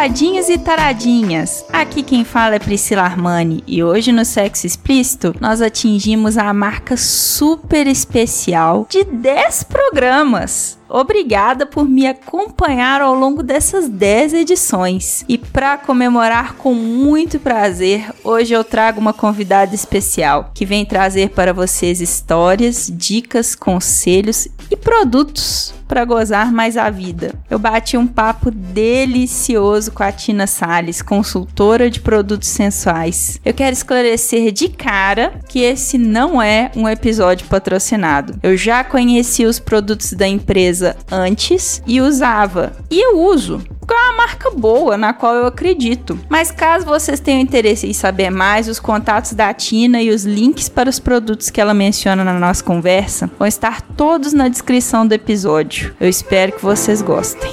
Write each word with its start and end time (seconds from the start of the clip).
Taradinhos 0.00 0.48
e 0.48 0.56
taradinhas? 0.56 1.62
Aqui 1.70 2.02
quem 2.02 2.24
fala 2.24 2.54
é 2.54 2.58
Priscila 2.58 3.02
Armani 3.02 3.62
e 3.66 3.84
hoje 3.84 4.10
no 4.10 4.24
Sexo 4.24 4.66
Explícito 4.66 5.34
nós 5.38 5.60
atingimos 5.60 6.38
a 6.38 6.54
marca 6.54 6.96
super 6.96 7.86
especial 7.86 8.86
de 8.88 9.04
10 9.04 9.64
programas. 9.64 10.79
Obrigada 10.90 11.64
por 11.64 11.88
me 11.88 12.06
acompanhar 12.06 13.00
ao 13.00 13.14
longo 13.14 13.44
dessas 13.44 13.88
10 13.88 14.34
edições. 14.34 15.24
E 15.28 15.38
para 15.38 15.78
comemorar 15.78 16.56
com 16.56 16.74
muito 16.74 17.38
prazer, 17.38 18.12
hoje 18.24 18.52
eu 18.52 18.64
trago 18.64 19.00
uma 19.00 19.12
convidada 19.12 19.72
especial 19.72 20.50
que 20.52 20.66
vem 20.66 20.84
trazer 20.84 21.30
para 21.30 21.52
vocês 21.52 22.00
histórias, 22.00 22.90
dicas, 22.92 23.54
conselhos 23.54 24.48
e 24.68 24.76
produtos 24.76 25.72
para 25.90 26.04
gozar 26.04 26.52
mais 26.52 26.76
a 26.76 26.88
vida. 26.88 27.34
Eu 27.50 27.58
bati 27.58 27.96
um 27.96 28.06
papo 28.06 28.48
delicioso 28.48 29.90
com 29.90 30.04
a 30.04 30.12
Tina 30.12 30.46
Salles, 30.46 31.02
consultora 31.02 31.90
de 31.90 32.00
produtos 32.00 32.48
sensuais. 32.48 33.40
Eu 33.44 33.52
quero 33.52 33.72
esclarecer 33.72 34.52
de 34.52 34.68
cara 34.68 35.40
que 35.48 35.58
esse 35.58 35.98
não 35.98 36.40
é 36.40 36.70
um 36.76 36.88
episódio 36.88 37.48
patrocinado. 37.48 38.38
Eu 38.40 38.56
já 38.56 38.84
conheci 38.84 39.44
os 39.44 39.58
produtos 39.58 40.12
da 40.12 40.28
empresa 40.28 40.79
antes 41.10 41.82
e 41.86 42.00
usava. 42.00 42.72
E 42.90 43.00
eu 43.00 43.20
uso. 43.20 43.62
É 43.90 43.92
uma 43.92 44.18
marca 44.18 44.50
boa 44.50 44.96
na 44.96 45.12
qual 45.12 45.34
eu 45.34 45.46
acredito. 45.46 46.18
Mas 46.28 46.52
caso 46.52 46.86
vocês 46.86 47.18
tenham 47.18 47.40
interesse 47.40 47.88
em 47.88 47.92
saber 47.92 48.30
mais, 48.30 48.68
os 48.68 48.78
contatos 48.78 49.32
da 49.32 49.52
Tina 49.52 50.00
e 50.00 50.10
os 50.10 50.24
links 50.24 50.68
para 50.68 50.88
os 50.88 51.00
produtos 51.00 51.50
que 51.50 51.60
ela 51.60 51.74
menciona 51.74 52.22
na 52.22 52.34
nossa 52.34 52.62
conversa 52.62 53.28
vão 53.36 53.48
estar 53.48 53.82
todos 53.82 54.32
na 54.32 54.48
descrição 54.48 55.04
do 55.04 55.12
episódio. 55.12 55.94
Eu 56.00 56.08
espero 56.08 56.52
que 56.52 56.62
vocês 56.62 57.02
gostem. 57.02 57.50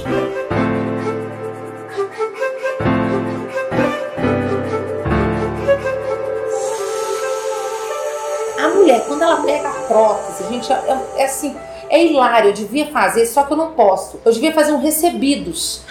A 8.62 8.68
mulher, 8.68 9.04
quando 9.06 9.22
ela 9.22 9.42
pega 9.42 9.68
a 9.68 9.72
prótese, 9.72 10.48
gente, 10.48 10.72
é, 10.72 10.98
é 11.16 11.24
assim, 11.24 11.56
é 11.90 12.04
hilário, 12.04 12.50
eu 12.50 12.54
devia 12.54 12.86
fazer, 12.86 13.26
só 13.26 13.42
que 13.44 13.52
eu 13.52 13.56
não 13.56 13.72
posso. 13.72 14.20
Eu 14.24 14.32
devia 14.32 14.52
fazer 14.52 14.72
um 14.72 14.80
recebidos 14.80 15.82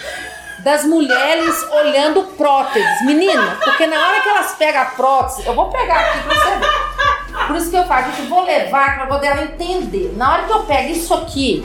das 0.64 0.84
mulheres 0.84 1.62
olhando 1.72 2.22
próteses. 2.36 3.02
Menina, 3.04 3.56
porque 3.62 3.86
na 3.86 3.96
hora 4.08 4.20
que 4.20 4.28
elas 4.28 4.54
pegam 4.56 4.82
a 4.82 4.86
prótese, 4.86 5.46
eu 5.46 5.54
vou 5.54 5.66
pegar 5.70 6.00
aqui 6.00 6.18
pra 6.20 6.34
você 6.34 6.50
ver. 6.56 7.46
Por 7.46 7.56
isso 7.56 7.70
que 7.70 7.76
eu 7.76 7.84
faço, 7.86 8.10
gente, 8.10 8.22
eu 8.22 8.26
vou 8.28 8.44
levar 8.44 8.96
pra 8.96 9.06
poder 9.06 9.28
ela 9.28 9.42
entender. 9.44 10.12
Na 10.16 10.32
hora 10.32 10.42
que 10.44 10.52
eu 10.52 10.60
pego 10.64 10.90
isso 10.92 11.14
aqui, 11.14 11.64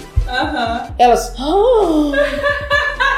elas. 1.00 1.34
"Ah, 1.38 2.12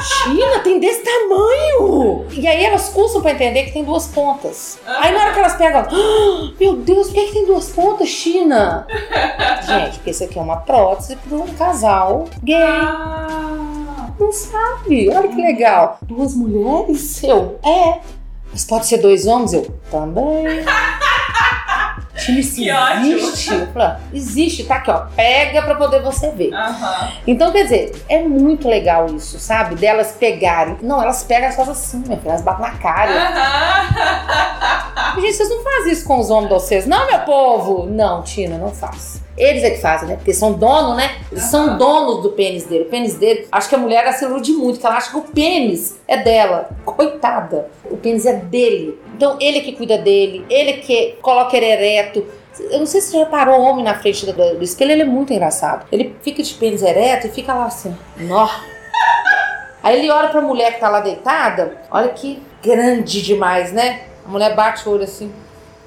China, 0.06 0.60
tem 0.60 0.80
desse 0.80 1.04
tamanho! 1.04 2.26
E 2.32 2.48
aí 2.48 2.64
elas 2.64 2.90
custam 2.90 3.22
pra 3.22 3.32
entender 3.32 3.64
que 3.64 3.72
tem 3.74 3.84
duas 3.84 4.08
pontas. 4.08 4.78
Aí 4.86 5.14
na 5.14 5.22
hora 5.22 5.34
que 5.34 5.40
elas 5.40 5.56
pegam, 5.56 5.82
"Ah, 5.82 6.52
meu 6.60 6.76
Deus, 6.78 7.08
por 7.08 7.14
que, 7.16 7.26
que 7.28 7.34
tem 7.34 7.46
duas 7.46 7.70
pontas, 7.70 8.08
China? 8.08 8.86
Gente, 9.66 9.96
porque 9.98 10.12
isso 10.12 10.24
aqui 10.24 10.38
é 10.38 10.42
uma 10.42 10.58
prótese 10.58 11.16
para 11.16 11.38
um 11.38 11.48
casal 11.56 12.26
gay. 12.44 12.58
Não 14.20 14.32
sabe? 14.32 15.10
Olha 15.10 15.28
que 15.28 15.42
legal. 15.42 15.98
Duas 16.02 16.34
mulheres? 16.36 17.22
Eu, 17.24 17.60
é. 17.64 18.00
Mas 18.52 18.64
pode 18.64 18.86
ser 18.88 19.00
dois 19.00 19.26
homens? 19.26 19.54
Eu, 19.54 19.68
também. 19.92 20.64
Time, 22.18 22.72
ótimo. 22.72 23.06
existe? 23.18 23.54
Eu 23.54 23.68
falei, 23.68 23.88
"Ah, 23.88 24.00
existe, 24.14 24.64
tá 24.64 24.76
aqui, 24.76 24.92
ó. 24.92 25.06
Pega 25.16 25.62
pra 25.64 25.76
poder 25.76 26.02
você 26.02 26.32
ver. 26.32 26.54
Aham. 26.54 27.12
Então, 27.28 27.52
quer 27.52 27.64
dizer, 27.64 28.04
é 28.10 28.22
muito 28.22 28.68
legal 28.68 29.06
isso, 29.08 29.40
sabe? 29.40 29.76
Delas 29.76 30.14
pegarem. 30.14 30.78
Não, 30.82 31.02
elas 31.02 31.24
pegam, 31.24 31.46
elas 31.46 31.56
fazem 31.56 31.72
assim, 31.74 31.98
minha 32.06 32.18
filha, 32.18 32.32
elas 32.32 32.42
batem 32.42 32.66
na 32.66 32.72
cara. 32.78 33.12
Aham. 33.12 35.16
Gente, 35.22 35.34
vocês 35.34 35.50
não 35.50 35.64
fazem 35.64 35.94
isso 35.94 36.06
com 36.06 36.20
os 36.20 36.30
homens 36.30 36.48
de 36.50 36.54
vocês, 36.54 36.86
não, 36.86 37.08
meu 37.08 37.20
povo? 37.20 37.86
Não, 37.86 38.22
Tina, 38.24 38.58
não 38.58 38.72
faz. 38.72 39.22
Eles 39.38 39.64
é 39.64 39.72
que 39.72 39.82
fazem, 39.82 40.08
né? 40.08 40.16
Porque 40.16 40.34
são 40.34 40.54
donos, 40.54 40.96
né? 40.96 41.16
Eles 41.32 41.44
são 41.46 41.68
Aham. 41.68 41.78
donos 41.78 42.24
do 42.24 42.30
pênis 42.30 42.64
dele. 42.64 42.86
O 42.86 42.90
pênis 42.90 43.16
dele, 43.16 43.48
acho 43.52 43.68
que 43.68 43.76
a 43.76 43.78
mulher 43.78 44.12
se 44.14 44.24
ilude 44.24 44.54
muito, 44.54 44.80
que 44.80 44.86
ela 44.86 44.96
acha 44.96 45.12
que 45.12 45.18
o 45.18 45.22
pênis 45.24 46.00
é 46.08 46.18
dela. 46.18 46.70
Coitada. 46.86 47.68
O 47.84 47.98
pênis 47.98 48.26
é 48.26 48.34
dele. 48.34 48.98
Então, 49.14 49.38
ele 49.42 49.60
que 49.62 49.74
cuida 49.74 49.98
dele, 49.98 50.46
ele 50.50 50.74
que 50.74 51.18
coloca 51.22 51.56
ele 51.58 51.66
ereto. 51.66 52.26
Eu 52.72 52.80
não 52.80 52.86
sei 52.86 53.02
se 53.02 53.12
você 53.12 53.18
reparou 53.18 53.60
o 53.60 53.62
homem 53.64 53.84
na 53.84 53.96
frente 53.96 54.26
do, 54.26 54.32
do 54.32 54.64
espelho, 54.64 54.92
ele 54.92 55.02
é 55.02 55.06
muito 55.06 55.34
engraçado. 55.34 55.86
Ele 55.92 56.16
fica 56.22 56.42
de 56.42 56.54
pênis 56.54 56.82
ereto 56.82 57.28
e 57.28 57.30
fica 57.30 57.54
lá 57.54 57.66
assim, 57.66 57.94
nó. 58.18 58.48
Aí 59.84 60.00
ele 60.00 60.10
olha 60.10 60.30
pra 60.30 60.42
mulher 60.42 60.74
que 60.74 60.80
tá 60.80 60.90
lá 60.90 61.02
deitada, 61.02 61.78
olha 61.92 62.08
que 62.10 62.42
grande 62.64 63.22
demais, 63.22 63.72
né? 63.74 64.02
A 64.26 64.30
mulher 64.30 64.56
bate 64.56 64.88
o 64.88 64.94
olho 64.94 65.04
assim. 65.04 65.32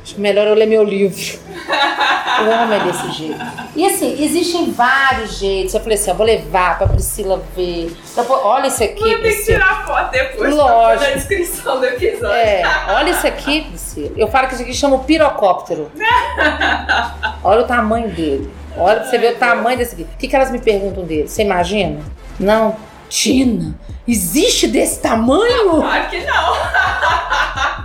Acho 0.03 0.15
que 0.15 0.21
melhor 0.21 0.47
eu 0.47 0.55
ler 0.55 0.67
meu 0.67 0.85
livro. 0.85 1.39
O 2.44 2.50
homem 2.50 2.78
é 2.81 2.84
desse 2.84 3.10
jeito. 3.12 3.38
E 3.75 3.87
assim, 3.87 4.22
existem 4.22 4.71
vários 4.72 5.38
jeitos. 5.38 5.75
Eu 5.75 5.81
falei 5.81 5.97
assim, 5.97 6.10
eu 6.10 6.16
vou 6.16 6.26
levar 6.26 6.78
pra 6.78 6.87
Priscila 6.88 7.43
ver. 7.56 7.97
Então, 8.12 8.25
olha 8.31 8.66
isso 8.69 8.82
aqui, 8.84 8.99
Vou 9.00 9.09
ter 9.09 9.15
que 9.16 9.22
Priscila. 9.22 9.59
tirar 9.59 9.87
foto 9.87 10.10
depois 10.10 10.54
Lógico. 10.54 11.04
na 11.10 11.16
descrição 11.16 11.78
do 11.81 11.87
episódio. 11.87 12.34
É, 12.37 12.62
olha 12.91 13.10
isso 13.10 13.26
aqui, 13.26 13.62
Priscila. 13.62 14.12
Eu 14.16 14.28
falo 14.28 14.47
que 14.49 14.54
isso 14.54 14.62
aqui 14.62 14.75
chama 14.75 14.97
o 14.97 15.04
pirocóptero. 15.04 15.91
Olha 17.44 17.62
o 17.62 17.65
tamanho 17.66 18.09
dele. 18.10 18.50
Olha 18.76 19.00
pra 19.00 19.09
você 19.10 19.19
ver 19.19 19.34
o 19.34 19.38
tamanho 19.38 19.78
desse 19.78 19.94
aqui. 19.94 20.03
O 20.05 20.16
que, 20.19 20.28
que 20.28 20.37
elas 20.37 20.50
me 20.50 20.59
perguntam 20.60 21.05
dele? 21.05 21.28
Você 21.28 21.43
imagina? 21.43 22.00
Não. 22.38 22.76
Tina, 23.09 23.75
existe 24.06 24.66
desse 24.69 25.00
tamanho? 25.00 25.76
Claro 25.81 26.09
que 26.10 26.19
não. 26.25 26.55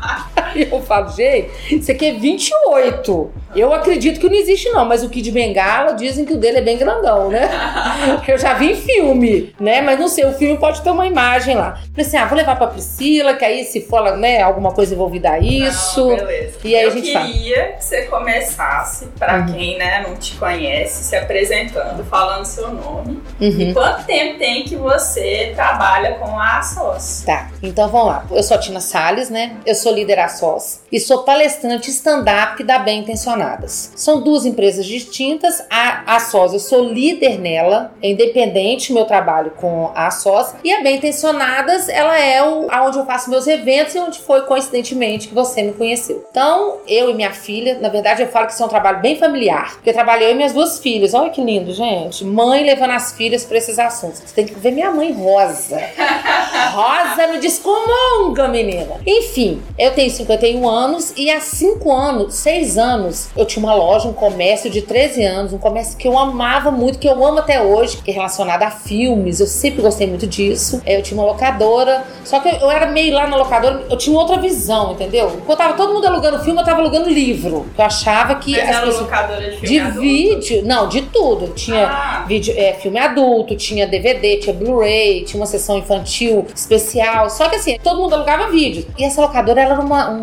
Aí 0.56 0.68
eu 0.72 0.82
falo, 0.82 1.10
gente, 1.10 1.50
isso 1.76 1.92
aqui 1.92 2.06
é 2.08 2.14
28. 2.14 3.32
Eu 3.56 3.72
acredito 3.74 4.20
que 4.20 4.28
não 4.28 4.36
existe, 4.36 4.70
não, 4.70 4.84
mas 4.86 5.04
o 5.04 5.10
Kid 5.10 5.32
Bengala 5.32 5.94
dizem 5.94 6.26
que 6.26 6.34
o 6.34 6.38
dele 6.38 6.58
é 6.58 6.62
bem 6.62 6.78
grandão, 6.78 7.30
né? 7.30 7.50
Eu 8.28 8.38
já 8.38 8.54
vi 8.56 8.72
em 8.72 8.76
filme, 8.76 9.54
né? 9.60 9.82
Mas 9.82 10.00
não 10.00 10.08
sei, 10.08 10.26
o 10.26 10.34
filme 10.34 10.58
pode 10.58 10.82
ter 10.82 10.90
uma 10.90 11.06
imagem 11.06 11.56
lá. 11.56 11.76
Falei 11.92 12.06
assim: 12.08 12.18
ah, 12.18 12.26
vou 12.26 12.36
levar 12.38 12.56
pra 12.56 12.68
Priscila, 12.68 13.36
que 13.36 13.46
aí 13.46 13.64
se 13.64 13.82
for 13.82 14.18
né, 14.18 14.42
alguma 14.42 14.72
coisa 14.72 14.94
envolvida 14.96 15.32
a 15.32 15.40
isso. 15.40 16.08
Não, 16.08 16.16
beleza. 16.16 16.58
E 16.64 16.76
aí 16.76 16.84
Eu 16.84 16.90
a 16.90 16.94
gente 16.94 17.14
fala. 17.14 17.26
queria 17.28 17.64
que 17.74 17.84
você 17.86 18.02
começasse, 18.04 19.06
pra 19.20 19.38
Uhum. 19.40 19.54
quem 19.54 19.78
né, 19.78 20.04
não 20.08 20.16
te 20.16 20.36
conhece, 20.36 21.04
se 21.04 21.16
apresentando, 21.16 22.04
falando 22.06 22.46
seu 22.46 22.70
nome. 22.74 23.22
Uhum. 23.40 23.74
Quanto 23.74 24.04
tempo 24.06 24.40
tem 24.40 24.64
que 24.64 24.76
você 24.76 25.52
trabalha 25.56 26.14
com 26.16 26.38
a 26.40 26.58
ASOS? 26.60 27.24
Tá, 27.26 27.50
então 27.62 27.88
vamos 27.90 28.08
lá. 28.08 28.26
Eu 28.32 28.42
sou 28.44 28.58
a 28.58 28.60
Tina 28.60 28.80
Salles, 28.80 29.30
né? 29.30 29.58
Eu 29.66 29.76
sou 29.76 29.94
líder 29.94 30.20
ASOS 30.20 30.43
e 30.92 31.00
sou 31.00 31.24
palestrante 31.24 31.90
stand-up 31.90 32.64
da 32.64 32.80
Bem 32.80 33.00
Intencionadas. 33.00 33.92
São 33.96 34.22
duas 34.22 34.46
empresas 34.46 34.86
distintas. 34.86 35.64
A 35.70 36.16
ASOS, 36.16 36.54
eu 36.54 36.60
sou 36.60 36.84
líder 36.84 37.40
nela, 37.40 37.94
é 38.02 38.12
independente 38.12 38.94
meu 38.94 39.06
trabalho 39.06 39.52
com 39.52 39.92
a 39.96 40.08
ASOS. 40.08 40.56
E 40.64 40.74
a 40.74 40.82
Bem 40.82 40.98
Intencionadas, 40.98 41.88
ela 41.90 42.18
é 42.20 42.44
o, 42.44 42.68
onde 42.86 42.98
eu 42.98 43.06
faço 43.06 43.30
meus 43.30 43.48
eventos 43.48 43.96
e 43.96 44.00
onde 44.00 44.20
foi 44.20 44.42
coincidentemente 44.42 45.28
que 45.28 45.34
você 45.34 45.64
me 45.64 45.74
conheceu. 45.74 46.26
Então, 46.30 46.80
eu 46.88 47.10
e 47.10 47.14
minha 47.14 47.32
filha, 47.32 47.80
na 47.80 47.90
verdade 47.90 48.22
eu 48.22 48.28
falo 48.28 48.48
que 48.48 48.54
isso 48.54 48.64
é 48.64 48.66
um 48.66 48.70
trabalho 48.70 49.00
bem 49.00 49.18
familiar, 49.18 49.74
porque 49.76 49.90
eu 49.90 49.94
trabalhei 49.94 50.28
eu 50.28 50.32
e 50.32 50.36
minhas 50.36 50.54
duas 50.54 50.80
filhas. 50.80 51.14
Olha 51.14 51.30
que 51.30 51.42
lindo, 51.42 51.74
gente. 51.74 52.24
Mãe 52.26 52.64
levando 52.64 52.92
as 52.92 53.14
filhas 53.14 53.46
para 53.46 53.58
esses 53.58 53.80
assuntos. 53.80 54.22
Você 54.26 54.36
tem 54.36 54.46
que 54.46 54.60
ver 54.60 54.72
minha 54.72 54.92
mãe 54.92 55.12
rosa. 55.12 55.82
Rosa 56.74 57.28
me 57.28 57.38
descomunga, 57.40 58.48
menina. 58.48 59.00
Enfim, 59.06 59.62
eu 59.78 59.92
tenho 59.94 60.10
51 60.38 60.68
anos 60.70 61.14
e 61.16 61.30
há 61.30 61.40
5 61.40 61.92
anos, 61.92 62.34
6 62.36 62.78
anos, 62.78 63.30
Eu 63.36 63.46
tinha 63.46 63.64
uma 63.64 63.74
loja, 63.76 64.08
um 64.08 64.14
comércio 64.14 64.70
de 64.70 64.82
13 64.82 65.24
anos, 65.24 65.54
um 65.54 65.58
comércio 65.58 65.98
que 65.98 66.08
eu 66.08 66.18
amava 66.18 66.72
muito, 66.72 66.98
que 67.00 67.08
eu 67.08 67.24
amo 67.26 67.40
até 67.40 67.62
hoje, 67.62 67.98
que 67.98 68.12
é 68.12 68.14
relacionado 68.14 68.64
a 68.64 68.72
filmes. 68.72 69.40
Eu 69.40 69.48
sempre 69.48 69.82
gostei 69.82 70.08
muito 70.08 70.26
disso. 70.28 70.82
Eu 70.86 71.02
tinha 71.02 71.20
uma 71.20 71.26
locadora, 71.28 72.04
só 72.24 72.40
que 72.40 72.50
eu 72.50 72.70
era 72.72 72.88
meio 72.88 73.14
lá 73.14 73.28
na 73.28 73.36
locadora, 73.36 73.84
eu 73.90 73.98
tinha 73.98 74.18
outra 74.18 74.38
visão, 74.38 74.92
entendeu? 74.94 75.42
Quando 75.46 75.58
tava 75.58 75.74
todo 75.76 75.94
mundo 75.94 76.06
alugando 76.06 76.40
filme, 76.44 76.60
eu 76.60 76.66
tava 76.66 76.82
alugando 76.82 77.10
livro. 77.10 77.66
Eu 77.78 77.86
achava 77.86 78.36
que. 78.36 78.52
Mas 78.52 78.62
as 78.64 78.68
era 78.70 78.80
pessoas- 78.86 79.02
locadora 79.02 79.42
de 79.42 79.52
filme 79.58 79.68
de 79.68 79.80
adulto? 79.80 80.00
vídeo, 80.02 80.62
não, 80.66 80.88
de 80.88 81.02
tudo. 81.04 81.48
Tinha 81.54 81.88
Ah. 81.88 82.26
vídeo, 82.28 82.54
é, 82.58 82.74
filme 82.74 83.00
adulto, 83.00 83.56
tinha 83.56 83.86
DVD, 83.88 84.38
tinha 84.38 84.54
Blu-ray, 84.54 85.24
tinha 85.24 85.40
uma 85.40 85.46
sessão 85.48 85.78
infantil 85.78 86.46
especial. 86.56 87.30
Só 87.30 87.50
que 87.50 87.56
assim, 87.58 87.78
todo 87.84 88.00
mundo 88.02 88.16
alugava 88.16 88.50
vídeo. 88.50 88.86
E 88.98 89.04
essa 89.04 89.22
locadora 89.22 89.62
ela 89.62 89.74
era 89.74 89.82
uma, 89.82 90.10
uma- 90.10 90.23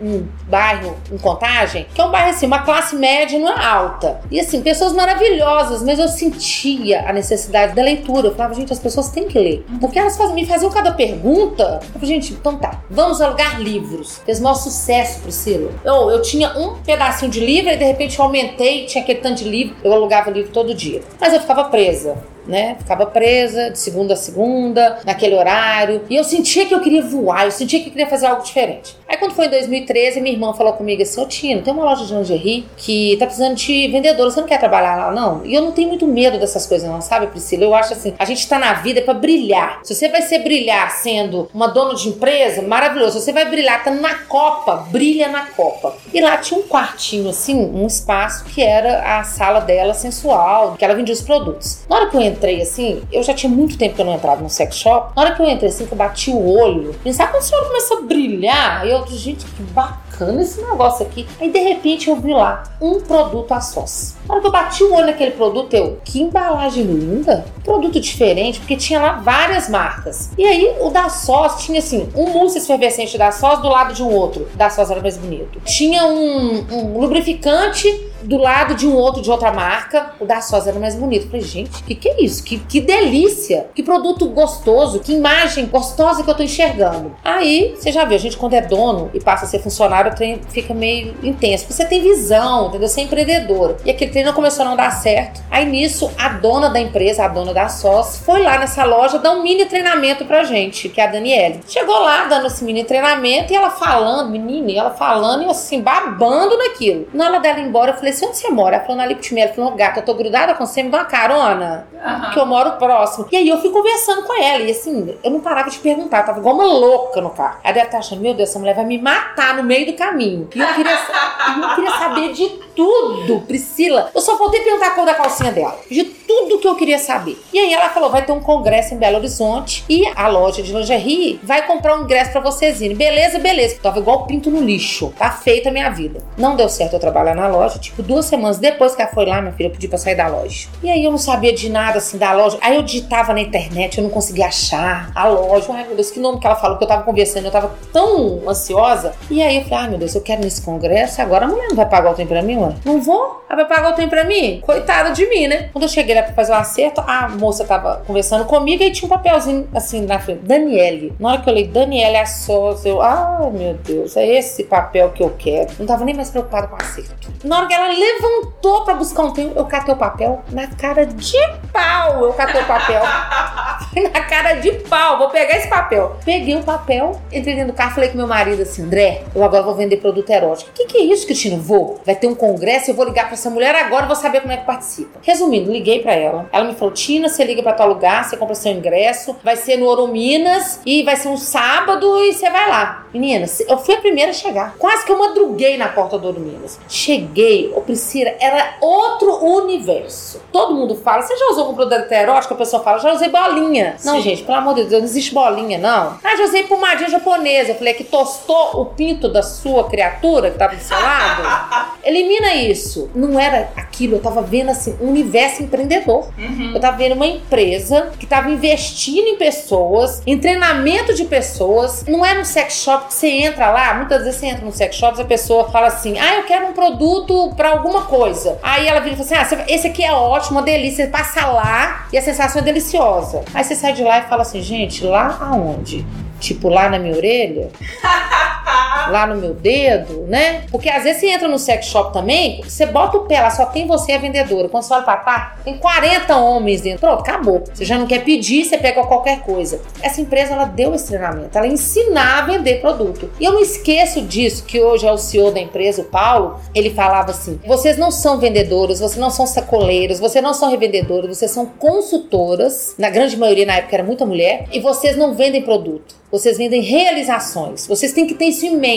um 0.00 0.26
bairro 0.48 0.96
em 1.12 1.18
Contagem, 1.18 1.86
que 1.94 2.00
é 2.00 2.04
um 2.04 2.10
bairro 2.10 2.30
assim, 2.30 2.46
uma 2.46 2.60
classe 2.62 2.96
média 2.96 3.38
não 3.38 3.48
é 3.48 3.64
alta. 3.64 4.20
E 4.30 4.40
assim, 4.40 4.62
pessoas 4.62 4.92
maravilhosas, 4.92 5.82
mas 5.82 5.98
eu 5.98 6.08
sentia 6.08 7.08
a 7.08 7.12
necessidade 7.12 7.74
da 7.74 7.82
leitura. 7.82 8.28
Eu 8.28 8.34
falava, 8.34 8.54
gente, 8.54 8.72
as 8.72 8.78
pessoas 8.78 9.10
têm 9.10 9.26
que 9.28 9.38
ler. 9.38 9.64
Porque 9.80 9.98
elas 9.98 10.16
faz- 10.16 10.32
me 10.32 10.46
faziam 10.46 10.70
cada 10.70 10.92
pergunta. 10.92 11.80
Eu 11.94 12.00
falei, 12.00 12.06
gente, 12.16 12.32
então 12.32 12.56
tá, 12.56 12.80
vamos 12.90 13.20
alugar 13.20 13.60
livros. 13.60 14.20
Fez 14.24 14.40
maior 14.40 14.54
sucesso, 14.54 15.20
Priscila. 15.20 15.70
Eu, 15.84 16.10
eu 16.10 16.22
tinha 16.22 16.50
um 16.58 16.76
pedacinho 16.82 17.30
de 17.30 17.40
livro 17.40 17.70
e 17.70 17.76
de 17.76 17.84
repente 17.84 18.18
eu 18.18 18.24
aumentei, 18.24 18.86
tinha 18.86 19.02
aquele 19.02 19.20
tanto 19.20 19.38
de 19.42 19.48
livro. 19.48 19.76
Eu 19.84 19.92
alugava 19.92 20.30
livro 20.30 20.50
todo 20.52 20.74
dia. 20.74 21.02
Mas 21.20 21.32
eu 21.32 21.40
ficava 21.40 21.64
presa. 21.64 22.16
Né? 22.50 22.76
Ficava 22.80 23.06
presa 23.06 23.70
de 23.70 23.78
segunda 23.78 24.14
a 24.14 24.16
segunda, 24.16 24.98
naquele 25.04 25.36
horário. 25.36 26.02
E 26.10 26.16
eu 26.16 26.24
sentia 26.24 26.66
que 26.66 26.74
eu 26.74 26.80
queria 26.80 27.00
voar, 27.00 27.44
eu 27.44 27.50
sentia 27.52 27.80
que 27.80 27.86
eu 27.86 27.92
queria 27.92 28.08
fazer 28.08 28.26
algo 28.26 28.42
diferente. 28.42 28.96
Aí 29.08 29.16
quando 29.16 29.34
foi 29.34 29.46
em 29.46 29.50
2013, 29.50 30.20
minha 30.20 30.32
irmã 30.32 30.52
falou 30.52 30.72
comigo 30.72 31.02
assim: 31.02 31.20
Ô 31.20 31.26
Tino, 31.26 31.62
tem 31.62 31.72
uma 31.72 31.84
loja 31.84 32.04
de 32.04 32.14
lingerie 32.14 32.66
que 32.76 33.16
tá 33.18 33.26
precisando 33.26 33.54
de 33.54 33.88
vendedora, 33.88 34.30
você 34.30 34.40
não 34.40 34.48
quer 34.48 34.58
trabalhar 34.58 34.96
lá, 34.96 35.12
não? 35.12 35.44
E 35.44 35.54
eu 35.54 35.62
não 35.62 35.72
tenho 35.72 35.88
muito 35.88 36.06
medo 36.06 36.38
dessas 36.38 36.66
coisas, 36.66 36.88
não, 36.88 37.00
sabe, 37.00 37.26
Priscila? 37.28 37.64
Eu 37.64 37.74
acho 37.74 37.92
assim: 37.92 38.14
a 38.18 38.24
gente 38.24 38.48
tá 38.48 38.58
na 38.58 38.74
vida 38.74 39.02
pra 39.02 39.14
brilhar. 39.14 39.80
Se 39.82 39.94
você 39.94 40.08
vai 40.08 40.22
ser 40.22 40.40
brilhar 40.40 40.90
sendo 40.90 41.48
uma 41.54 41.68
dona 41.68 41.94
de 41.94 42.08
empresa, 42.08 42.62
maravilhoso. 42.62 43.18
Se 43.18 43.24
você 43.24 43.32
vai 43.32 43.46
brilhar 43.46 43.78
estando 43.78 44.00
na 44.00 44.14
Copa, 44.14 44.86
brilha 44.90 45.28
na 45.28 45.46
Copa. 45.46 45.96
E 46.12 46.20
lá 46.20 46.36
tinha 46.36 46.58
um 46.58 46.62
quartinho, 46.62 47.30
assim, 47.30 47.56
um 47.56 47.86
espaço 47.86 48.44
que 48.44 48.62
era 48.62 49.18
a 49.18 49.24
sala 49.24 49.60
dela 49.60 49.94
sensual, 49.94 50.76
que 50.78 50.84
ela 50.84 50.94
vendia 50.94 51.14
os 51.14 51.20
produtos. 51.20 51.80
Na 51.88 51.96
hora 51.96 52.10
que 52.10 52.16
eu 52.16 52.20
entrei, 52.20 52.39
assim, 52.46 53.02
eu 53.12 53.22
já 53.22 53.34
tinha 53.34 53.50
muito 53.50 53.76
tempo 53.76 53.94
que 53.94 54.00
eu 54.00 54.06
não 54.06 54.14
entrava 54.14 54.42
no 54.42 54.50
sex 54.50 54.76
shop. 54.76 55.12
Na 55.16 55.22
hora 55.22 55.34
que 55.34 55.42
eu 55.42 55.48
entrei, 55.48 55.68
assim, 55.68 55.86
que 55.86 55.92
eu 55.92 55.98
bati 55.98 56.30
o 56.30 56.58
olho, 56.58 56.94
e 57.04 57.12
sabe 57.12 57.32
quando 57.32 57.42
o 57.42 57.46
senhor 57.46 57.66
começa 57.66 57.94
a 57.94 58.00
brilhar? 58.02 58.86
E 58.86 58.90
eu, 58.90 59.06
gente, 59.06 59.44
que 59.44 59.62
bacana 59.62 60.42
esse 60.42 60.60
negócio 60.62 61.04
aqui. 61.06 61.26
Aí, 61.40 61.50
de 61.50 61.58
repente, 61.58 62.08
eu 62.08 62.16
vi 62.16 62.32
lá 62.32 62.62
um 62.80 63.00
produto 63.00 63.52
a 63.52 63.60
sós. 63.60 64.16
Na 64.26 64.34
hora 64.34 64.40
que 64.40 64.46
eu 64.46 64.52
bati 64.52 64.84
o 64.84 64.94
olho 64.94 65.06
naquele 65.06 65.32
produto, 65.32 65.74
eu, 65.74 65.98
que 66.04 66.20
embalagem 66.20 66.84
linda. 66.84 67.44
Produto 67.64 68.00
diferente, 68.00 68.58
porque 68.58 68.76
tinha 68.76 69.00
lá 69.00 69.12
várias 69.12 69.68
marcas. 69.68 70.30
E 70.36 70.44
aí, 70.44 70.76
o 70.80 70.90
da 70.90 71.08
sós 71.08 71.62
tinha, 71.62 71.78
assim, 71.78 72.08
um 72.14 72.30
mousse 72.30 72.58
efervescente 72.58 73.18
da 73.18 73.30
sós 73.30 73.60
do 73.60 73.68
lado 73.68 73.94
de 73.94 74.02
um 74.02 74.10
outro. 74.12 74.48
O 74.54 74.56
da 74.56 74.70
sós 74.70 74.90
era 74.90 75.00
mais 75.00 75.16
bonito. 75.16 75.60
Tinha 75.60 76.04
um, 76.06 76.66
um 76.70 76.98
lubrificante 76.98 78.10
do 78.22 78.36
lado 78.36 78.74
de 78.74 78.86
um 78.86 78.94
outro 78.94 79.22
de 79.22 79.30
outra 79.30 79.50
marca, 79.52 80.12
o 80.20 80.24
da 80.24 80.40
Sós 80.40 80.66
era 80.66 80.78
mais 80.78 80.94
bonito. 80.94 81.26
Falei, 81.26 81.42
gente, 81.42 81.82
que 81.82 81.94
que 81.94 82.08
é 82.08 82.22
isso? 82.22 82.42
Que, 82.42 82.58
que 82.58 82.80
delícia! 82.80 83.68
Que 83.74 83.82
produto 83.82 84.26
gostoso, 84.28 85.00
que 85.00 85.12
imagem 85.12 85.66
gostosa 85.66 86.22
que 86.22 86.30
eu 86.30 86.34
tô 86.34 86.42
enxergando. 86.42 87.14
Aí, 87.24 87.74
você 87.76 87.92
já 87.92 88.04
viu, 88.04 88.16
a 88.16 88.20
gente 88.20 88.36
quando 88.36 88.54
é 88.54 88.60
dono 88.60 89.10
e 89.14 89.20
passa 89.20 89.44
a 89.44 89.48
ser 89.48 89.60
funcionário, 89.60 90.12
o 90.12 90.14
trem 90.14 90.40
fica 90.48 90.74
meio 90.74 91.14
intenso. 91.22 91.64
Porque 91.64 91.74
você 91.74 91.84
tem 91.84 92.00
visão, 92.00 92.68
entendeu? 92.68 92.88
Você 92.88 93.00
é 93.00 93.04
empreendedora. 93.04 93.76
E 93.84 93.90
aquele 93.90 94.10
treino 94.10 94.32
começou 94.32 94.64
a 94.64 94.68
não 94.68 94.76
dar 94.76 94.90
certo. 94.90 95.42
Aí 95.50 95.64
nisso, 95.64 96.10
a 96.18 96.28
dona 96.30 96.68
da 96.68 96.80
empresa, 96.80 97.24
a 97.24 97.28
dona 97.28 97.49
da 97.54 97.68
Sós, 97.68 98.18
foi 98.18 98.42
lá 98.42 98.58
nessa 98.58 98.84
loja 98.84 99.18
dar 99.18 99.32
um 99.32 99.42
mini 99.42 99.66
treinamento 99.66 100.24
pra 100.24 100.44
gente, 100.44 100.88
que 100.88 101.00
é 101.00 101.04
a 101.04 101.06
Daniele. 101.06 101.60
Chegou 101.66 101.98
lá 102.00 102.24
dando 102.24 102.46
esse 102.46 102.64
mini 102.64 102.84
treinamento 102.84 103.52
e 103.52 103.56
ela 103.56 103.70
falando, 103.70 104.30
menina, 104.30 104.70
e 104.70 104.76
ela 104.76 104.90
falando 104.90 105.42
e 105.42 105.44
eu 105.44 105.50
assim, 105.50 105.80
babando 105.80 106.56
naquilo. 106.56 107.08
Na 107.12 107.26
hora 107.26 107.40
dela 107.40 107.60
ir 107.60 107.66
embora, 107.66 107.92
eu 107.92 107.96
falei 107.96 108.12
assim: 108.12 108.26
onde 108.26 108.36
você 108.36 108.48
mora? 108.50 108.76
Ela 108.76 108.84
falou 108.84 108.96
na 108.96 109.06
Liptimel. 109.06 109.44
Ela 109.44 109.54
falou, 109.54 109.72
gato, 109.72 109.98
eu 109.98 110.04
tô 110.04 110.14
grudada 110.14 110.54
com 110.54 110.66
você, 110.66 110.82
me 110.82 110.90
dá 110.90 110.98
uma 110.98 111.04
carona, 111.04 111.86
Aham. 112.04 112.30
que 112.32 112.38
eu 112.38 112.46
moro 112.46 112.72
próximo. 112.72 113.26
E 113.30 113.36
aí 113.36 113.48
eu 113.48 113.60
fui 113.60 113.70
conversando 113.70 114.22
com 114.22 114.42
ela. 114.42 114.62
E 114.62 114.70
assim, 114.70 115.16
eu 115.22 115.30
não 115.30 115.40
parava 115.40 115.70
de 115.70 115.78
perguntar, 115.78 116.22
tava 116.22 116.38
igual 116.38 116.54
uma 116.54 116.64
louca 116.64 117.20
no 117.20 117.30
carro. 117.30 117.58
Aí 117.64 117.76
ela 117.76 117.88
tá 117.88 117.98
achando, 117.98 118.20
meu 118.20 118.34
Deus, 118.34 118.50
essa 118.50 118.58
mulher 118.58 118.74
vai 118.74 118.84
me 118.84 118.98
matar 118.98 119.54
no 119.54 119.62
meio 119.62 119.86
do 119.86 119.94
caminho. 119.94 120.48
E 120.54 120.60
eu 120.60 120.74
queria, 120.74 120.92
eu 120.92 121.74
queria 121.74 121.90
saber 121.92 122.32
de 122.32 122.48
tudo, 122.74 123.40
Priscila. 123.46 124.10
Eu 124.14 124.20
só 124.20 124.36
faltei 124.36 124.60
perguntar 124.60 124.88
a 124.88 124.90
cor 124.90 125.04
da 125.04 125.14
calcinha 125.14 125.52
dela. 125.52 125.78
De 125.90 126.04
tudo 126.04 126.58
que 126.58 126.68
eu 126.68 126.74
queria 126.74 126.98
saber. 126.98 127.39
E 127.52 127.58
aí 127.58 127.72
ela 127.72 127.88
falou: 127.88 128.10
vai 128.10 128.24
ter 128.24 128.32
um 128.32 128.40
congresso 128.40 128.94
em 128.94 128.98
Belo 128.98 129.16
Horizonte 129.16 129.84
e 129.88 130.06
a 130.14 130.28
loja 130.28 130.62
de 130.62 130.72
lingerie 130.72 131.40
vai 131.42 131.66
comprar 131.66 131.96
um 131.98 132.04
ingresso 132.04 132.32
pra 132.32 132.40
vocês 132.40 132.80
irem. 132.80 132.96
Beleza, 132.96 133.38
beleza. 133.38 133.78
Tava 133.82 133.98
igual 133.98 134.26
pinto 134.26 134.50
no 134.50 134.60
lixo. 134.60 135.12
Tá 135.18 135.30
feita 135.30 135.68
a 135.68 135.72
minha 135.72 135.90
vida. 135.90 136.22
Não 136.36 136.56
deu 136.56 136.68
certo 136.68 136.94
eu 136.94 137.00
trabalhar 137.00 137.34
na 137.34 137.48
loja. 137.48 137.78
Tipo, 137.78 138.02
duas 138.02 138.26
semanas 138.26 138.58
depois 138.58 138.94
que 138.94 139.02
ela 139.02 139.10
foi 139.10 139.26
lá, 139.26 139.40
minha 139.40 139.52
filha, 139.52 139.68
eu 139.68 139.72
pedi 139.72 139.88
pra 139.88 139.98
sair 139.98 140.14
da 140.14 140.28
loja. 140.28 140.68
E 140.82 140.90
aí 140.90 141.04
eu 141.04 141.10
não 141.10 141.18
sabia 141.18 141.52
de 141.52 141.68
nada 141.68 141.98
assim 141.98 142.18
da 142.18 142.32
loja. 142.32 142.58
Aí 142.60 142.76
eu 142.76 142.82
digitava 142.82 143.32
na 143.32 143.40
internet, 143.40 143.98
eu 143.98 144.04
não 144.04 144.10
conseguia 144.10 144.46
achar 144.46 145.10
a 145.14 145.26
loja. 145.26 145.72
Ai 145.72 145.84
meu 145.86 145.96
Deus, 145.96 146.10
que 146.10 146.20
nome 146.20 146.38
que 146.38 146.46
ela 146.46 146.56
falou? 146.56 146.78
Que 146.78 146.84
eu 146.84 146.88
tava 146.88 147.02
conversando, 147.02 147.46
eu 147.46 147.50
tava 147.50 147.72
tão 147.92 148.48
ansiosa. 148.48 149.14
E 149.30 149.42
aí 149.42 149.56
eu 149.56 149.62
falei: 149.62 149.78
ai 149.78 149.90
meu 149.90 149.98
Deus, 149.98 150.14
eu 150.14 150.20
quero 150.20 150.40
nesse 150.42 150.62
congresso. 150.62 151.20
Agora 151.20 151.46
a 151.46 151.48
mulher 151.48 151.68
não 151.68 151.76
vai 151.76 151.86
pagar 151.86 152.10
o 152.10 152.14
trem 152.14 152.26
pra 152.26 152.42
mim, 152.42 152.56
ué? 152.58 152.74
Não 152.84 153.00
vou? 153.00 153.44
Ela 153.48 153.64
vai 153.64 153.76
pagar 153.76 153.92
o 153.92 153.94
trem 153.94 154.08
pra 154.08 154.24
mim? 154.24 154.60
Coitada 154.64 155.10
de 155.10 155.28
mim, 155.28 155.48
né? 155.48 155.70
Quando 155.72 155.82
eu 155.82 155.88
cheguei 155.88 156.14
lá 156.14 156.22
pra 156.22 156.32
fazer 156.34 156.52
o 156.52 156.56
acerto, 156.56 157.02
a 157.04 157.28
moça 157.40 157.64
tava 157.64 158.02
conversando 158.06 158.44
comigo 158.44 158.82
e 158.82 158.92
tinha 158.92 159.06
um 159.06 159.08
papelzinho 159.08 159.66
assim 159.74 160.04
na 160.06 160.18
frente: 160.18 160.42
Daniele. 160.42 161.12
Na 161.18 161.30
hora 161.30 161.40
que 161.40 161.48
eu 161.48 161.54
li 161.54 161.64
Daniele 161.64 162.18
a 162.18 162.26
sócia, 162.26 162.90
eu, 162.90 163.00
ai 163.00 163.50
meu 163.50 163.74
Deus, 163.74 164.16
é 164.16 164.26
esse 164.26 164.64
papel 164.64 165.10
que 165.10 165.22
eu 165.22 165.34
quero. 165.38 165.70
Não 165.78 165.86
tava 165.86 166.04
nem 166.04 166.14
mais 166.14 166.30
preocupada 166.30 166.68
com 166.68 166.76
acerto. 166.76 167.30
Na 167.42 167.58
hora 167.58 167.66
que 167.66 167.74
ela 167.74 167.88
levantou 167.88 168.84
pra 168.84 168.94
buscar 168.94 169.22
um 169.22 169.32
trem, 169.32 169.52
eu 169.56 169.64
catei 169.64 169.94
o 169.94 169.96
papel 169.96 170.42
na 170.52 170.66
cara 170.68 171.06
de 171.06 171.38
pau. 171.72 172.24
Eu 172.24 172.32
catei 172.34 172.60
o 172.60 172.66
papel. 172.66 173.00
Na 174.12 174.20
cara 174.20 174.54
de 174.54 174.70
pau. 174.88 175.18
Vou 175.18 175.30
pegar 175.30 175.56
esse 175.56 175.68
papel. 175.68 176.16
Peguei 176.24 176.54
o 176.54 176.62
papel, 176.62 177.20
entrei 177.32 177.56
dentro 177.56 177.72
do 177.72 177.76
carro, 177.76 177.94
falei 177.94 178.10
com 178.10 178.16
meu 178.16 178.26
marido 178.26 178.62
assim: 178.62 178.82
André, 178.84 179.24
eu 179.34 179.42
agora 179.42 179.62
vou 179.62 179.74
vender 179.74 179.96
produto 179.96 180.30
erótico. 180.30 180.70
O 180.70 180.72
que, 180.72 180.84
que 180.86 180.98
é 180.98 181.02
isso, 181.02 181.26
Cristina? 181.26 181.56
Vou. 181.56 182.00
Vai 182.04 182.14
ter 182.14 182.28
um 182.28 182.34
congresso, 182.34 182.90
eu 182.90 182.94
vou 182.94 183.04
ligar 183.04 183.24
pra 183.24 183.34
essa 183.34 183.50
mulher 183.50 183.74
agora, 183.74 184.06
vou 184.06 184.14
saber 184.14 184.42
como 184.42 184.52
é 184.52 184.58
que 184.58 184.64
participa. 184.64 185.18
Resumindo, 185.22 185.72
liguei 185.72 186.00
pra 186.00 186.12
ela. 186.12 186.48
Ela 186.52 186.64
me 186.64 186.74
falou: 186.74 186.94
Tina, 186.94 187.28
você 187.34 187.44
liga 187.44 187.62
pra 187.62 187.72
tal 187.72 187.88
lugar, 187.88 188.24
você 188.24 188.36
compra 188.36 188.54
seu 188.54 188.72
ingresso, 188.72 189.36
vai 189.42 189.56
ser 189.56 189.76
no 189.76 189.86
Ouro 189.86 190.08
Minas 190.08 190.80
e 190.84 191.02
vai 191.02 191.16
ser 191.16 191.28
um 191.28 191.36
sábado 191.36 192.22
e 192.22 192.32
você 192.32 192.50
vai 192.50 192.68
lá. 192.68 193.06
Meninas, 193.12 193.60
eu 193.60 193.78
fui 193.78 193.94
a 193.94 194.00
primeira 194.00 194.30
a 194.30 194.34
chegar. 194.34 194.74
Quase 194.78 195.04
que 195.04 195.10
eu 195.10 195.18
madruguei 195.18 195.76
na 195.76 195.88
porta 195.88 196.18
do 196.18 196.28
Ouro 196.28 196.40
Minas. 196.40 196.78
Cheguei, 196.88 197.72
ô 197.74 197.80
Priscila, 197.80 198.32
era 198.38 198.76
outro 198.80 199.44
universo. 199.44 200.40
Todo 200.52 200.74
mundo 200.74 200.94
fala, 200.94 201.22
você 201.22 201.36
já 201.36 201.46
usou 201.46 201.64
algum 201.64 201.74
produto 201.74 202.10
erótico? 202.12 202.54
A 202.54 202.56
pessoa 202.56 202.82
fala, 202.82 202.98
já 202.98 203.12
usei 203.12 203.28
bolinha. 203.28 203.96
Não, 204.04 204.16
Sim. 204.16 204.22
gente, 204.22 204.42
pelo 204.44 204.58
amor 204.58 204.74
de 204.74 204.84
Deus, 204.84 205.02
não 205.02 205.08
existe 205.08 205.34
bolinha, 205.34 205.78
não. 205.78 206.18
Ah, 206.22 206.36
já 206.36 206.44
usei 206.44 206.64
pomadinha 206.64 207.08
japonesa. 207.08 207.72
Eu 207.72 207.74
falei, 207.74 207.92
é 207.92 207.96
que 207.96 208.04
tostou 208.04 208.80
o 208.80 208.86
pinto 208.86 209.28
da 209.28 209.42
sua 209.42 209.88
criatura 209.88 210.50
que 210.50 210.58
tava 210.58 210.76
do 210.76 210.82
seu 210.82 210.98
lado? 211.00 211.96
Elimina 212.04 212.54
isso. 212.54 213.10
Não 213.14 213.38
era 213.38 213.70
aquilo, 213.76 214.16
eu 214.16 214.20
tava 214.22 214.42
vendo 214.42 214.70
assim, 214.70 214.96
um 215.00 215.08
universo 215.08 215.62
empreendedor. 215.62 216.28
Uhum. 216.38 216.72
Eu 216.74 216.80
tava 216.80 216.96
vendo 216.96 217.16
uma 217.20 217.26
empresa 217.26 218.12
que 218.18 218.26
tava 218.26 218.50
investindo 218.50 219.28
em 219.28 219.36
pessoas, 219.36 220.22
em 220.26 220.38
treinamento 220.38 221.12
de 221.12 221.26
pessoas. 221.26 222.06
Não 222.06 222.24
é 222.24 222.32
no 222.32 222.46
sex 222.46 222.82
shop 222.82 223.08
que 223.08 223.14
você 223.14 223.28
entra 223.28 223.70
lá, 223.70 223.94
muitas 223.94 224.24
vezes 224.24 224.40
você 224.40 224.46
entra 224.46 224.64
no 224.64 224.72
sex 224.72 224.96
shop 224.96 225.18
e 225.18 225.22
a 225.22 225.26
pessoa 225.26 225.70
fala 225.70 225.88
assim: 225.88 226.18
ah, 226.18 226.36
eu 226.36 226.44
quero 226.44 226.68
um 226.68 226.72
produto 226.72 227.52
pra 227.54 227.70
alguma 227.72 228.06
coisa. 228.06 228.58
Aí 228.62 228.88
ela 228.88 229.00
vira 229.00 229.14
e 229.14 229.24
fala 229.24 229.42
assim: 229.42 229.54
ah, 229.54 229.64
esse 229.68 229.86
aqui 229.86 230.02
é 230.02 230.12
ótimo, 230.12 230.58
uma 230.58 230.62
delícia. 230.62 231.04
Você 231.04 231.10
passa 231.10 231.46
lá 231.46 232.06
e 232.10 232.16
a 232.16 232.22
sensação 232.22 232.62
é 232.62 232.64
deliciosa. 232.64 233.44
Aí 233.52 233.62
você 233.62 233.74
sai 233.74 233.92
de 233.92 234.02
lá 234.02 234.20
e 234.20 234.22
fala 234.22 234.42
assim: 234.42 234.62
gente, 234.62 235.04
lá 235.04 235.36
aonde? 235.40 236.06
Tipo, 236.40 236.70
lá 236.70 236.88
na 236.88 236.98
minha 236.98 237.14
orelha? 237.14 237.68
lá 239.08 239.26
no 239.26 239.36
meu 239.36 239.54
dedo, 239.54 240.26
né? 240.28 240.64
Porque 240.70 240.88
às 240.88 241.04
vezes 241.04 241.20
você 241.20 241.30
entra 241.30 241.48
no 241.48 241.58
sex 241.58 241.86
shop 241.86 242.12
também, 242.12 242.60
você 242.62 242.86
bota 242.86 243.16
o 243.16 243.26
pé 243.26 243.40
lá, 243.40 243.50
só 243.50 243.66
tem 243.66 243.86
você 243.86 244.12
a 244.12 244.18
vendedora. 244.18 244.68
Quando 244.68 244.82
você 244.82 244.94
olha 244.94 245.02
pra 245.02 245.16
cá, 245.16 245.56
tem 245.64 245.78
40 245.78 246.36
homens 246.36 246.80
dentro. 246.80 247.00
Pronto, 247.00 247.20
acabou. 247.20 247.64
Você 247.72 247.84
já 247.84 247.98
não 247.98 248.06
quer 248.06 248.24
pedir, 248.24 248.64
você 248.64 248.76
pega 248.76 249.02
qualquer 249.04 249.40
coisa. 249.40 249.80
Essa 250.02 250.20
empresa, 250.20 250.54
ela 250.54 250.64
deu 250.64 250.94
esse 250.94 251.06
treinamento. 251.06 251.56
Ela 251.56 251.66
ensinar 251.66 252.38
a 252.38 252.42
vender 252.42 252.80
produto. 252.80 253.30
E 253.38 253.44
eu 253.44 253.52
não 253.52 253.60
esqueço 253.60 254.22
disso, 254.22 254.64
que 254.64 254.80
hoje 254.80 255.06
é 255.06 255.12
o 255.12 255.18
CEO 255.18 255.50
da 255.50 255.60
empresa, 255.60 256.02
o 256.02 256.04
Paulo, 256.04 256.60
ele 256.74 256.90
falava 256.90 257.30
assim, 257.30 257.60
vocês 257.66 257.96
não 257.96 258.10
são 258.10 258.38
vendedoras, 258.38 259.00
vocês 259.00 259.18
não 259.18 259.30
são 259.30 259.46
sacoleiras, 259.46 260.18
vocês 260.18 260.42
não 260.42 260.54
são 260.54 260.70
revendedoras, 260.70 261.36
vocês 261.36 261.50
são 261.50 261.66
consultoras. 261.66 262.94
Na 262.98 263.10
grande 263.10 263.36
maioria, 263.36 263.66
na 263.66 263.76
época, 263.76 263.96
era 263.96 264.04
muita 264.04 264.26
mulher. 264.26 264.66
E 264.72 264.80
vocês 264.80 265.16
não 265.16 265.34
vendem 265.34 265.62
produto. 265.62 266.20
Vocês 266.30 266.58
vendem 266.58 266.80
realizações. 266.80 267.86
Vocês 267.88 268.12
têm 268.12 268.26
que 268.26 268.34
ter 268.34 268.46
isso 268.46 268.64
em 268.64 268.76
mente. 268.76 268.89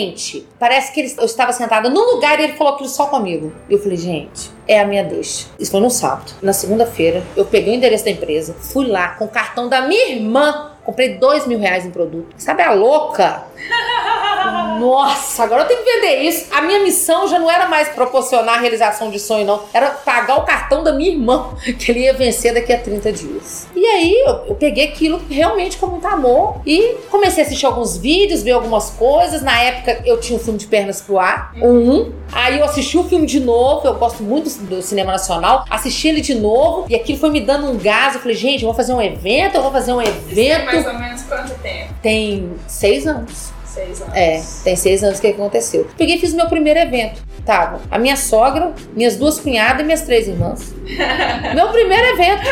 Parece 0.58 0.92
que 0.92 1.00
ele, 1.00 1.14
eu 1.18 1.24
estava 1.24 1.52
sentada 1.52 1.88
num 1.88 2.14
lugar 2.14 2.38
e 2.40 2.44
ele 2.44 2.52
falou 2.54 2.74
aquilo 2.74 2.88
só 2.88 3.06
comigo. 3.06 3.52
E 3.68 3.74
eu 3.74 3.78
falei, 3.78 3.96
gente, 3.96 4.50
é 4.66 4.80
a 4.80 4.86
minha 4.86 5.04
deixa. 5.04 5.46
Isso 5.58 5.70
foi 5.70 5.80
no 5.80 5.90
sábado. 5.90 6.32
Na 6.42 6.52
segunda-feira, 6.52 7.22
eu 7.36 7.44
peguei 7.44 7.74
o 7.74 7.76
endereço 7.76 8.04
da 8.04 8.10
empresa, 8.10 8.54
fui 8.58 8.86
lá 8.86 9.08
com 9.10 9.24
o 9.26 9.28
cartão 9.28 9.68
da 9.68 9.82
minha 9.82 10.10
irmã 10.10 10.74
Comprei 10.84 11.16
dois 11.16 11.46
mil 11.46 11.58
reais 11.58 11.86
em 11.86 11.90
produto. 11.90 12.34
Sabe 12.36 12.62
a 12.62 12.72
louca? 12.72 13.44
Nossa, 14.78 15.42
agora 15.42 15.62
eu 15.62 15.68
tenho 15.68 15.82
que 15.82 15.92
vender 15.92 16.22
isso. 16.22 16.46
A 16.52 16.62
minha 16.62 16.82
missão 16.82 17.26
já 17.28 17.38
não 17.38 17.50
era 17.50 17.66
mais 17.66 17.88
proporcionar 17.88 18.56
a 18.56 18.60
realização 18.60 19.10
de 19.10 19.18
sonho, 19.18 19.46
não. 19.46 19.62
Era 19.72 19.90
pagar 19.90 20.38
o 20.38 20.42
cartão 20.42 20.82
da 20.82 20.92
minha 20.92 21.10
irmã, 21.10 21.54
que 21.78 21.90
ele 21.90 22.00
ia 22.00 22.12
vencer 22.12 22.54
daqui 22.54 22.72
a 22.72 22.78
30 22.78 23.12
dias. 23.12 23.66
E 23.74 23.84
aí 23.86 24.14
eu, 24.26 24.46
eu 24.48 24.54
peguei 24.54 24.84
aquilo 24.84 25.20
realmente 25.30 25.76
com 25.76 25.86
muito 25.86 26.06
amor 26.06 26.60
e 26.66 26.96
comecei 27.10 27.42
a 27.42 27.46
assistir 27.46 27.66
alguns 27.66 27.96
vídeos, 27.96 28.42
ver 28.42 28.52
algumas 28.52 28.90
coisas. 28.90 29.42
Na 29.42 29.58
época 29.60 30.02
eu 30.04 30.18
tinha 30.20 30.38
um 30.38 30.42
filme 30.42 30.58
de 30.58 30.66
pernas 30.66 31.00
pro 31.00 31.18
ar, 31.18 31.52
um. 31.56 32.12
Aí 32.32 32.58
eu 32.58 32.64
assisti 32.64 32.98
o 32.98 33.04
filme 33.04 33.26
de 33.26 33.40
novo. 33.40 33.86
Eu 33.86 33.94
gosto 33.94 34.22
muito 34.22 34.50
do 34.64 34.82
cinema 34.82 35.12
nacional. 35.12 35.64
Assisti 35.70 36.08
ele 36.08 36.20
de 36.20 36.34
novo 36.34 36.86
e 36.88 36.94
aquilo 36.94 37.18
foi 37.18 37.30
me 37.30 37.40
dando 37.40 37.70
um 37.70 37.76
gás. 37.76 38.14
Eu 38.14 38.20
falei, 38.20 38.36
gente, 38.36 38.62
eu 38.62 38.66
vou 38.66 38.74
fazer 38.74 38.92
um 38.92 39.00
evento, 39.00 39.56
eu 39.56 39.62
vou 39.62 39.70
fazer 39.70 39.92
um 39.92 40.02
evento 40.02 40.64
mais 40.64 40.86
ou 40.86 40.94
menos 40.94 41.22
quanto 41.22 41.54
tempo? 41.60 41.94
Tem 42.02 42.52
seis 42.66 43.06
anos. 43.06 43.53
Seis 43.74 44.00
anos. 44.00 44.14
É, 44.14 44.40
tem 44.62 44.76
seis 44.76 45.02
anos 45.02 45.18
que 45.18 45.26
aconteceu. 45.26 45.88
Peguei 45.98 46.14
e 46.14 46.18
fiz 46.20 46.32
meu 46.32 46.46
primeiro 46.46 46.78
evento. 46.78 47.20
Tava 47.44 47.80
a 47.90 47.98
minha 47.98 48.16
sogra, 48.16 48.72
minhas 48.94 49.16
duas 49.16 49.40
cunhadas 49.40 49.80
e 49.80 49.84
minhas 49.84 50.02
três 50.02 50.28
irmãs. 50.28 50.72
meu 51.52 51.68
primeiro 51.70 52.06
evento. 52.14 52.46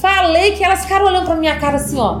Falei 0.00 0.52
que 0.52 0.62
elas 0.62 0.82
ficaram 0.82 1.06
olhando 1.06 1.26
pra 1.26 1.34
minha 1.34 1.58
cara 1.58 1.76
assim, 1.76 1.98
ó. 1.98 2.20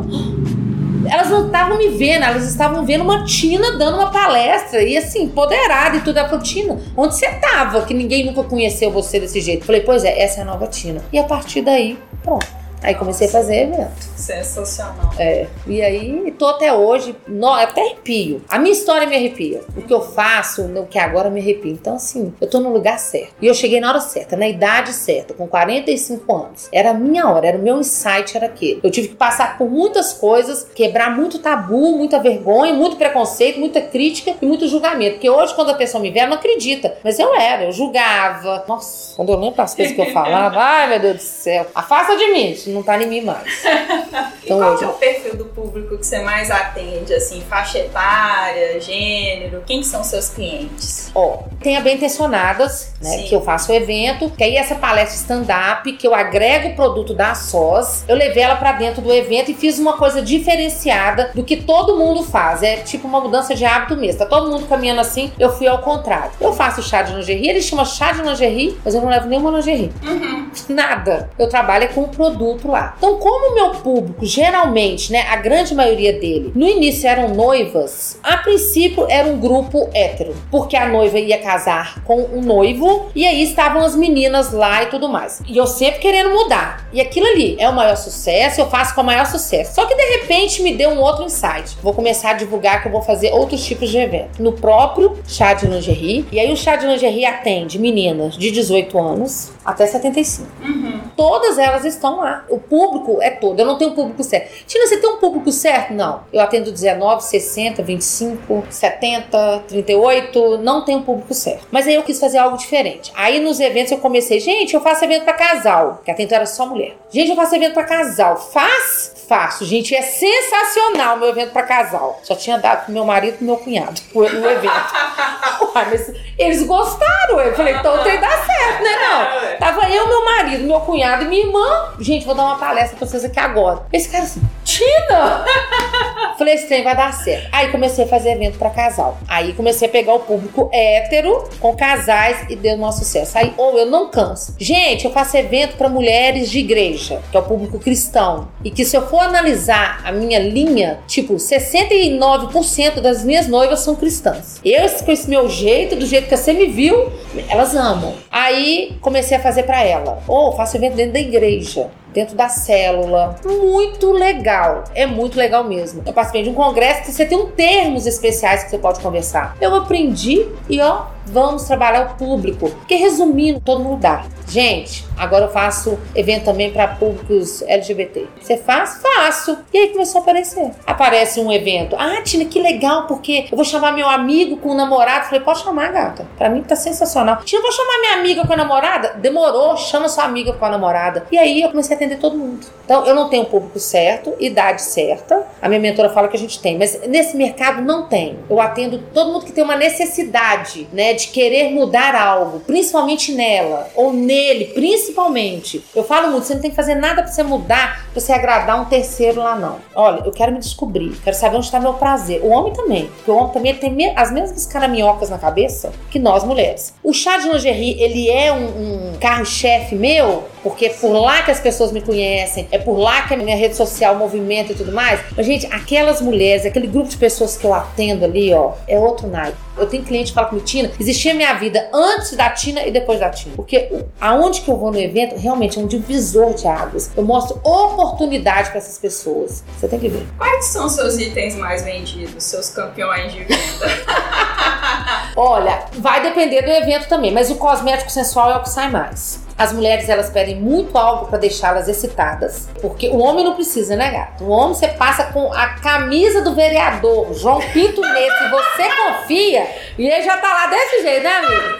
Elas 1.08 1.30
não 1.30 1.46
estavam 1.46 1.78
me 1.78 1.88
vendo, 1.88 2.24
elas 2.24 2.44
estavam 2.48 2.84
vendo 2.84 3.04
uma 3.04 3.24
Tina 3.24 3.78
dando 3.78 3.96
uma 3.96 4.10
palestra 4.10 4.82
e 4.82 4.96
assim, 4.96 5.22
empoderada 5.24 5.96
e 5.96 6.00
tudo. 6.00 6.18
Ela 6.18 6.28
falou, 6.28 6.42
Tina, 6.42 6.78
onde 6.96 7.14
você 7.14 7.28
tava? 7.34 7.82
Que 7.82 7.94
ninguém 7.94 8.26
nunca 8.26 8.42
conheceu 8.42 8.90
você 8.90 9.20
desse 9.20 9.40
jeito. 9.40 9.64
Falei, 9.64 9.82
pois 9.82 10.02
é, 10.02 10.20
essa 10.20 10.40
é 10.40 10.42
a 10.42 10.44
nova 10.44 10.66
Tina. 10.66 11.00
E 11.12 11.18
a 11.18 11.24
partir 11.24 11.62
daí, 11.62 11.96
pronto. 12.24 12.59
Aí 12.82 12.94
comecei 12.94 13.28
a 13.28 13.30
fazer 13.30 13.62
evento. 13.64 14.10
Sensacional. 14.16 15.10
É. 15.18 15.46
E 15.66 15.82
aí, 15.82 16.34
tô 16.38 16.46
até 16.46 16.72
hoje, 16.72 17.14
no, 17.28 17.52
até 17.52 17.82
arrepio. 17.82 18.42
A 18.48 18.58
minha 18.58 18.72
história 18.72 19.06
me 19.06 19.14
arrepia. 19.14 19.60
O 19.76 19.82
que 19.82 19.92
eu 19.92 20.00
faço, 20.00 20.62
o 20.62 20.86
que 20.86 20.98
agora 20.98 21.28
me 21.28 21.40
arrepia. 21.40 21.72
Então, 21.72 21.96
assim, 21.96 22.32
eu 22.40 22.48
tô 22.48 22.60
no 22.60 22.72
lugar 22.72 22.98
certo. 22.98 23.34
E 23.40 23.46
eu 23.46 23.54
cheguei 23.54 23.80
na 23.80 23.90
hora 23.90 24.00
certa, 24.00 24.36
na 24.36 24.48
idade 24.48 24.92
certa, 24.92 25.34
com 25.34 25.46
45 25.46 26.34
anos. 26.34 26.68
Era 26.72 26.90
a 26.90 26.94
minha 26.94 27.28
hora, 27.28 27.48
era 27.48 27.58
o 27.58 27.62
meu 27.62 27.78
insight, 27.78 28.36
era 28.36 28.46
aquele. 28.46 28.80
Eu 28.82 28.90
tive 28.90 29.08
que 29.08 29.14
passar 29.14 29.58
por 29.58 29.68
muitas 29.68 30.14
coisas, 30.14 30.66
quebrar 30.74 31.14
muito 31.14 31.38
tabu, 31.38 31.98
muita 31.98 32.18
vergonha, 32.18 32.72
muito 32.72 32.96
preconceito, 32.96 33.60
muita 33.60 33.80
crítica 33.80 34.34
e 34.40 34.46
muito 34.46 34.66
julgamento. 34.68 35.12
Porque 35.12 35.28
hoje, 35.28 35.54
quando 35.54 35.70
a 35.70 35.74
pessoa 35.74 36.00
me 36.00 36.10
vê, 36.10 36.20
ela 36.20 36.30
não 36.30 36.36
acredita. 36.36 36.96
Mas 37.04 37.18
eu 37.18 37.34
era, 37.34 37.64
eu 37.64 37.72
julgava. 37.72 38.64
Nossa, 38.66 39.16
quando 39.16 39.30
eu 39.30 39.38
lembro 39.38 39.56
das 39.56 39.74
coisas 39.74 39.94
que 39.94 40.00
eu 40.00 40.12
falava, 40.12 40.56
ai 40.60 40.88
meu 40.88 41.00
Deus 41.00 41.16
do 41.16 41.22
céu, 41.22 41.66
afasta 41.74 42.16
de 42.16 42.32
mim 42.32 42.54
não 42.70 42.82
tá 42.82 43.00
em 43.00 43.06
mim 43.06 43.20
mais. 43.22 43.62
Então, 44.42 44.56
e 44.56 44.60
qual 44.60 44.74
hoje... 44.74 44.84
é 44.84 44.86
o 44.88 44.92
perfil 44.94 45.36
do 45.36 45.44
público 45.46 45.98
que 45.98 46.06
você 46.06 46.20
mais 46.20 46.50
atende? 46.50 47.12
Assim, 47.14 47.42
faixa 47.48 47.78
etária, 47.78 48.80
gênero? 48.80 49.62
Quem 49.66 49.82
são 49.82 50.02
seus 50.02 50.28
clientes? 50.28 51.10
Ó, 51.14 51.44
tem 51.62 51.76
a 51.76 51.80
bem 51.80 51.96
intencionadas, 51.96 52.92
né? 53.00 53.10
Sim. 53.10 53.24
Que 53.24 53.34
eu 53.34 53.42
faço 53.42 53.70
o 53.70 53.74
evento, 53.74 54.30
que 54.30 54.42
aí 54.42 54.56
essa 54.56 54.74
palestra 54.74 55.16
stand-up, 55.16 55.92
que 55.92 56.06
eu 56.06 56.14
agrego 56.14 56.68
o 56.68 56.74
produto 56.74 57.14
da 57.14 57.34
SOS, 57.34 58.04
eu 58.08 58.16
levei 58.16 58.42
ela 58.42 58.56
para 58.56 58.72
dentro 58.72 59.02
do 59.02 59.12
evento 59.12 59.50
e 59.50 59.54
fiz 59.54 59.78
uma 59.78 59.96
coisa 59.96 60.22
diferenciada 60.22 61.30
do 61.34 61.44
que 61.44 61.58
todo 61.58 61.96
mundo 61.96 62.22
faz. 62.22 62.62
É 62.62 62.76
tipo 62.76 63.06
uma 63.06 63.20
mudança 63.20 63.54
de 63.54 63.64
hábito 63.64 63.96
mesmo. 63.96 64.18
Tá 64.18 64.26
todo 64.26 64.50
mundo 64.50 64.66
caminhando 64.66 65.00
assim, 65.00 65.32
eu 65.38 65.52
fui 65.52 65.66
ao 65.66 65.78
contrário. 65.78 66.32
Eu 66.40 66.52
faço 66.52 66.82
chá 66.82 67.02
de 67.02 67.14
lingerie, 67.14 67.50
ele 67.50 67.62
chama 67.62 67.84
chá 67.84 68.12
de 68.12 68.22
lingerie, 68.22 68.78
mas 68.84 68.94
eu 68.94 69.00
não 69.00 69.08
levo 69.08 69.28
nenhuma 69.28 69.50
lingerie. 69.50 69.92
Uhum. 70.02 70.50
Nada. 70.68 71.30
Eu 71.38 71.48
trabalho 71.48 71.88
com 71.94 72.02
o 72.02 72.08
produto 72.08 72.59
lá. 72.68 72.94
Então, 72.98 73.16
como 73.16 73.52
o 73.52 73.54
meu 73.54 73.70
público, 73.70 74.24
geralmente, 74.24 75.12
né, 75.12 75.26
a 75.28 75.36
grande 75.36 75.74
maioria 75.74 76.12
dele, 76.12 76.52
no 76.54 76.66
início 76.66 77.08
eram 77.08 77.34
noivas, 77.34 78.18
a 78.22 78.36
princípio 78.38 79.06
era 79.08 79.28
um 79.28 79.38
grupo 79.38 79.88
hétero, 79.94 80.34
porque 80.50 80.76
a 80.76 80.88
noiva 80.88 81.18
ia 81.18 81.38
casar 81.38 82.02
com 82.04 82.20
um 82.32 82.42
noivo 82.42 83.10
e 83.14 83.26
aí 83.26 83.42
estavam 83.42 83.82
as 83.82 83.94
meninas 83.94 84.52
lá 84.52 84.82
e 84.82 84.86
tudo 84.86 85.08
mais. 85.08 85.40
E 85.46 85.56
eu 85.56 85.66
sempre 85.66 86.00
querendo 86.00 86.30
mudar. 86.30 86.88
E 86.92 87.00
aquilo 87.00 87.26
ali 87.26 87.56
é 87.58 87.68
o 87.68 87.72
maior 87.72 87.96
sucesso, 87.96 88.60
eu 88.60 88.68
faço 88.68 88.94
com 88.94 89.00
o 89.00 89.04
maior 89.04 89.26
sucesso. 89.26 89.74
Só 89.74 89.86
que 89.86 89.94
de 89.94 90.02
repente 90.18 90.62
me 90.62 90.74
deu 90.74 90.90
um 90.90 91.00
outro 91.00 91.24
insight. 91.24 91.76
Vou 91.82 91.92
começar 91.92 92.30
a 92.30 92.34
divulgar 92.34 92.82
que 92.82 92.88
eu 92.88 92.92
vou 92.92 93.02
fazer 93.02 93.32
outros 93.32 93.64
tipos 93.64 93.88
de 93.90 93.98
evento. 93.98 94.42
No 94.42 94.52
próprio 94.52 95.18
chá 95.26 95.54
de 95.54 95.66
lingerie. 95.66 96.26
E 96.32 96.40
aí 96.40 96.52
o 96.52 96.56
chá 96.56 96.76
de 96.76 96.86
lingerie 96.86 97.24
atende 97.24 97.78
meninas 97.78 98.36
de 98.36 98.50
18 98.50 98.98
anos 98.98 99.52
até 99.64 99.86
75. 99.86 100.48
Uhum. 100.62 101.00
Todas 101.16 101.58
elas 101.58 101.84
estão 101.84 102.20
lá 102.20 102.44
o 102.50 102.58
público 102.58 103.18
é 103.22 103.30
todo. 103.30 103.58
Eu 103.58 103.66
não 103.66 103.78
tenho 103.78 103.92
um 103.92 103.94
público 103.94 104.22
certo. 104.22 104.64
Tina, 104.66 104.86
você 104.86 104.96
tem 104.96 105.08
um 105.08 105.16
público 105.16 105.50
certo? 105.52 105.94
Não. 105.94 106.24
Eu 106.32 106.40
atendo 106.40 106.70
19, 106.70 107.22
60, 107.22 107.82
25, 107.82 108.64
70, 108.68 109.64
38. 109.68 110.58
Não 110.58 110.84
tenho 110.84 110.98
um 110.98 111.02
público 111.02 111.32
certo. 111.34 111.66
Mas 111.70 111.86
aí 111.86 111.94
eu 111.94 112.02
quis 112.02 112.18
fazer 112.18 112.38
algo 112.38 112.56
diferente. 112.56 113.12
Aí 113.14 113.40
nos 113.40 113.60
eventos 113.60 113.92
eu 113.92 113.98
comecei, 113.98 114.40
gente, 114.40 114.74
eu 114.74 114.80
faço 114.80 115.04
evento 115.04 115.24
para 115.24 115.34
casal. 115.34 116.00
Que 116.04 116.10
até 116.10 116.22
então 116.22 116.36
era 116.36 116.46
só 116.46 116.66
mulher. 116.66 116.96
Gente, 117.10 117.30
eu 117.30 117.36
faço 117.36 117.54
evento 117.54 117.74
para 117.74 117.84
casal. 117.84 118.36
Faz? 118.36 119.14
Faço. 119.28 119.64
Gente, 119.64 119.94
é 119.94 120.02
sensacional 120.02 121.16
meu 121.16 121.28
evento 121.28 121.52
para 121.52 121.62
casal. 121.62 122.20
Só 122.22 122.34
tinha 122.34 122.58
dado 122.58 122.84
pro 122.86 122.92
meu 122.92 123.04
marido 123.04 123.34
e 123.34 123.36
pro 123.36 123.46
meu 123.46 123.56
cunhado 123.56 124.00
o 124.14 124.24
evento. 124.24 124.70
Uai, 125.74 125.86
mas 125.90 126.12
eles 126.38 126.66
gostaram. 126.66 127.40
Eu 127.40 127.54
falei, 127.54 127.74
então 127.74 128.02
tem 128.02 128.12
que 128.12 128.18
dar 128.18 128.44
certo, 128.44 128.82
né? 128.82 128.90
Não. 128.96 129.58
Tava 129.58 129.88
eu, 129.88 130.08
meu 130.08 130.24
marido, 130.24 130.64
meu 130.64 130.80
cunhado 130.80 131.24
e 131.24 131.28
minha 131.28 131.46
irmã. 131.46 131.92
Gente, 132.00 132.26
vou 132.26 132.34
dar 132.40 132.46
uma 132.46 132.58
palestra 132.58 132.96
pra 132.96 133.06
vocês 133.06 133.24
aqui 133.24 133.38
agora. 133.38 133.82
Esse 133.92 134.08
cara 134.08 134.24
assim, 134.24 134.42
Tina! 134.70 135.44
Falei, 136.38 136.54
esse 136.54 136.68
trem 136.68 136.84
vai 136.84 136.96
dar 136.96 137.12
certo. 137.12 137.48
Aí 137.52 137.70
comecei 137.70 138.04
a 138.04 138.06
fazer 138.06 138.30
evento 138.30 138.56
para 138.56 138.70
casal. 138.70 139.18
Aí 139.28 139.52
comecei 139.52 139.88
a 139.88 139.90
pegar 139.90 140.14
o 140.14 140.20
público 140.20 140.70
hétero 140.72 141.44
com 141.58 141.76
casais 141.76 142.46
e 142.48 142.54
deu 142.56 142.76
um 142.76 142.92
sucesso. 142.92 143.36
Aí, 143.36 143.52
ou 143.58 143.76
eu 143.76 143.84
não 143.84 144.10
canso. 144.10 144.54
Gente, 144.58 145.04
eu 145.04 145.10
faço 145.10 145.36
evento 145.36 145.76
para 145.76 145.88
mulheres 145.88 146.48
de 146.48 146.60
igreja, 146.60 147.20
que 147.30 147.36
é 147.36 147.40
o 147.40 147.42
público 147.42 147.78
cristão. 147.80 148.48
E 148.64 148.70
que 148.70 148.84
se 148.84 148.96
eu 148.96 149.06
for 149.08 149.20
analisar 149.20 150.00
a 150.04 150.12
minha 150.12 150.38
linha, 150.38 151.00
tipo, 151.06 151.34
69% 151.34 153.00
das 153.00 153.24
minhas 153.24 153.48
noivas 153.48 153.80
são 153.80 153.96
cristãs. 153.96 154.60
Eu, 154.64 154.88
com 155.04 155.10
esse 155.10 155.28
meu 155.28 155.48
jeito, 155.50 155.96
do 155.96 156.06
jeito 156.06 156.28
que 156.28 156.36
você 156.36 156.52
me 156.52 156.68
viu, 156.68 157.12
elas 157.48 157.74
amam. 157.74 158.14
Aí 158.30 158.96
comecei 159.02 159.36
a 159.36 159.40
fazer 159.40 159.64
para 159.64 159.84
ela. 159.84 160.22
Ou 160.26 160.48
oh, 160.48 160.52
faço 160.52 160.76
evento 160.76 160.94
dentro 160.94 161.12
da 161.12 161.20
igreja 161.20 161.90
dentro 162.12 162.36
da 162.36 162.48
célula. 162.48 163.36
Muito 163.44 164.12
legal. 164.12 164.59
É 164.94 165.06
muito 165.06 165.38
legal 165.38 165.64
mesmo. 165.64 166.02
Eu 166.06 166.12
participei 166.12 166.42
de 166.42 166.50
um 166.50 166.54
congresso 166.54 167.02
que 167.02 167.12
você 167.12 167.24
tem 167.24 167.38
um 167.38 167.50
termos 167.50 168.06
especiais 168.06 168.64
que 168.64 168.70
você 168.70 168.78
pode 168.78 169.00
conversar. 169.00 169.56
Eu 169.60 169.74
aprendi 169.74 170.46
e 170.68 170.80
ó, 170.80 171.06
vamos 171.30 171.64
trabalhar 171.64 172.12
o 172.12 172.16
público. 172.16 172.70
Porque 172.70 172.94
resumindo, 172.96 173.60
todo 173.60 173.82
mundo 173.82 174.00
dá. 174.00 174.24
Gente, 174.50 175.06
agora 175.16 175.44
eu 175.44 175.50
faço 175.52 175.96
evento 176.12 176.46
também 176.46 176.72
para 176.72 176.88
públicos 176.88 177.62
LGBT. 177.62 178.26
Você 178.40 178.56
faz? 178.56 179.00
Faço. 179.00 179.58
E 179.72 179.78
aí 179.78 179.88
começou 179.90 180.18
a 180.18 180.22
aparecer. 180.22 180.72
Aparece 180.84 181.38
um 181.38 181.52
evento. 181.52 181.94
Ah, 181.96 182.20
Tina, 182.22 182.44
que 182.44 182.60
legal, 182.60 183.06
porque 183.06 183.46
eu 183.50 183.56
vou 183.56 183.64
chamar 183.64 183.92
meu 183.92 184.08
amigo 184.08 184.56
com 184.56 184.70
o 184.70 184.74
namorado. 184.74 185.26
Falei, 185.26 185.40
pode 185.40 185.60
chamar, 185.60 185.92
gata. 185.92 186.26
Pra 186.36 186.48
mim 186.48 186.62
tá 186.62 186.74
sensacional. 186.74 187.36
Tina, 187.44 187.62
vou 187.62 187.70
chamar 187.70 188.00
minha 188.00 188.14
amiga 188.14 188.44
com 188.44 188.52
a 188.52 188.56
namorada? 188.56 189.14
Demorou, 189.18 189.76
chama 189.76 190.08
sua 190.08 190.24
amiga 190.24 190.52
com 190.52 190.64
a 190.64 190.70
namorada. 190.70 191.24
E 191.30 191.38
aí 191.38 191.62
eu 191.62 191.70
comecei 191.70 191.94
a 191.94 191.96
atender 191.96 192.18
todo 192.18 192.36
mundo. 192.36 192.66
Então 192.84 193.06
eu 193.06 193.14
não 193.14 193.28
tenho 193.28 193.44
público 193.44 193.78
certo, 193.78 194.34
idade 194.40 194.82
certa. 194.82 195.46
A 195.62 195.68
minha 195.68 195.80
mentora 195.80 196.08
fala 196.08 196.26
que 196.26 196.36
a 196.36 196.40
gente 196.40 196.60
tem, 196.60 196.76
mas 196.76 197.00
nesse 197.06 197.36
mercado 197.36 197.82
não 197.82 198.08
tem. 198.08 198.36
Eu 198.50 198.60
atendo 198.60 198.98
todo 199.14 199.32
mundo 199.32 199.44
que 199.44 199.52
tem 199.52 199.62
uma 199.62 199.76
necessidade, 199.76 200.88
né, 200.92 201.14
de 201.20 201.28
querer 201.28 201.70
mudar 201.70 202.14
algo, 202.14 202.60
principalmente 202.60 203.32
nela 203.32 203.88
ou 203.94 204.12
nele 204.12 204.66
principalmente. 204.66 205.84
Eu 205.94 206.04
falo 206.04 206.30
muito, 206.30 206.46
você 206.46 206.54
não 206.54 206.60
tem 206.60 206.70
que 206.70 206.76
fazer 206.76 206.94
nada 206.94 207.22
para 207.22 207.30
você 207.30 207.42
mudar, 207.42 208.06
pra 208.12 208.20
você 208.20 208.32
agradar 208.32 208.80
um 208.80 208.84
terceiro 208.86 209.40
lá, 209.40 209.56
não. 209.56 209.78
Olha, 209.94 210.22
eu 210.24 210.32
quero 210.32 210.52
me 210.52 210.58
descobrir, 210.58 211.12
quero 211.22 211.36
saber 211.36 211.56
onde 211.56 211.66
está 211.66 211.80
meu 211.80 211.94
prazer. 211.94 212.40
O 212.42 212.48
homem 212.48 212.72
também, 212.72 213.06
porque 213.06 213.30
o 213.30 213.36
homem 213.36 213.52
também 213.52 213.74
tem 213.74 214.12
as 214.16 214.32
mesmas 214.32 214.66
caraminhocas 214.66 215.30
na 215.30 215.38
cabeça 215.38 215.92
que 216.10 216.18
nós 216.18 216.44
mulheres. 216.44 216.94
O 217.02 217.12
chá 217.12 217.38
de 217.38 217.48
lingerie, 217.48 218.00
ele 218.00 218.30
é 218.30 218.52
um, 218.52 219.12
um 219.12 219.12
carro-chefe 219.20 219.94
meu, 219.94 220.44
porque 220.62 220.86
é 220.86 220.88
por 220.90 221.12
lá 221.12 221.42
que 221.42 221.50
as 221.50 221.60
pessoas 221.60 221.92
me 221.92 222.00
conhecem, 222.00 222.68
é 222.70 222.78
por 222.78 222.98
lá 222.98 223.22
que 223.22 223.34
a 223.34 223.36
minha 223.36 223.56
rede 223.56 223.76
social 223.76 224.14
movimenta 224.16 224.72
e 224.72 224.74
tudo 224.74 224.92
mais. 224.92 225.20
Mas, 225.36 225.46
gente, 225.46 225.66
aquelas 225.66 226.20
mulheres, 226.20 226.64
aquele 226.64 226.86
grupo 226.86 227.08
de 227.08 227.16
pessoas 227.16 227.56
que 227.56 227.64
eu 227.64 227.74
atendo 227.74 228.24
ali, 228.24 228.52
ó, 228.52 228.72
é 228.86 228.98
outro 228.98 229.26
naipe. 229.26 229.56
Eu 229.80 229.88
tenho 229.88 230.04
cliente 230.04 230.30
que 230.30 230.34
fala 230.34 230.48
comigo, 230.48 230.66
Tina, 230.66 230.90
existia 231.00 231.34
minha 231.34 231.54
vida 231.54 231.88
antes 231.92 232.36
da 232.36 232.50
Tina 232.50 232.86
e 232.86 232.90
depois 232.90 233.18
da 233.18 233.30
Tina. 233.30 233.54
Porque 233.56 233.90
aonde 234.20 234.60
que 234.60 234.70
eu 234.70 234.76
vou 234.76 234.92
no 234.92 234.98
evento, 234.98 235.36
realmente 235.36 235.78
é 235.78 235.82
um 235.82 235.86
divisor 235.86 236.54
de 236.54 236.68
águas. 236.68 237.10
Eu 237.16 237.24
mostro 237.24 237.58
oportunidade 237.64 238.68
para 238.68 238.78
essas 238.78 238.98
pessoas. 238.98 239.64
Você 239.78 239.88
tem 239.88 239.98
que 239.98 240.08
ver. 240.08 240.26
Quais 240.36 240.66
são 240.66 240.88
seus 240.88 241.18
itens 241.18 241.56
mais 241.56 241.82
vendidos, 241.82 242.44
seus 242.44 242.68
campeões 242.68 243.32
de 243.32 243.40
venda? 243.40 243.56
Olha, 245.34 245.86
vai 245.94 246.22
depender 246.22 246.62
do 246.62 246.70
evento 246.70 247.08
também, 247.08 247.32
mas 247.32 247.50
o 247.50 247.56
cosmético 247.56 248.10
sensual 248.10 248.50
é 248.50 248.56
o 248.56 248.62
que 248.62 248.68
sai 248.68 248.90
mais. 248.90 249.40
As 249.60 249.74
mulheres 249.74 250.08
elas 250.08 250.30
pedem 250.30 250.56
muito 250.56 250.96
algo 250.96 251.26
para 251.26 251.36
deixá-las 251.36 251.86
excitadas, 251.86 252.66
porque 252.80 253.10
o 253.10 253.18
homem 253.18 253.44
não 253.44 253.54
precisa, 253.54 253.94
né, 253.94 254.10
gato? 254.10 254.42
O 254.44 254.48
homem 254.48 254.72
você 254.72 254.88
passa 254.88 255.24
com 255.24 255.52
a 255.52 255.74
camisa 255.74 256.40
do 256.40 256.54
vereador 256.54 257.34
João 257.34 257.60
Pinto 257.60 258.00
nesse, 258.00 258.48
você 258.48 258.88
confia 258.96 259.68
e 259.98 260.08
ele 260.08 260.22
já 260.22 260.38
tá 260.38 260.48
lá 260.48 260.66
desse 260.68 261.02
jeito, 261.02 261.22
né, 261.22 261.36
amigo? 261.36 261.78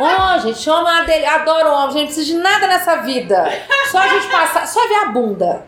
Ó, 0.00 0.34
oh, 0.36 0.38
gente, 0.40 0.68
homem 0.68 0.92
adoro 0.92 1.26
adoro 1.26 1.72
homem, 1.72 1.92
gente 1.92 1.98
não 1.98 2.04
precisa 2.04 2.26
de 2.26 2.34
nada 2.34 2.66
nessa 2.66 2.96
vida. 2.96 3.50
Só 3.90 3.96
a 3.96 4.08
gente 4.08 4.26
passar, 4.26 4.66
só 4.66 4.86
ver 4.86 4.96
a 4.96 5.06
bunda. 5.06 5.64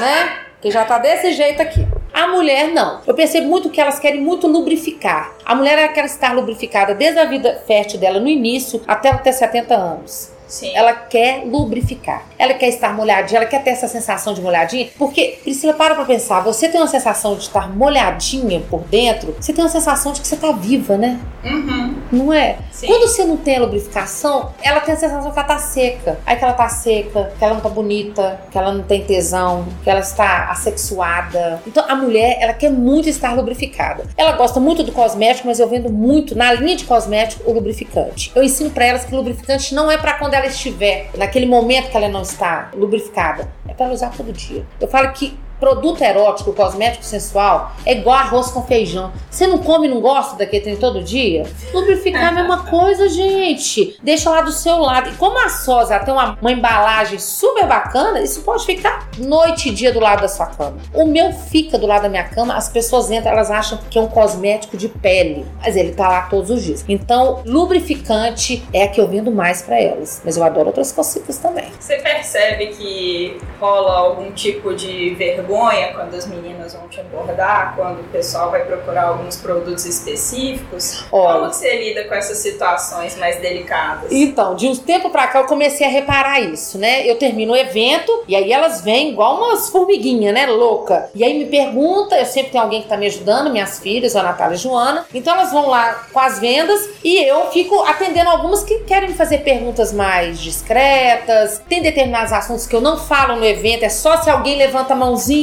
Né? 0.00 0.36
Que 0.60 0.68
já 0.68 0.84
tá 0.84 0.98
desse 0.98 1.32
jeito 1.32 1.62
aqui. 1.62 1.86
A 2.12 2.28
mulher 2.28 2.68
não. 2.68 3.00
Eu 3.06 3.14
percebo 3.14 3.48
muito 3.48 3.70
que 3.70 3.80
elas 3.80 3.98
querem 3.98 4.20
muito 4.20 4.46
lubrificar. 4.46 5.34
A 5.44 5.54
mulher 5.54 5.78
ela 5.78 5.92
quer 5.92 6.04
estar 6.04 6.34
lubrificada 6.34 6.94
desde 6.94 7.18
a 7.18 7.24
vida 7.24 7.62
fértil 7.66 7.98
dela 7.98 8.20
no 8.20 8.28
início 8.28 8.82
até 8.86 9.12
ter 9.14 9.32
70 9.32 9.74
anos. 9.74 10.31
Sim. 10.52 10.70
Ela 10.74 10.92
quer 10.92 11.44
lubrificar. 11.46 12.24
Ela 12.38 12.52
quer 12.52 12.68
estar 12.68 12.94
molhadinha, 12.94 13.38
ela 13.38 13.48
quer 13.48 13.64
ter 13.64 13.70
essa 13.70 13.88
sensação 13.88 14.34
de 14.34 14.42
molhadinha. 14.42 14.90
Porque, 14.98 15.38
Priscila, 15.42 15.72
para 15.72 15.94
pra 15.94 16.04
pensar, 16.04 16.40
você 16.40 16.68
tem 16.68 16.78
uma 16.78 16.86
sensação 16.86 17.34
de 17.34 17.44
estar 17.44 17.74
molhadinha 17.74 18.60
por 18.68 18.80
dentro, 18.80 19.34
você 19.40 19.50
tem 19.54 19.64
uma 19.64 19.70
sensação 19.70 20.12
de 20.12 20.20
que 20.20 20.28
você 20.28 20.36
tá 20.36 20.52
viva, 20.52 20.98
né? 20.98 21.18
Uhum. 21.42 21.94
Não 22.12 22.32
é? 22.32 22.58
Sim. 22.70 22.86
Quando 22.86 23.08
você 23.08 23.24
não 23.24 23.38
tem 23.38 23.56
a 23.56 23.60
lubrificação, 23.60 24.52
ela 24.62 24.80
tem 24.80 24.92
a 24.92 24.96
sensação 24.98 25.30
que 25.30 25.38
ela 25.38 25.48
tá 25.48 25.58
seca. 25.58 26.20
Aí 26.26 26.36
que 26.36 26.44
ela 26.44 26.52
tá 26.52 26.68
seca, 26.68 27.32
que 27.38 27.42
ela 27.42 27.54
não 27.54 27.60
tá 27.62 27.70
bonita, 27.70 28.38
que 28.50 28.58
ela 28.58 28.72
não 28.72 28.82
tem 28.82 29.02
tesão, 29.04 29.66
que 29.82 29.88
ela 29.88 30.00
está 30.00 30.50
assexuada. 30.50 31.62
Então 31.66 31.82
a 31.88 31.96
mulher, 31.96 32.36
ela 32.40 32.52
quer 32.52 32.70
muito 32.70 33.08
estar 33.08 33.34
lubrificada. 33.34 34.04
Ela 34.18 34.32
gosta 34.32 34.60
muito 34.60 34.82
do 34.82 34.92
cosmético, 34.92 35.48
mas 35.48 35.58
eu 35.58 35.66
vendo 35.66 35.88
muito 35.88 36.36
na 36.36 36.52
linha 36.52 36.76
de 36.76 36.84
cosmético 36.84 37.50
o 37.50 37.54
lubrificante. 37.54 38.30
Eu 38.34 38.42
ensino 38.42 38.68
para 38.68 38.84
elas 38.84 39.06
que 39.06 39.14
o 39.14 39.16
lubrificante 39.16 39.74
não 39.74 39.90
é 39.90 39.96
para 39.96 40.14
quando 40.18 40.34
ela 40.34 40.41
estiver 40.46 41.10
naquele 41.16 41.46
momento 41.46 41.90
que 41.90 41.96
ela 41.96 42.08
não 42.08 42.22
está 42.22 42.70
lubrificada, 42.74 43.50
é 43.68 43.74
para 43.74 43.92
usar 43.92 44.10
todo 44.10 44.32
dia. 44.32 44.64
Eu 44.80 44.88
falo 44.88 45.12
que 45.12 45.38
produto 45.62 46.02
erótico, 46.02 46.52
cosmético 46.52 47.04
sensual, 47.04 47.70
é 47.86 47.92
igual 47.92 48.16
arroz 48.16 48.50
com 48.50 48.64
feijão. 48.64 49.12
Você 49.30 49.46
não 49.46 49.58
come 49.58 49.86
e 49.86 49.90
não 49.90 50.00
gosta 50.00 50.34
daquele 50.34 50.64
trem 50.64 50.76
todo 50.76 51.00
dia? 51.04 51.44
Lubrificar 51.72 52.24
é 52.24 52.26
a 52.26 52.32
mesma 52.32 52.64
coisa, 52.64 53.08
gente. 53.08 53.96
Deixa 54.02 54.28
lá 54.28 54.40
do 54.40 54.50
seu 54.50 54.78
lado. 54.78 55.10
E 55.10 55.12
como 55.12 55.38
a 55.38 55.48
Sosa 55.48 56.00
tem 56.00 56.12
uma, 56.12 56.36
uma 56.40 56.50
embalagem 56.50 57.20
super 57.20 57.64
bacana, 57.68 58.20
isso 58.20 58.42
pode 58.42 58.66
ficar 58.66 59.08
noite 59.16 59.68
e 59.68 59.72
dia 59.72 59.92
do 59.92 60.00
lado 60.00 60.22
da 60.22 60.28
sua 60.28 60.46
cama. 60.46 60.78
O 60.92 61.06
meu 61.06 61.30
fica 61.32 61.78
do 61.78 61.86
lado 61.86 62.02
da 62.02 62.08
minha 62.08 62.24
cama, 62.24 62.56
as 62.56 62.68
pessoas 62.68 63.08
entram, 63.12 63.30
elas 63.30 63.48
acham 63.48 63.78
que 63.88 63.96
é 63.96 64.00
um 64.00 64.08
cosmético 64.08 64.76
de 64.76 64.88
pele, 64.88 65.46
mas 65.60 65.76
ele 65.76 65.92
tá 65.92 66.08
lá 66.08 66.22
todos 66.22 66.50
os 66.50 66.60
dias. 66.60 66.84
Então, 66.88 67.40
lubrificante 67.46 68.64
é 68.72 68.82
a 68.82 68.88
que 68.88 69.00
eu 69.00 69.06
vendo 69.06 69.30
mais 69.30 69.62
para 69.62 69.80
elas, 69.80 70.20
mas 70.24 70.36
eu 70.36 70.42
adoro 70.42 70.66
outras 70.66 70.90
cositas 70.90 71.38
também. 71.38 71.66
Você 71.78 71.98
percebe 71.98 72.66
que 72.66 73.38
rola 73.60 73.92
algum 73.92 74.32
tipo 74.32 74.74
de 74.74 75.14
vergonha 75.14 75.51
quando 75.92 76.14
as 76.14 76.26
meninas 76.26 76.74
vão 76.74 76.88
te 76.88 77.00
abordar, 77.00 77.74
quando 77.76 78.00
o 78.00 78.04
pessoal 78.04 78.50
vai 78.50 78.64
procurar 78.64 79.04
alguns 79.04 79.36
produtos 79.36 79.84
específicos? 79.84 81.04
Olha. 81.12 81.40
Como 81.40 81.52
você 81.52 81.76
lida 81.76 82.04
com 82.04 82.14
essas 82.14 82.38
situações 82.38 83.16
mais 83.18 83.40
delicadas? 83.40 84.10
Então, 84.10 84.54
de 84.54 84.66
uns 84.66 84.78
tempo 84.78 85.10
pra 85.10 85.26
cá 85.28 85.40
eu 85.40 85.46
comecei 85.46 85.86
a 85.86 85.90
reparar 85.90 86.40
isso, 86.40 86.78
né? 86.78 87.06
Eu 87.06 87.16
termino 87.16 87.52
o 87.52 87.56
evento 87.56 88.24
e 88.26 88.34
aí 88.34 88.52
elas 88.52 88.80
vêm 88.80 89.10
igual 89.10 89.36
umas 89.36 89.68
formiguinhas, 89.68 90.34
né? 90.34 90.46
Louca. 90.46 91.10
E 91.14 91.22
aí 91.24 91.38
me 91.38 91.46
pergunta, 91.46 92.16
eu 92.16 92.26
sempre 92.26 92.52
tenho 92.52 92.64
alguém 92.64 92.82
que 92.82 92.88
tá 92.88 92.96
me 92.96 93.06
ajudando, 93.06 93.50
minhas 93.50 93.78
filhas, 93.78 94.16
a 94.16 94.22
Natália 94.22 94.54
e 94.54 94.56
a 94.56 94.58
Joana. 94.58 95.06
Então 95.12 95.34
elas 95.34 95.52
vão 95.52 95.68
lá 95.68 96.06
com 96.12 96.18
as 96.18 96.38
vendas 96.38 96.88
e 97.04 97.22
eu 97.24 97.50
fico 97.50 97.82
atendendo 97.82 98.30
algumas 98.30 98.62
que 98.62 98.80
querem 98.80 99.08
me 99.10 99.14
fazer 99.14 99.38
perguntas 99.38 99.92
mais 99.92 100.40
discretas. 100.40 101.62
Tem 101.68 101.82
determinados 101.82 102.32
assuntos 102.32 102.66
que 102.66 102.74
eu 102.74 102.80
não 102.80 102.96
falo 102.96 103.36
no 103.36 103.44
evento, 103.44 103.84
é 103.84 103.88
só 103.88 104.22
se 104.22 104.30
alguém 104.30 104.56
levanta 104.56 104.92
a 104.92 104.96
mãozinha. 104.96 105.41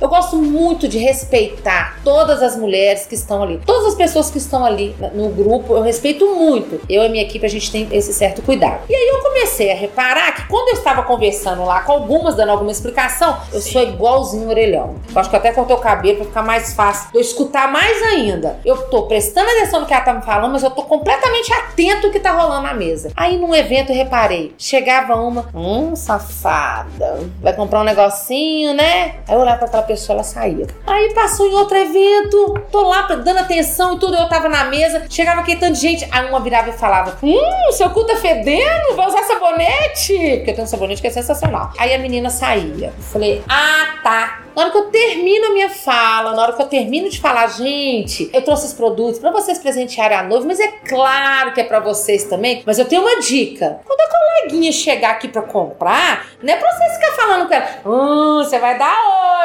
Eu 0.00 0.08
gosto 0.08 0.36
muito 0.36 0.88
de 0.88 0.98
respeitar 0.98 1.98
todas 2.04 2.42
as 2.42 2.56
mulheres 2.56 3.06
que 3.06 3.14
estão 3.14 3.42
ali. 3.42 3.60
Todas 3.64 3.88
as 3.88 3.94
pessoas 3.94 4.30
que 4.30 4.38
estão 4.38 4.64
ali 4.64 4.94
no 5.14 5.28
grupo, 5.28 5.74
eu 5.74 5.82
respeito 5.82 6.26
muito. 6.34 6.80
Eu 6.88 7.04
e 7.04 7.08
minha 7.08 7.24
equipe, 7.24 7.44
a 7.44 7.48
gente 7.48 7.70
tem 7.70 7.88
esse 7.90 8.12
certo 8.12 8.42
cuidado. 8.42 8.82
E 8.88 8.94
aí 8.94 9.08
eu 9.08 9.22
comecei 9.22 9.70
a 9.70 9.74
reparar 9.74 10.32
que 10.34 10.48
quando 10.48 10.68
eu 10.68 10.74
estava 10.74 11.02
conversando 11.02 11.64
lá 11.64 11.80
com 11.80 11.92
algumas, 11.92 12.34
dando 12.34 12.50
alguma 12.50 12.70
explicação, 12.70 13.36
eu 13.52 13.60
Sim. 13.60 13.72
sou 13.72 13.82
igualzinho 13.82 14.46
o 14.46 14.50
orelhão. 14.50 14.96
Eu 15.12 15.20
acho 15.20 15.30
que 15.30 15.36
eu 15.36 15.40
até 15.40 15.52
cortei 15.52 15.76
o 15.76 15.80
cabelo 15.80 16.16
pra 16.18 16.26
ficar 16.26 16.42
mais 16.42 16.74
fácil 16.74 17.10
de 17.10 17.18
eu 17.18 17.20
escutar 17.20 17.70
mais 17.70 18.02
ainda. 18.02 18.58
Eu 18.64 18.76
tô 18.88 19.02
prestando 19.02 19.50
atenção 19.50 19.80
no 19.80 19.86
que 19.86 19.92
ela 19.92 20.02
tá 20.02 20.12
me 20.12 20.22
falando, 20.22 20.52
mas 20.52 20.62
eu 20.62 20.70
tô 20.70 20.82
completamente 20.82 21.52
atento 21.52 22.06
ao 22.06 22.12
que 22.12 22.20
tá 22.20 22.32
rolando 22.32 22.62
na 22.62 22.74
mesa. 22.74 23.10
Aí 23.16 23.36
num 23.38 23.54
evento 23.54 23.90
eu 23.90 23.96
reparei, 23.96 24.54
chegava 24.58 25.16
uma, 25.16 25.46
hum, 25.54 25.94
safada, 25.96 27.20
vai 27.40 27.52
comprar 27.52 27.80
um 27.80 27.84
negocinho, 27.84 28.74
né? 28.74 29.16
Aí 29.26 29.34
eu 29.34 29.40
olhava 29.40 29.58
pra 29.58 29.66
aquela 29.66 29.82
pessoa, 29.82 30.16
ela 30.16 30.24
saía. 30.24 30.66
Aí 30.86 31.12
passou 31.14 31.46
em 31.46 31.54
outro 31.54 31.76
evento, 31.76 32.60
tô 32.70 32.82
lá 32.82 33.02
dando 33.02 33.38
atenção 33.38 33.94
e 33.94 33.98
tudo, 33.98 34.14
eu 34.14 34.28
tava 34.28 34.48
na 34.48 34.64
mesa, 34.64 35.04
chegava 35.08 35.40
aquele 35.40 35.58
tanto 35.58 35.74
de 35.74 35.80
gente, 35.80 36.08
aí 36.10 36.28
uma 36.28 36.40
virava 36.40 36.70
e 36.70 36.72
falava, 36.72 37.16
hum, 37.22 37.72
seu 37.72 37.90
cu 37.90 38.04
tá 38.04 38.16
fedendo, 38.16 38.94
vai 38.96 39.06
usar 39.06 39.22
sabonete? 39.24 40.14
Porque 40.36 40.50
eu 40.50 40.54
tenho 40.54 40.62
um 40.64 40.66
sabonete 40.66 41.00
que 41.00 41.08
é 41.08 41.10
sensacional. 41.10 41.70
Aí 41.78 41.94
a 41.94 41.98
menina 41.98 42.30
saía. 42.30 42.92
Eu 42.96 43.02
falei, 43.02 43.42
ah, 43.48 43.94
tá. 44.02 44.43
Na 44.54 44.62
hora 44.62 44.70
que 44.70 44.78
eu 44.78 44.84
termino 44.84 45.46
a 45.46 45.50
minha 45.52 45.68
fala, 45.68 46.32
na 46.32 46.42
hora 46.42 46.52
que 46.52 46.62
eu 46.62 46.66
termino 46.66 47.08
de 47.10 47.20
falar, 47.20 47.48
gente, 47.48 48.30
eu 48.32 48.40
trouxe 48.40 48.66
esses 48.66 48.76
produtos 48.76 49.18
pra 49.18 49.32
vocês 49.32 49.58
presentearem 49.58 50.16
a 50.16 50.22
noiva, 50.22 50.46
mas 50.46 50.60
é 50.60 50.68
claro 50.68 51.52
que 51.52 51.60
é 51.60 51.64
pra 51.64 51.80
vocês 51.80 52.24
também. 52.24 52.62
Mas 52.64 52.78
eu 52.78 52.84
tenho 52.84 53.02
uma 53.02 53.18
dica. 53.20 53.80
Quando 53.84 54.00
a 54.00 54.14
coleguinha 54.44 54.70
chegar 54.70 55.10
aqui 55.10 55.26
pra 55.26 55.42
comprar, 55.42 56.28
não 56.40 56.52
é 56.52 56.56
pra 56.56 56.70
vocês 56.70 56.92
ficar 56.94 57.12
falando 57.16 57.48
com 57.48 57.54
ela, 57.54 57.66
hum, 57.84 58.44
você 58.44 58.58
vai 58.60 58.78
dar 58.78 58.94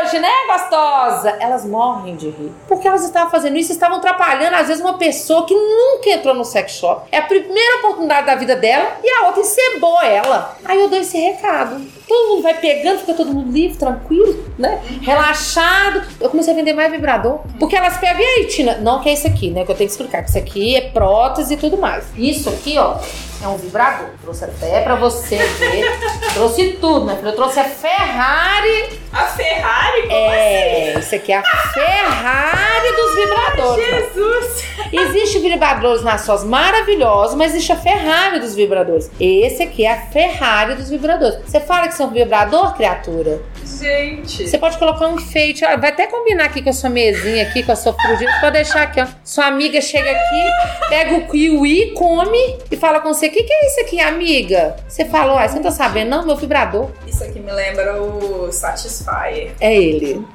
hoje, 0.03 0.19
né, 0.19 0.29
gostosa? 0.47 1.35
Elas 1.39 1.65
morrem 1.65 2.15
de 2.15 2.29
rir. 2.29 2.51
Porque 2.67 2.87
elas 2.87 3.03
estavam 3.03 3.31
fazendo 3.31 3.57
isso, 3.57 3.71
estavam 3.71 3.97
atrapalhando, 3.97 4.55
às 4.57 4.67
vezes, 4.67 4.83
uma 4.83 4.97
pessoa 4.97 5.45
que 5.45 5.55
nunca 5.55 6.09
entrou 6.09 6.35
no 6.35 6.45
sex 6.45 6.73
shop. 6.73 7.07
É 7.11 7.17
a 7.17 7.23
primeira 7.23 7.77
oportunidade 7.77 8.27
da 8.27 8.35
vida 8.35 8.55
dela 8.55 8.97
e 9.03 9.09
a 9.09 9.25
outra 9.25 9.41
encebou 9.41 9.99
ela. 10.03 10.55
Aí 10.65 10.79
eu 10.79 10.87
dou 10.87 10.99
esse 10.99 11.17
recado. 11.17 11.81
Todo 12.07 12.29
mundo 12.29 12.41
vai 12.41 12.55
pegando, 12.55 12.99
fica 12.99 13.13
todo 13.13 13.31
mundo 13.31 13.51
livre, 13.51 13.77
tranquilo, 13.77 14.51
né? 14.57 14.81
Relaxado. 15.01 16.01
Eu 16.19 16.29
comecei 16.29 16.53
a 16.53 16.55
vender 16.55 16.73
mais 16.73 16.91
vibrador. 16.91 17.39
Porque 17.59 17.75
elas 17.75 17.97
pegam, 17.97 18.19
e 18.21 18.23
aí, 18.23 18.45
Tina? 18.45 18.77
Não, 18.77 18.99
que 19.01 19.09
é 19.09 19.13
isso 19.13 19.27
aqui, 19.27 19.49
né? 19.51 19.65
Que 19.65 19.71
eu 19.71 19.75
tenho 19.75 19.87
que 19.89 19.93
explicar. 19.95 20.23
Que 20.23 20.29
isso 20.29 20.37
aqui 20.37 20.75
é 20.75 20.81
prótese 20.89 21.53
e 21.53 21.57
tudo 21.57 21.77
mais. 21.77 22.05
Isso 22.17 22.49
aqui, 22.49 22.77
ó, 22.77 22.95
é 23.43 23.47
um 23.47 23.57
vibrador. 23.57 24.07
Trouxe 24.21 24.45
até 24.45 24.81
pra 24.81 24.95
você 24.95 25.37
ver. 25.37 25.99
trouxe 26.33 26.77
tudo, 26.81 27.05
né? 27.05 27.17
Eu 27.23 27.35
trouxe 27.35 27.59
a 27.59 27.63
Ferrari. 27.65 28.99
A 29.11 29.23
Ferrari? 29.25 30.01
Como 30.03 30.13
É, 30.13 30.99
isso 30.99 31.15
aqui 31.15 31.31
é 31.31 31.37
a 31.37 31.43
Ferrari 31.43 32.95
dos 32.95 33.15
vibradores. 33.15 33.85
assim? 33.93 34.13
Jesus! 34.13 34.69
Existe 34.91 35.39
vibradores 35.39 36.03
nas 36.03 36.21
suas 36.21 36.43
maravilhosos, 36.43 37.35
mas 37.35 37.51
existe 37.51 37.71
a 37.71 37.75
Ferrari 37.75 38.39
dos 38.39 38.55
vibradores. 38.55 39.09
Esse 39.19 39.63
aqui 39.63 39.85
é 39.85 39.93
a 39.93 40.01
Ferrari 40.01 40.75
dos 40.75 40.89
vibradores. 40.89 41.39
Você 41.45 41.59
fala 41.59 41.87
que 41.87 42.01
um 42.01 42.09
vibrador, 42.09 42.73
criatura? 42.75 43.41
Gente! 43.77 44.47
Você 44.47 44.57
pode 44.57 44.77
colocar 44.77 45.07
um 45.07 45.15
enfeite. 45.15 45.63
ó, 45.65 45.77
Vai 45.77 45.89
até 45.89 46.07
combinar 46.07 46.45
aqui 46.45 46.61
com 46.61 46.69
a 46.69 46.73
sua 46.73 46.89
mesinha 46.89 47.43
aqui, 47.43 47.63
com 47.63 47.71
a 47.71 47.75
sua 47.75 47.93
frudinha. 47.93 48.31
Pode 48.39 48.53
deixar 48.53 48.81
aqui, 48.83 49.01
ó. 49.01 49.07
Sua 49.23 49.45
amiga 49.45 49.79
chega 49.81 50.09
aqui, 50.09 50.89
pega 50.89 51.15
o 51.15 51.27
kiwi, 51.27 51.93
come 51.93 52.57
e 52.71 52.75
fala 52.75 52.99
com 52.99 53.13
você: 53.13 53.27
O 53.27 53.31
que, 53.31 53.43
que 53.43 53.53
é 53.53 53.67
isso 53.67 53.81
aqui, 53.81 53.99
amiga? 53.99 54.75
Você 54.87 55.05
fala: 55.05 55.33
Uai, 55.35 55.47
você 55.47 55.55
não 55.55 55.63
tá 55.63 55.71
sabendo? 55.71 56.09
Não, 56.09 56.25
meu 56.25 56.35
vibrador. 56.35 56.89
Isso 57.07 57.23
aqui 57.23 57.39
me 57.39 57.51
lembra 57.51 58.01
o 58.01 58.51
Satisfyer. 58.51 59.51
É 59.59 59.75
ele. 59.75 60.25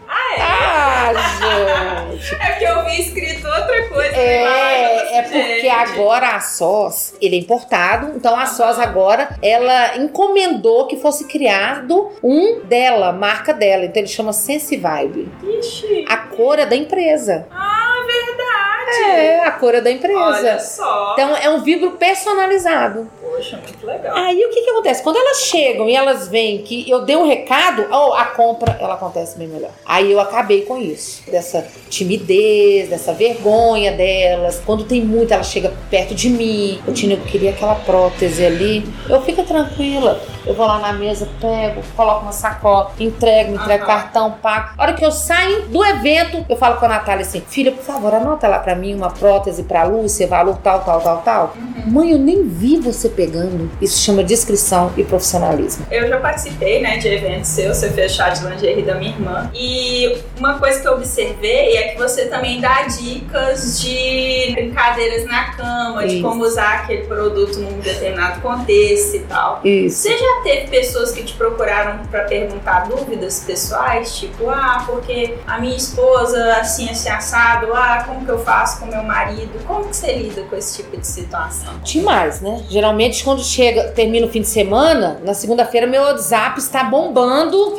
Ah, 0.41 1.13
é? 1.13 1.17
Ah, 1.17 2.07
gente. 2.11 2.35
É 2.35 2.51
porque 2.51 2.65
eu 2.65 2.85
vi 2.85 3.01
escrito 3.01 3.47
outra 3.47 3.89
coisa 3.89 4.17
É, 4.17 5.19
é 5.19 5.23
porque 5.23 5.61
gente. 5.61 5.69
agora 5.69 6.29
a 6.37 6.41
SOS, 6.41 7.15
ele 7.21 7.37
é 7.37 7.39
importado, 7.39 8.13
então 8.17 8.39
a 8.39 8.47
SOS 8.47 8.79
agora, 8.79 9.37
ela 9.43 9.97
encomendou 9.99 10.87
que 10.87 10.97
fosse 10.97 11.27
criado 11.27 12.11
um 12.23 12.61
dela, 12.65 13.13
marca 13.13 13.53
dela, 13.53 13.85
então 13.85 14.01
ele 14.01 14.09
chama 14.09 14.33
Sense 14.33 14.77
Vibe. 14.77 15.29
Ixi. 15.59 16.05
A 16.09 16.17
cor 16.17 16.59
é 16.59 16.67
da 16.67 16.77
empresa. 16.77 17.47
Ah, 17.51 17.95
verdade! 18.07 19.11
É, 19.11 19.45
a 19.45 19.51
cor 19.53 19.75
é 19.75 19.81
da 19.81 19.91
empresa. 19.91 20.19
Olha 20.21 20.59
só. 20.61 21.13
Então 21.15 21.37
é 21.37 21.49
um 21.51 21.61
vibro 21.63 21.93
personalizado. 21.93 23.11
Poxa. 23.35 23.57
Muito 23.57 23.87
legal. 23.87 24.17
Aí 24.17 24.45
o 24.45 24.51
que 24.51 24.63
que 24.63 24.71
acontece? 24.71 25.03
Quando 25.03 25.17
elas 25.17 25.39
chegam 25.43 25.89
e 25.89 25.97
elas 25.97 26.29
veem 26.29 26.59
que 26.59 26.89
eu 26.89 27.05
dei 27.05 27.17
um 27.17 27.27
recado, 27.27 27.87
oh, 27.91 28.13
a 28.15 28.27
compra 28.27 28.77
ela 28.81 28.95
acontece 28.95 29.37
bem 29.37 29.49
melhor. 29.49 29.71
Aí 29.85 30.13
eu 30.13 30.21
acabei 30.21 30.63
com 30.63 30.79
isso, 30.79 31.23
dessa 31.31 31.67
timidez, 31.89 32.89
dessa 32.89 33.13
vergonha 33.13 33.93
delas. 33.93 34.61
Quando 34.65 34.85
tem 34.85 35.03
muito, 35.03 35.33
ela 35.33 35.43
chega 35.43 35.73
perto 35.91 36.15
de 36.15 36.29
mim. 36.31 36.81
Eu 36.87 36.95
tinha, 36.95 37.17
eu 37.17 37.21
queria 37.23 37.51
aquela 37.51 37.75
prótese 37.75 38.45
ali. 38.45 38.87
Eu 39.09 39.21
fico 39.23 39.43
tranquila. 39.43 40.21
Eu 40.47 40.53
vou 40.55 40.67
lá 40.67 40.79
na 40.79 40.93
mesa, 40.93 41.27
pego, 41.41 41.81
coloco 41.97 42.23
uma 42.23 42.33
sacola, 42.33 42.93
entrego, 43.01 43.53
me 43.53 43.57
entrego 43.57 43.85
Aham. 43.85 43.93
cartão, 43.93 44.31
pago. 44.43 44.75
A 44.77 44.83
hora 44.83 44.93
que 44.93 45.05
eu 45.05 45.11
saio 45.11 45.63
do 45.69 45.83
evento, 45.83 46.45
eu 46.51 46.57
falo 46.57 46.77
com 46.77 46.85
a 46.85 46.89
Natália 46.89 47.23
assim: 47.23 47.41
filha, 47.41 47.73
por 47.73 47.83
favor, 47.83 48.15
anota 48.15 48.47
lá 48.47 48.59
pra 48.59 48.75
mim 48.75 48.95
uma 48.95 49.11
prótese 49.11 49.63
pra 49.63 49.85
Lúcia, 49.85 50.27
valor 50.27 50.59
tal, 50.59 50.81
tal, 50.81 51.01
tal, 51.01 51.23
tal. 51.23 51.55
Mãe, 51.87 52.11
eu 52.11 52.19
nem 52.19 52.47
vi 52.47 52.77
você 52.77 53.09
pegando. 53.25 53.71
Isso 53.81 54.03
chama 54.03 54.23
descrição 54.23 54.93
e 54.97 55.05
profissionalismo. 55.05 55.87
Eu 55.91 56.09
já 56.09 56.19
participei, 56.19 56.83
né, 56.83 56.99
de 56.99 57.09
eventos 57.09 57.49
seus, 57.49 57.79
você 57.79 57.91
fez 57.91 58.13
chá 58.13 58.29
de 58.29 58.47
lingerie 58.47 58.83
da 58.83 58.95
minha 58.97 59.13
irmã. 59.13 59.51
E 59.55 60.19
uma 60.39 60.59
coisa 60.59 60.81
que 60.81 60.87
eu 60.87 60.93
observei 60.93 61.77
é 61.77 61.89
que 61.89 61.99
você 61.99 62.27
também 62.27 62.61
dá 62.61 62.83
dicas 62.83 63.81
de 63.81 64.53
brincadeiras 64.55 65.25
na 65.27 65.53
cama, 65.53 66.07
de 66.07 66.17
Isso. 66.17 66.23
como 66.23 66.45
usar 66.45 66.81
aquele 66.81 67.03
produto 67.07 67.59
num 67.59 67.79
determinado 67.81 68.41
contexto 68.41 69.17
e 69.17 69.21
tal. 69.21 69.61
Isso. 69.65 70.03
Você 70.03 70.17
já 70.17 70.43
teve 70.43 70.69
pessoas 70.69 71.13
que 71.13 71.23
te 71.23 71.35
procuraram 71.35 72.05
pra 72.07 72.25
perguntar 72.25 72.89
dúvidas 72.89 73.43
pessoais, 73.47 74.17
tipo, 74.17 74.51
ah, 74.51 74.85
porque 74.87 75.35
a 75.47 75.59
minha 75.59 75.77
esposa 75.77 76.55
assim, 76.55 76.91
assim, 76.91 77.09
assado, 77.09 77.73
ah, 77.73 78.05
como 78.07 78.25
que 78.25 78.31
eu 78.31 78.39
faço 78.39 78.81
com 78.81 78.87
meu 78.87 79.03
marido? 79.03 79.53
Como 79.67 79.89
que 79.89 79.97
você 79.97 80.13
lida 80.13 80.43
com 80.43 80.57
esse 80.57 80.83
tipo 80.83 80.97
de 80.97 81.07
situação? 81.07 81.75
Demais, 81.83 82.41
né? 82.41 82.65
Geralmente, 82.69 83.14
quando 83.23 83.43
chega, 83.45 83.89
termina 83.89 84.27
o 84.27 84.31
fim 84.31 84.41
de 84.41 84.49
semana, 84.49 85.21
na 85.23 85.35
segunda-feira, 85.35 85.87
meu 85.87 86.03
WhatsApp 86.03 86.59
está 86.59 86.85
bombando 86.85 87.79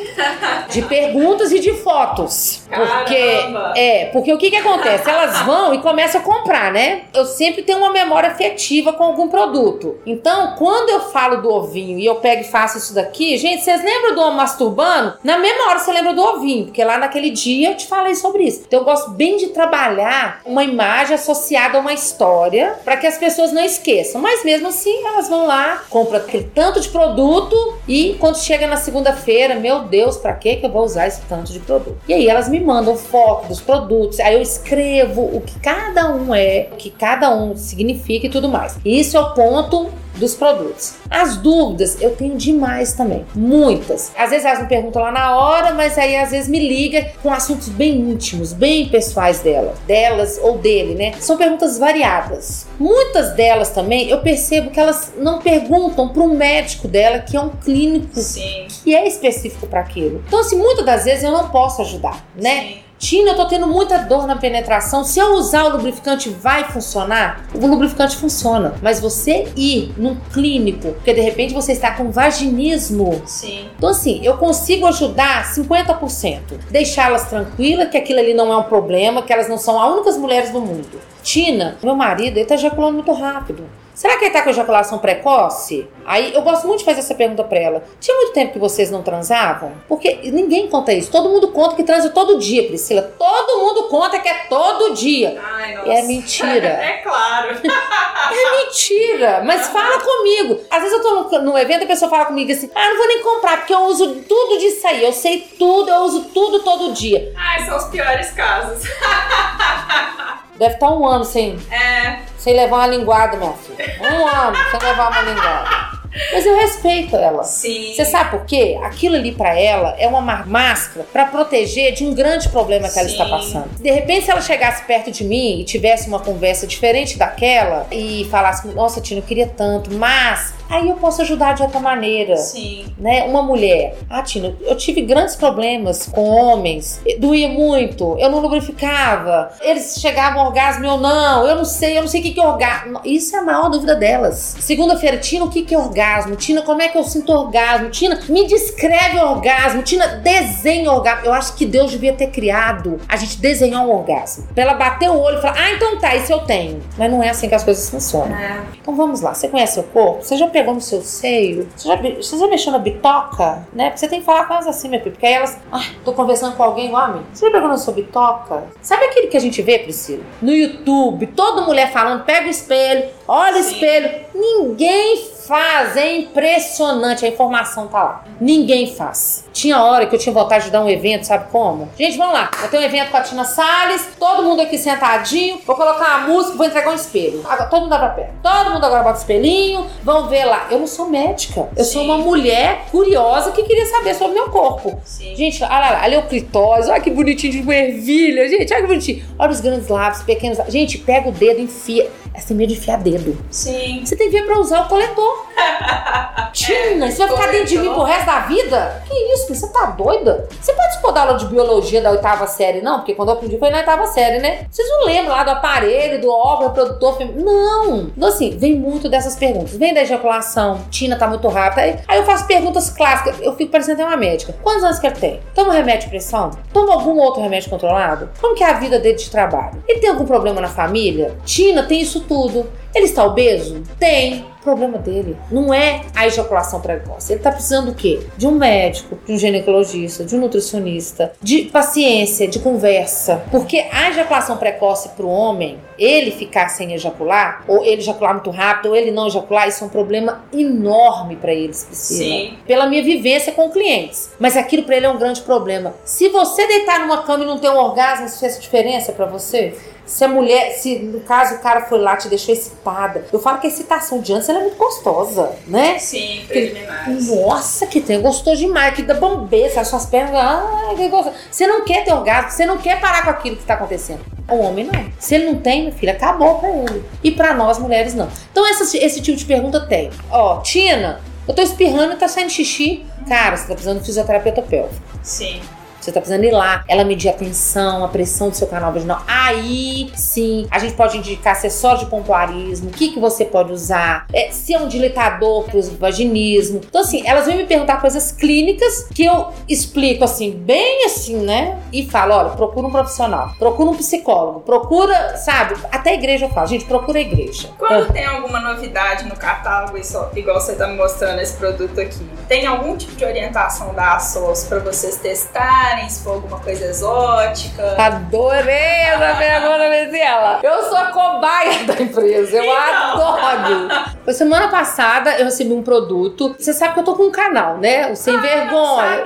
de 0.70 0.82
perguntas 0.86 1.52
e 1.52 1.58
de 1.58 1.72
fotos. 1.74 2.62
Porque, 2.68 3.36
Caramba! 3.36 3.72
é, 3.76 4.06
porque 4.06 4.32
o 4.32 4.38
que 4.38 4.50
que 4.50 4.56
acontece? 4.56 5.08
Elas 5.08 5.40
vão 5.42 5.74
e 5.74 5.78
começam 5.78 6.20
a 6.20 6.24
comprar, 6.24 6.72
né? 6.72 7.02
Eu 7.12 7.24
sempre 7.24 7.62
tenho 7.62 7.78
uma 7.78 7.90
memória 7.90 8.28
afetiva 8.30 8.92
com 8.92 9.04
algum 9.04 9.28
produto. 9.28 9.98
Então, 10.06 10.54
quando 10.56 10.90
eu 10.90 11.00
falo 11.10 11.42
do 11.42 11.50
ovinho 11.50 11.98
e 11.98 12.06
eu 12.06 12.16
pego 12.16 12.42
e 12.42 12.44
faço 12.44 12.78
isso 12.78 12.94
daqui, 12.94 13.36
gente, 13.36 13.62
vocês 13.62 13.82
lembram 13.82 14.14
do 14.14 14.20
homem 14.20 14.36
masturbando? 14.36 15.14
Na 15.22 15.38
mesma 15.38 15.68
hora 15.68 15.78
você 15.78 15.92
lembra 15.92 16.14
do 16.14 16.22
ovinho, 16.22 16.66
porque 16.66 16.82
lá 16.84 16.98
naquele 16.98 17.30
dia 17.30 17.70
eu 17.70 17.76
te 17.76 17.86
falei 17.86 18.14
sobre 18.14 18.44
isso. 18.44 18.62
Então, 18.66 18.80
eu 18.80 18.84
gosto 18.84 19.10
bem 19.10 19.36
de 19.36 19.48
trabalhar 19.48 20.40
uma 20.44 20.62
imagem 20.64 21.14
associada 21.14 21.78
a 21.78 21.80
uma 21.80 21.92
história 21.92 22.76
para 22.84 22.96
que 22.96 23.06
as 23.06 23.18
pessoas 23.18 23.52
não 23.52 23.62
esqueçam. 23.62 24.20
Mas 24.20 24.44
mesmo 24.44 24.68
assim, 24.68 25.04
elas 25.06 25.25
vão 25.28 25.46
lá, 25.46 25.82
compram 25.88 26.18
aquele 26.18 26.44
tanto 26.44 26.80
de 26.80 26.88
produto 26.88 27.56
e 27.88 28.14
quando 28.18 28.36
chega 28.36 28.66
na 28.66 28.76
segunda-feira, 28.76 29.54
meu 29.54 29.84
Deus, 29.84 30.16
para 30.16 30.32
que 30.34 30.56
que 30.56 30.66
eu 30.66 30.70
vou 30.70 30.84
usar 30.84 31.06
esse 31.06 31.20
tanto 31.22 31.52
de 31.52 31.60
produto? 31.60 31.98
E 32.08 32.14
aí 32.14 32.28
elas 32.28 32.48
me 32.48 32.60
mandam 32.60 32.96
foto 32.96 33.48
dos 33.48 33.60
produtos, 33.60 34.20
aí 34.20 34.34
eu 34.34 34.42
escrevo 34.42 35.22
o 35.22 35.40
que 35.40 35.58
cada 35.60 36.12
um 36.14 36.34
é, 36.34 36.68
o 36.72 36.76
que 36.76 36.90
cada 36.90 37.34
um 37.34 37.56
significa 37.56 38.26
e 38.26 38.30
tudo 38.30 38.48
mais. 38.48 38.78
Isso 38.84 39.16
é 39.16 39.20
o 39.20 39.34
ponto 39.34 39.88
dos 40.16 40.34
produtos. 40.34 40.94
As 41.10 41.36
dúvidas 41.36 42.00
eu 42.00 42.14
tenho 42.16 42.36
demais 42.36 42.92
também, 42.92 43.24
muitas. 43.34 44.12
Às 44.16 44.30
vezes 44.30 44.44
elas 44.44 44.60
me 44.60 44.68
perguntam 44.68 45.02
lá 45.02 45.12
na 45.12 45.36
hora, 45.36 45.72
mas 45.72 45.96
aí 45.98 46.16
às 46.16 46.30
vezes 46.30 46.48
me 46.48 46.58
liga 46.58 47.12
com 47.22 47.32
assuntos 47.32 47.68
bem 47.68 47.94
íntimos, 47.94 48.52
bem 48.52 48.88
pessoais 48.88 49.40
dela, 49.40 49.74
delas 49.86 50.38
ou 50.42 50.58
dele, 50.58 50.94
né? 50.94 51.12
São 51.20 51.36
perguntas 51.36 51.78
variadas. 51.78 52.66
Muitas 52.78 53.32
delas 53.34 53.70
também 53.70 54.08
eu 54.08 54.20
percebo 54.20 54.70
que 54.70 54.80
elas 54.80 55.12
não 55.18 55.38
perguntam 55.40 56.08
para 56.08 56.22
um 56.22 56.36
médico 56.36 56.88
dela 56.88 57.18
que 57.20 57.36
é 57.36 57.40
um 57.40 57.50
clínico 57.50 58.18
Sim. 58.20 58.66
que 58.82 58.94
é 58.94 59.06
específico 59.06 59.66
para 59.66 59.80
aquilo. 59.80 60.22
Então, 60.26 60.40
assim, 60.40 60.56
muitas 60.56 60.84
das 60.84 61.04
vezes 61.04 61.24
eu 61.24 61.32
não 61.32 61.48
posso 61.48 61.82
ajudar, 61.82 62.26
né? 62.34 62.60
Sim. 62.60 62.85
Tina, 62.98 63.30
eu 63.30 63.36
tô 63.36 63.46
tendo 63.46 63.66
muita 63.66 63.98
dor 63.98 64.26
na 64.26 64.36
penetração. 64.36 65.04
Se 65.04 65.18
eu 65.18 65.34
usar 65.34 65.64
o 65.64 65.68
lubrificante, 65.76 66.30
vai 66.30 66.64
funcionar? 66.64 67.46
O 67.54 67.66
lubrificante 67.66 68.16
funciona. 68.16 68.74
Mas 68.82 69.00
você 69.00 69.48
ir 69.56 69.92
num 69.96 70.16
clínico, 70.32 70.92
porque 70.92 71.12
de 71.12 71.20
repente 71.20 71.52
você 71.52 71.72
está 71.72 71.92
com 71.92 72.10
vaginismo. 72.10 73.22
Sim. 73.26 73.68
Então, 73.76 73.90
assim, 73.90 74.20
eu 74.22 74.38
consigo 74.38 74.86
ajudar 74.86 75.52
50%. 75.52 76.40
Deixá-las 76.70 77.28
tranquilas, 77.28 77.90
que 77.90 77.98
aquilo 77.98 78.18
ali 78.18 78.32
não 78.32 78.52
é 78.52 78.56
um 78.56 78.64
problema, 78.64 79.22
que 79.22 79.32
elas 79.32 79.48
não 79.48 79.58
são 79.58 79.80
as 79.80 79.92
únicas 79.92 80.16
mulheres 80.16 80.50
do 80.50 80.60
mundo. 80.60 80.98
Tina, 81.26 81.76
meu 81.82 81.96
marido, 81.96 82.36
ele 82.38 82.46
tá 82.46 82.54
ejaculando 82.54 82.92
muito 82.92 83.10
rápido. 83.10 83.68
Será 83.92 84.16
que 84.16 84.26
ele 84.26 84.32
tá 84.32 84.42
com 84.42 84.50
ejaculação 84.50 84.98
precoce? 84.98 85.88
Aí 86.04 86.32
eu 86.32 86.40
gosto 86.42 86.68
muito 86.68 86.80
de 86.80 86.84
fazer 86.84 87.00
essa 87.00 87.16
pergunta 87.16 87.42
pra 87.42 87.58
ela. 87.58 87.82
Tinha 87.98 88.16
muito 88.16 88.32
tempo 88.32 88.52
que 88.52 88.60
vocês 88.60 88.92
não 88.92 89.02
transavam? 89.02 89.72
Porque 89.88 90.20
ninguém 90.22 90.68
conta 90.68 90.92
isso. 90.92 91.10
Todo 91.10 91.28
mundo 91.28 91.48
conta 91.48 91.74
que 91.74 91.82
transa 91.82 92.10
todo 92.10 92.38
dia, 92.38 92.68
Priscila. 92.68 93.02
Todo 93.02 93.58
mundo 93.58 93.88
conta 93.88 94.20
que 94.20 94.28
é 94.28 94.34
todo 94.48 94.94
dia. 94.94 95.36
Ai, 95.42 95.74
nossa. 95.74 95.92
É 95.94 96.02
mentira. 96.02 96.68
é 96.78 96.98
claro. 96.98 97.56
É 97.56 98.64
mentira, 98.64 99.42
mas 99.44 99.66
fala 99.66 99.98
comigo. 99.98 100.60
Às 100.70 100.82
vezes 100.82 100.96
eu 100.96 101.02
tô 101.02 101.38
no 101.40 101.58
evento 101.58 101.80
e 101.80 101.84
a 101.84 101.88
pessoa 101.88 102.08
fala 102.08 102.26
comigo 102.26 102.52
assim: 102.52 102.70
ah, 102.72 102.88
não 102.88 102.98
vou 102.98 103.08
nem 103.08 103.20
comprar, 103.20 103.56
porque 103.56 103.74
eu 103.74 103.80
uso 103.80 104.22
tudo 104.28 104.60
disso 104.60 104.86
aí. 104.86 105.02
Eu 105.02 105.12
sei 105.12 105.40
tudo, 105.58 105.90
eu 105.90 106.02
uso 106.02 106.26
tudo 106.32 106.60
todo 106.60 106.92
dia. 106.92 107.32
Ai, 107.34 107.66
são 107.66 107.76
os 107.76 107.86
piores 107.86 108.30
casos. 108.30 108.84
Deve 110.58 110.74
estar 110.74 110.90
um 110.90 111.06
ano 111.06 111.24
sem, 111.24 111.58
É, 111.70 112.18
sem 112.38 112.54
levar 112.54 112.76
uma 112.76 112.86
linguada, 112.86 113.36
minha 113.36 113.52
filha. 113.52 113.96
Um 114.00 114.26
ano 114.26 114.56
sem 114.70 114.80
levar 114.80 115.10
uma 115.10 115.22
linguada. 115.22 115.96
Mas 116.32 116.46
eu 116.46 116.56
respeito 116.56 117.14
ela. 117.14 117.44
sim. 117.44 117.92
Você 117.94 118.06
sabe 118.06 118.30
por 118.30 118.46
quê? 118.46 118.78
Aquilo 118.82 119.16
ali 119.16 119.32
pra 119.32 119.54
ela 119.60 119.94
é 119.98 120.08
uma 120.08 120.22
máscara 120.46 121.06
pra 121.12 121.26
proteger 121.26 121.92
de 121.92 122.06
um 122.06 122.14
grande 122.14 122.48
problema 122.48 122.88
que 122.88 122.98
ela 122.98 123.06
Sim. 123.06 123.12
está 123.14 123.26
passando. 123.28 123.68
De 123.78 123.90
repente, 123.90 124.24
se 124.24 124.30
ela 124.30 124.40
chegasse 124.40 124.82
perto 124.84 125.10
de 125.10 125.22
mim 125.24 125.60
e 125.60 125.64
tivesse 125.64 126.08
uma 126.08 126.18
conversa 126.18 126.66
diferente 126.66 127.18
daquela 127.18 127.86
e 127.92 128.26
falasse: 128.30 128.66
Nossa, 128.68 128.98
Tina, 128.98 129.20
eu 129.20 129.24
queria 129.24 129.46
tanto, 129.46 129.92
mas 129.92 130.54
aí 130.68 130.88
eu 130.88 130.96
posso 130.96 131.22
ajudar 131.22 131.54
de 131.54 131.62
outra 131.62 131.80
maneira. 131.80 132.36
Sim. 132.36 132.86
Né? 132.98 133.24
Uma 133.24 133.42
mulher, 133.42 133.96
ah, 134.08 134.22
Tina, 134.22 134.54
eu 134.60 134.76
tive 134.76 135.02
grandes 135.02 135.36
problemas 135.36 136.06
com 136.06 136.24
homens, 136.28 137.00
doía 137.18 137.48
muito, 137.48 138.16
eu 138.18 138.30
não 138.30 138.40
lubrificava, 138.40 139.50
eles 139.60 139.96
chegavam 140.00 140.40
ao 140.40 140.46
orgasmo 140.46 140.86
eu 140.86 140.98
não, 140.98 141.46
eu 141.46 141.56
não 141.56 141.64
sei, 141.64 141.96
eu 141.96 142.02
não 142.02 142.08
sei 142.08 142.20
o 142.20 142.22
que 142.22 142.32
que 142.32 142.40
é 142.40 142.46
orgasmo. 142.46 143.00
Isso 143.04 143.34
é 143.36 143.38
a 143.38 143.42
maior 143.42 143.68
dúvida 143.68 143.94
delas. 143.94 144.56
Segunda-feira, 144.60 145.18
Tina, 145.18 145.44
o 145.44 145.50
que 145.50 145.62
que 145.62 145.74
é 145.74 145.78
orgasmo? 145.78 146.36
Tina, 146.36 146.62
como 146.62 146.82
é 146.82 146.88
que 146.88 146.96
eu 146.96 147.04
sinto 147.04 147.32
orgasmo? 147.32 147.90
Tina, 147.90 148.20
me 148.28 148.46
descreve 148.46 149.18
o 149.18 149.30
orgasmo. 149.30 149.82
Tina, 149.82 150.06
desenha 150.06 150.90
o 150.90 150.94
orgasmo. 150.94 151.26
Eu 151.26 151.32
acho 151.32 151.54
que 151.54 151.66
Deus 151.66 151.90
devia 151.90 152.12
ter 152.12 152.28
criado 152.28 153.00
a 153.08 153.16
gente 153.16 153.38
desenhar 153.38 153.84
um 153.84 153.90
orgasmo. 153.90 154.46
Pra 154.54 154.62
ela 154.62 154.74
bater 154.74 155.10
o 155.10 155.18
olho 155.18 155.38
e 155.38 155.40
falar, 155.40 155.56
ah, 155.58 155.72
então 155.72 155.98
tá, 155.98 156.14
isso 156.14 156.32
eu 156.32 156.40
tenho. 156.40 156.80
Mas 156.96 157.10
não 157.10 157.22
é 157.22 157.30
assim 157.30 157.48
que 157.48 157.54
as 157.54 157.64
coisas 157.64 157.88
funcionam. 157.88 158.36
É. 158.36 158.62
Então 158.80 158.94
vamos 158.94 159.20
lá, 159.20 159.34
você 159.34 159.48
conhece 159.48 159.74
seu 159.74 159.82
corpo? 159.82 160.22
Você 160.22 160.36
já 160.36 160.46
pegou 160.56 160.72
no 160.72 160.80
seu 160.80 161.02
seio? 161.02 161.68
Você 161.76 161.86
já, 161.86 161.96
você 161.96 162.38
já 162.38 162.48
mexeu 162.48 162.72
na 162.72 162.78
bitoca? 162.78 163.66
Né? 163.74 163.90
Porque 163.90 163.98
você 163.98 164.08
tem 164.08 164.20
que 164.20 164.24
falar 164.24 164.46
com 164.46 164.54
elas 164.54 164.66
assim, 164.66 164.88
minha 164.88 165.02
filha. 165.02 165.12
Porque 165.12 165.26
aí 165.26 165.34
elas. 165.34 165.58
Ah, 165.70 165.84
tô 166.02 166.14
conversando 166.14 166.56
com 166.56 166.62
alguém 166.62 166.88
mim. 166.88 167.22
Você 167.34 167.44
já 167.44 167.52
pegou 167.52 167.68
na 167.68 167.76
sua 167.76 167.92
bitoca? 167.92 168.64
Sabe 168.80 169.04
aquele 169.04 169.26
que 169.26 169.36
a 169.36 169.40
gente 169.40 169.60
vê, 169.60 169.80
Priscila? 169.80 170.24
No 170.40 170.50
YouTube, 170.50 171.26
toda 171.26 171.60
mulher 171.60 171.92
falando, 171.92 172.24
pega 172.24 172.46
o 172.46 172.50
espelho, 172.50 173.10
olha 173.28 173.60
o 173.60 173.62
Sim. 173.62 173.74
espelho. 173.74 174.26
Ninguém 174.34 175.26
faz, 175.46 175.94
é 175.96 176.16
impressionante, 176.16 177.26
a 177.26 177.28
informação 177.28 177.86
tá 177.86 178.02
lá. 178.02 178.24
Ninguém 178.40 178.94
faz. 178.94 179.45
Tinha 179.56 179.82
hora 179.82 180.04
que 180.04 180.14
eu 180.14 180.18
tinha 180.18 180.34
vontade 180.34 180.66
de 180.66 180.70
dar 180.70 180.84
um 180.84 180.88
evento, 180.88 181.24
sabe 181.24 181.50
como? 181.50 181.88
Gente, 181.98 182.18
vamos 182.18 182.34
lá. 182.34 182.50
Eu 182.62 182.68
tenho 182.68 182.82
um 182.82 182.84
evento 182.84 183.10
com 183.10 183.16
a 183.16 183.22
Tina 183.22 183.42
Salles, 183.46 184.06
todo 184.20 184.42
mundo 184.42 184.60
aqui 184.60 184.76
sentadinho, 184.76 185.58
vou 185.66 185.74
colocar 185.74 186.18
uma 186.18 186.28
música, 186.28 186.58
vou 186.58 186.66
entregar 186.66 186.90
um 186.90 186.94
espelho. 186.94 187.40
Agora, 187.42 187.64
todo 187.64 187.80
mundo 187.80 187.88
dá 187.88 187.98
pra 187.98 188.08
pé. 188.10 188.30
Todo 188.42 188.70
mundo 188.72 188.84
agora 188.84 189.02
bota 189.02 189.18
espelhinho, 189.18 189.86
vão 190.02 190.28
ver 190.28 190.44
lá. 190.44 190.66
Eu 190.70 190.78
não 190.78 190.86
sou 190.86 191.08
médica, 191.08 191.70
eu 191.74 191.84
sou 191.86 192.02
uma 192.02 192.18
mulher 192.18 192.84
curiosa 192.90 193.50
que 193.52 193.62
queria 193.62 193.86
saber 193.86 194.14
sobre 194.14 194.34
meu 194.34 194.50
corpo. 194.50 195.00
Sim. 195.06 195.34
Gente, 195.34 195.64
olha 195.64 195.78
lá, 195.78 196.02
ali 196.02 196.16
é 196.16 196.18
o 196.18 196.26
clitóris, 196.26 196.86
olha 196.90 197.00
que 197.00 197.10
bonitinho 197.10 197.50
de 197.54 197.72
ervilha, 197.72 198.46
gente, 198.50 198.70
olha 198.74 198.82
que 198.82 198.88
bonitinho. 198.88 199.24
Olha 199.38 199.50
os 199.50 199.60
grandes 199.62 199.88
lábios, 199.88 200.22
pequenos 200.22 200.58
lábios. 200.58 200.74
Gente, 200.74 200.98
pega 200.98 201.30
o 201.30 201.32
dedo, 201.32 201.62
enfia. 201.62 202.10
Essa 202.36 202.48
tem 202.48 202.56
medo 202.58 202.74
de 202.74 202.78
enfiar 202.78 202.98
dedo. 202.98 203.38
Sim. 203.50 204.02
Você 204.04 204.14
tem 204.14 204.30
que 204.30 204.38
vir 204.38 204.44
pra 204.44 204.58
usar 204.58 204.82
o 204.82 204.88
coletor. 204.88 205.46
Tina, 206.52 207.10
você 207.10 207.26
vai 207.26 207.28
ficar 207.34 207.50
dentro 207.50 207.66
de 207.68 207.78
mim 207.78 207.88
pro 207.88 208.02
resto 208.02 208.26
da 208.26 208.40
vida? 208.40 209.02
Que 209.08 209.14
isso, 209.32 209.45
você 209.54 209.68
tá 209.68 209.86
doida? 209.86 210.48
Você 210.60 210.72
participou 210.72 211.12
da 211.12 211.22
aula 211.22 211.34
de 211.34 211.46
biologia 211.46 212.00
da 212.00 212.10
oitava 212.10 212.46
série, 212.46 212.80
não? 212.80 212.98
Porque 212.98 213.14
quando 213.14 213.28
eu 213.30 213.34
aprendi 213.34 213.58
foi 213.58 213.70
na 213.70 213.78
oitava 213.78 214.06
série, 214.06 214.38
né? 214.38 214.66
Vocês 214.70 214.88
não 214.88 215.04
lembram 215.04 215.34
lá 215.34 215.44
do 215.44 215.50
aparelho, 215.50 216.20
do 216.20 216.30
óvulo, 216.30 216.68
reprodutor 216.68 217.16
feminino? 217.16 217.44
Não! 217.44 218.10
Então, 218.16 218.28
assim, 218.28 218.56
vem 218.56 218.74
muito 218.74 219.08
dessas 219.08 219.36
perguntas. 219.36 219.76
Vem 219.76 219.94
da 219.94 220.02
ejaculação, 220.02 220.80
Tina 220.90 221.16
tá 221.16 221.26
muito 221.26 221.46
rápida. 221.48 221.82
Aí, 221.82 221.96
aí 222.08 222.18
eu 222.18 222.24
faço 222.24 222.46
perguntas 222.46 222.90
clássicas. 222.90 223.40
Eu 223.40 223.54
fico 223.54 223.70
parecendo 223.70 224.02
até 224.02 224.06
uma 224.08 224.16
médica. 224.16 224.54
Quantos 224.62 224.84
anos 224.84 224.98
que 224.98 225.06
ele 225.06 225.16
tem? 225.16 225.40
Toma 225.54 225.72
remédio 225.72 226.04
de 226.04 226.10
pressão? 226.10 226.50
Toma 226.72 226.94
algum 226.94 227.18
outro 227.18 227.42
remédio 227.42 227.70
controlado? 227.70 228.30
Como 228.40 228.54
que 228.54 228.64
é 228.64 228.70
a 228.70 228.74
vida 228.74 228.98
dele 228.98 229.16
de 229.16 229.30
trabalho? 229.30 229.82
Ele 229.86 230.00
tem 230.00 230.10
algum 230.10 230.24
problema 230.24 230.60
na 230.60 230.68
família? 230.68 231.36
Tina 231.44 231.82
tem 231.82 232.00
isso 232.00 232.20
tudo. 232.20 232.66
Ele 232.96 233.04
está 233.04 233.26
obeso? 233.26 233.82
Tem. 233.98 234.46
problema 234.66 234.98
dele 234.98 235.36
não 235.48 235.72
é 235.72 236.00
a 236.12 236.26
ejaculação 236.26 236.80
precoce. 236.80 237.32
Ele 237.32 237.40
tá 237.40 237.52
precisando 237.52 237.92
do 237.92 237.94
quê? 237.94 238.26
De 238.36 238.48
um 238.48 238.50
médico, 238.50 239.16
de 239.24 239.32
um 239.32 239.38
ginecologista, 239.38 240.24
de 240.24 240.34
um 240.34 240.40
nutricionista, 240.40 241.32
de 241.40 241.66
paciência, 241.66 242.48
de 242.48 242.58
conversa. 242.58 243.44
Porque 243.50 243.86
a 243.92 244.10
ejaculação 244.10 244.56
precoce 244.56 245.10
pro 245.10 245.28
homem, 245.28 245.78
ele 245.96 246.32
ficar 246.32 246.68
sem 246.68 246.94
ejacular, 246.94 247.62
ou 247.68 247.84
ele 247.84 248.00
ejacular 248.00 248.34
muito 248.34 248.50
rápido, 248.50 248.88
ou 248.88 248.96
ele 248.96 249.12
não 249.12 249.28
ejacular, 249.28 249.68
isso 249.68 249.84
é 249.84 249.86
um 249.86 249.90
problema 249.90 250.44
enorme 250.52 251.36
para 251.36 251.52
eles, 251.52 251.84
Priscila. 251.84 252.18
Sim. 252.18 252.54
Pela 252.66 252.86
minha 252.86 253.04
vivência 253.04 253.52
com 253.52 253.70
clientes. 253.70 254.30
Mas 254.40 254.56
aquilo 254.56 254.82
para 254.82 254.96
ele 254.96 255.06
é 255.06 255.10
um 255.10 255.18
grande 255.18 255.42
problema. 255.42 255.94
Se 256.04 256.28
você 256.30 256.66
deitar 256.66 257.00
numa 257.00 257.22
cama 257.22 257.44
e 257.44 257.46
não 257.46 257.58
ter 257.58 257.70
um 257.70 257.76
orgasmo, 257.76 258.26
isso 258.26 258.40
fez 258.40 258.58
diferença 258.58 259.12
para 259.12 259.26
você? 259.26 259.76
Se 260.06 260.24
a 260.24 260.28
mulher, 260.28 260.72
se 260.72 261.00
no 261.00 261.20
caso 261.20 261.56
o 261.56 261.58
cara 261.58 261.82
foi 261.82 261.98
lá 261.98 262.16
te 262.16 262.28
deixou 262.28 262.54
excitada. 262.54 263.26
Eu 263.32 263.40
falo 263.40 263.58
que 263.58 263.66
a 263.66 263.70
excitação 263.70 264.20
de 264.20 264.32
antes 264.32 264.48
ela 264.48 264.60
é 264.60 264.62
muito 264.62 264.76
gostosa, 264.76 265.52
né? 265.66 265.98
Sim, 265.98 266.44
preliminares. 266.46 267.28
Nossa, 267.28 267.86
que 267.86 268.00
tem, 268.00 268.20
gostou 268.22 268.54
demais, 268.54 268.94
que 268.94 269.02
dá 269.02 269.14
bombeira, 269.14 269.68
sabe, 269.74 269.88
suas 269.88 270.06
pernas, 270.06 270.34
ah, 270.36 270.94
que 270.96 271.08
gostoso. 271.08 271.36
Você 271.50 271.66
não 271.66 271.84
quer 271.84 272.04
ter 272.04 272.12
orgasmo, 272.12 272.50
você 272.50 272.64
não 272.64 272.78
quer 272.78 273.00
parar 273.00 273.24
com 273.24 273.30
aquilo 273.30 273.56
que 273.56 273.64
tá 273.64 273.74
acontecendo. 273.74 274.20
O 274.48 274.58
homem 274.58 274.84
não. 274.84 275.06
Se 275.18 275.34
ele 275.34 275.46
não 275.46 275.56
tem, 275.56 275.84
meu 275.84 275.92
filho, 275.92 276.12
acabou 276.12 276.60
pra 276.60 276.70
ele. 276.70 277.04
E 277.22 277.32
pra 277.32 277.52
nós 277.52 277.78
mulheres 277.78 278.14
não. 278.14 278.28
Então 278.52 278.66
esse, 278.68 278.96
esse 278.98 279.20
tipo 279.20 279.36
de 279.36 279.44
pergunta 279.44 279.80
tem. 279.80 280.10
Ó, 280.30 280.60
Tina, 280.60 281.20
eu 281.48 281.54
tô 281.54 281.62
espirrando 281.62 282.12
e 282.12 282.16
tá 282.16 282.28
saindo 282.28 282.50
xixi. 282.50 283.04
Cara, 283.28 283.56
você 283.56 283.64
tá 283.66 283.74
precisando 283.74 283.98
de 283.98 284.06
fisioterapeuta 284.06 284.62
pélvico. 284.62 285.02
Sim. 285.20 285.60
Você 286.06 286.12
tá 286.12 286.20
precisando 286.20 286.44
ir 286.44 286.52
lá, 286.52 286.84
ela 286.86 287.02
medir 287.02 287.28
a 287.28 287.32
tensão, 287.32 288.04
a 288.04 288.08
pressão 288.08 288.48
do 288.48 288.54
seu 288.54 288.68
canal 288.68 288.92
vaginal. 288.92 289.22
Aí 289.26 290.08
sim, 290.14 290.68
a 290.70 290.78
gente 290.78 290.94
pode 290.94 291.18
indicar 291.18 291.54
acessório 291.54 291.98
de 291.98 292.06
pontuarismo, 292.06 292.90
o 292.90 292.92
que, 292.92 293.08
que 293.08 293.18
você 293.18 293.44
pode 293.44 293.72
usar, 293.72 294.24
é, 294.32 294.52
se 294.52 294.72
é 294.72 294.78
um 294.78 294.86
dilatador 294.86 295.64
pro 295.64 295.82
vaginismo. 295.98 296.80
Então, 296.88 297.00
assim, 297.00 297.26
elas 297.26 297.46
vêm 297.46 297.56
me 297.56 297.66
perguntar 297.66 298.00
coisas 298.00 298.30
clínicas 298.30 299.08
que 299.12 299.24
eu 299.24 299.48
explico 299.68 300.22
assim, 300.22 300.52
bem 300.52 301.04
assim, 301.06 301.38
né? 301.38 301.76
E 301.92 302.08
falo: 302.08 302.34
olha, 302.34 302.50
procura 302.50 302.86
um 302.86 302.90
profissional, 302.90 303.50
procura 303.58 303.90
um 303.90 303.96
psicólogo, 303.96 304.60
procura, 304.60 305.36
sabe? 305.36 305.74
Até 305.90 306.10
a 306.10 306.14
igreja 306.14 306.44
eu 306.44 306.50
falo, 306.50 306.68
gente, 306.68 306.84
procura 306.84 307.18
a 307.18 307.22
igreja. 307.22 307.68
Quando 307.76 308.12
tem 308.12 308.24
alguma 308.26 308.60
novidade 308.60 309.24
no 309.24 309.34
catálogo, 309.34 309.98
isso, 309.98 310.24
igual 310.36 310.60
você 310.60 310.76
tá 310.76 310.86
me 310.86 310.96
mostrando 310.96 311.40
esse 311.40 311.56
produto 311.56 312.00
aqui, 312.00 312.24
tem 312.46 312.64
algum 312.64 312.96
tipo 312.96 313.16
de 313.16 313.24
orientação 313.24 313.92
da 313.92 314.14
ASOS 314.14 314.64
para 314.64 314.78
vocês 314.78 315.16
testarem, 315.16 315.95
se 316.08 316.22
for 316.22 316.34
alguma 316.34 316.58
coisa 316.60 316.84
exótica? 316.86 317.94
Adorei 317.98 318.74
essa 318.74 319.34
pergunta, 319.36 319.88
Priscila. 319.88 320.60
Eu 320.62 320.82
sou 320.84 320.96
a 320.98 321.06
cobaia 321.06 321.84
da 321.84 321.94
empresa. 322.02 322.56
Eu 322.56 322.64
Então. 322.64 323.36
adoro. 323.36 324.34
Semana 324.34 324.68
passada 324.68 325.36
eu 325.38 325.44
recebi 325.46 325.72
um 325.72 325.82
produto. 325.82 326.54
Você 326.58 326.72
sabe 326.72 326.94
que 326.94 327.00
eu 327.00 327.04
tô 327.04 327.14
com 327.14 327.24
um 327.24 327.30
canal, 327.30 327.78
né? 327.78 328.10
O 328.10 328.16
Sem 328.16 328.34
Ah, 328.36 328.40
Vergonha. 328.40 329.22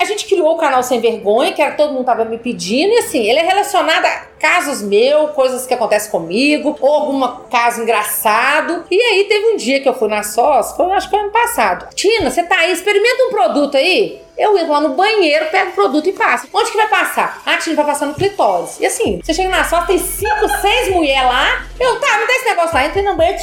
A 0.00 0.04
gente 0.04 0.26
criou 0.26 0.54
o 0.54 0.58
canal 0.58 0.82
Sem 0.82 1.00
Vergonha, 1.00 1.52
que 1.52 1.60
era 1.62 1.74
todo 1.74 1.92
mundo 1.92 2.04
tava 2.04 2.24
me 2.24 2.38
pedindo, 2.38 2.92
e 2.92 2.98
assim, 2.98 3.20
ele 3.28 3.38
é 3.40 3.42
relacionado 3.42 4.04
a 4.04 4.22
casos 4.42 4.82
meus, 4.82 5.30
coisas 5.30 5.64
que 5.64 5.72
acontecem 5.72 6.10
comigo, 6.10 6.76
ou 6.80 6.92
algum 6.92 7.46
caso 7.48 7.80
engraçado. 7.80 8.84
E 8.90 9.00
aí 9.00 9.24
teve 9.24 9.52
um 9.52 9.56
dia 9.56 9.80
que 9.80 9.88
eu 9.88 9.94
fui 9.94 10.08
na 10.08 10.24
SOS, 10.24 10.72
foi, 10.76 10.90
acho 10.90 11.08
que 11.08 11.14
foi 11.14 11.20
ano 11.24 11.30
passado. 11.30 11.94
Tina, 11.94 12.28
você 12.28 12.42
tá 12.42 12.56
aí, 12.56 12.72
experimenta 12.72 13.22
um 13.22 13.30
produto 13.30 13.76
aí. 13.76 14.20
Eu 14.36 14.58
entro 14.58 14.72
lá 14.72 14.80
no 14.80 14.90
banheiro, 14.90 15.46
pego 15.46 15.70
o 15.70 15.74
produto 15.74 16.08
e 16.08 16.12
passo. 16.12 16.48
Onde 16.52 16.72
que 16.72 16.76
vai 16.76 16.88
passar? 16.88 17.40
Ah, 17.46 17.56
Tina, 17.58 17.76
vai 17.76 17.86
passar 17.86 18.06
no 18.06 18.14
clitóris. 18.14 18.80
E 18.80 18.86
assim, 18.86 19.20
você 19.22 19.32
chega 19.32 19.48
na 19.48 19.62
SOS, 19.62 19.86
tem 19.86 19.98
cinco, 19.98 20.48
seis 20.60 20.88
mulheres 20.88 21.22
lá. 21.22 21.64
Eu, 21.78 22.00
tá, 22.00 22.18
me 22.18 22.26
dá 22.26 22.32
esse 22.32 22.44
negócio 22.46 22.74
lá. 22.74 22.86
Entrei 22.86 23.04
no 23.04 23.14
banheiro, 23.14 23.38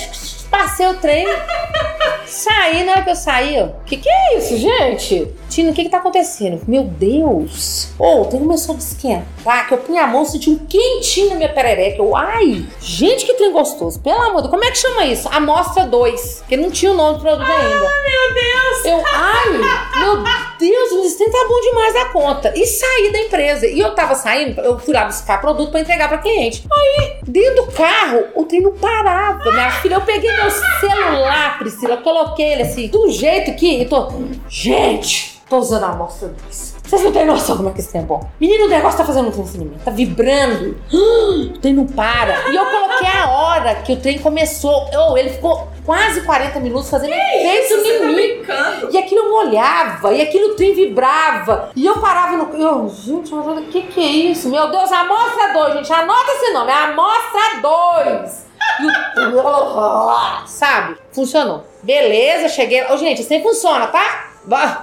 passei 0.50 0.88
o 0.88 0.96
trem. 0.96 1.26
Saí, 2.26 2.84
na 2.84 2.92
hora 2.92 3.04
que 3.04 3.10
eu 3.10 3.16
saí, 3.16 3.60
ó. 3.60 3.70
Que 3.86 3.98
que 3.98 4.08
é 4.08 4.38
isso, 4.38 4.56
gente? 4.58 5.34
Tina, 5.50 5.72
o 5.72 5.74
que 5.74 5.84
que 5.84 5.90
tá 5.90 5.98
acontecendo? 5.98 6.62
Meu 6.68 6.84
Deus! 6.84 7.92
Ô, 7.98 8.22
oh, 8.22 8.26
tem 8.26 8.40
começou 8.40 8.76
a 8.76 8.78
esquentar, 8.78 9.68
que 9.68 9.74
eu 9.74 9.80
punha 9.80 10.04
a 10.04 10.08
mão, 10.08 10.24
senti 10.24 10.50
um 10.50 10.60
quentinho 10.60 11.30
na 11.30 11.36
minha 11.36 11.50
perereca. 11.50 11.98
Eu, 11.98 12.16
ai, 12.16 12.66
gente, 12.80 13.26
que 13.26 13.34
trem 13.34 13.52
gostoso. 13.52 14.00
Pelo 14.00 14.22
amor 14.22 14.44
de 14.44 14.50
Deus, 14.50 14.52
como 14.52 14.64
é 14.64 14.72
que 14.72 14.78
chama 14.78 15.06
isso? 15.06 15.28
Amostra 15.32 15.88
2, 15.88 16.44
que 16.48 16.56
não 16.56 16.70
tinha 16.70 16.92
o 16.92 16.96
nome 16.96 17.18
do 17.18 17.22
produto 17.22 17.50
ainda. 17.50 17.80
Meu 17.80 18.34
Deus! 18.34 18.86
Eu, 18.86 19.04
ai, 19.12 19.50
meu 20.00 20.18
Deus, 20.18 20.49
o 20.66 21.16
trem 21.18 21.32
tá 21.32 21.46
bom 21.48 21.62
demais 21.62 21.94
da 21.94 22.06
conta. 22.06 22.54
E 22.56 22.66
saí 22.66 23.12
da 23.12 23.20
empresa. 23.20 23.68
E 23.68 23.80
eu 23.80 23.94
tava 23.96 24.16
saindo, 24.16 24.60
eu 24.62 24.78
fui 24.80 24.94
lá 24.94 25.06
buscar 25.06 25.40
produto 25.40 25.72
pra 25.72 25.80
entregar 25.80 26.08
pra 26.08 26.18
cliente. 26.18 26.66
Aí, 26.72 27.18
dentro 27.26 27.66
do 27.66 27.72
carro, 27.72 28.26
o 28.36 28.46
trem 28.46 28.62
não 28.62 28.74
parava. 28.74 29.52
Minha 29.52 29.72
filha, 29.72 29.96
eu 29.96 30.02
peguei 30.02 30.32
meu 30.32 30.52
celular, 30.52 31.58
Priscila, 31.60 31.98
coloquei 31.98 32.54
ele 32.54 32.64
assim, 32.64 32.88
do 32.88 33.10
jeito 33.12 33.56
que. 33.56 33.84
Eu 33.84 33.90
tô. 33.90 34.12
Gente, 34.48 35.42
tô 35.50 35.58
usando 35.58 35.84
a 35.84 35.90
amostra 35.90 36.30
2. 36.46 36.79
Vocês 36.90 37.04
não 37.04 37.12
têm 37.12 37.24
noção 37.24 37.56
como 37.56 37.70
é 37.70 37.72
que 37.72 37.82
esse 37.82 37.90
trem 37.90 38.02
é 38.02 38.06
bom. 38.06 38.28
Menino, 38.42 38.66
o 38.66 38.68
negócio 38.68 38.98
tá 38.98 39.06
fazendo 39.06 39.30
um 39.30 39.32
funcionamento, 39.32 39.84
tá 39.86 39.92
vibrando. 39.92 40.76
O 41.40 41.60
trem 41.60 41.74
não 41.74 41.86
para. 41.86 42.50
E 42.50 42.56
eu 42.56 42.66
coloquei 42.66 43.08
a 43.08 43.30
hora 43.30 43.76
que 43.76 43.94
o 43.94 43.98
trem 43.98 44.18
começou. 44.18 44.90
Oh, 44.94 45.16
ele 45.16 45.30
ficou 45.30 45.68
quase 45.86 46.22
40 46.22 46.60
minutos 46.60 46.90
fazendo 46.90 47.12
Você 47.12 47.76
em 47.76 48.00
tá 48.00 48.06
mim. 48.06 48.90
E 48.92 48.98
aquilo 48.98 49.22
eu 49.22 49.34
olhava, 49.36 50.14
e 50.14 50.22
aquilo 50.22 50.56
trem 50.56 50.74
vibrava. 50.74 51.70
E 51.76 51.86
eu 51.86 52.00
parava 52.00 52.38
no. 52.38 52.56
Eu, 52.56 52.90
gente, 52.90 53.34
mas 53.34 53.48
olha, 53.48 53.62
o 53.62 53.66
que, 53.68 53.84
que 53.84 54.00
é 54.00 54.08
isso? 54.08 54.50
Meu 54.50 54.72
Deus, 54.72 54.92
amostra 54.92 55.54
2, 55.54 55.74
gente. 55.76 55.94
Anota 55.94 56.32
esse 56.32 56.52
nome, 56.54 56.72
é 56.72 56.76
amostra 56.76 57.62
2. 57.62 58.46
E 58.82 59.36
o. 59.36 60.46
Sabe? 60.48 60.98
Funcionou. 61.12 61.64
Beleza, 61.84 62.50
cheguei. 62.50 62.84
Ô, 62.86 62.98
gente, 62.98 63.22
isso 63.22 63.30
nem 63.30 63.44
funciona, 63.44 63.88
tá? 63.88 64.30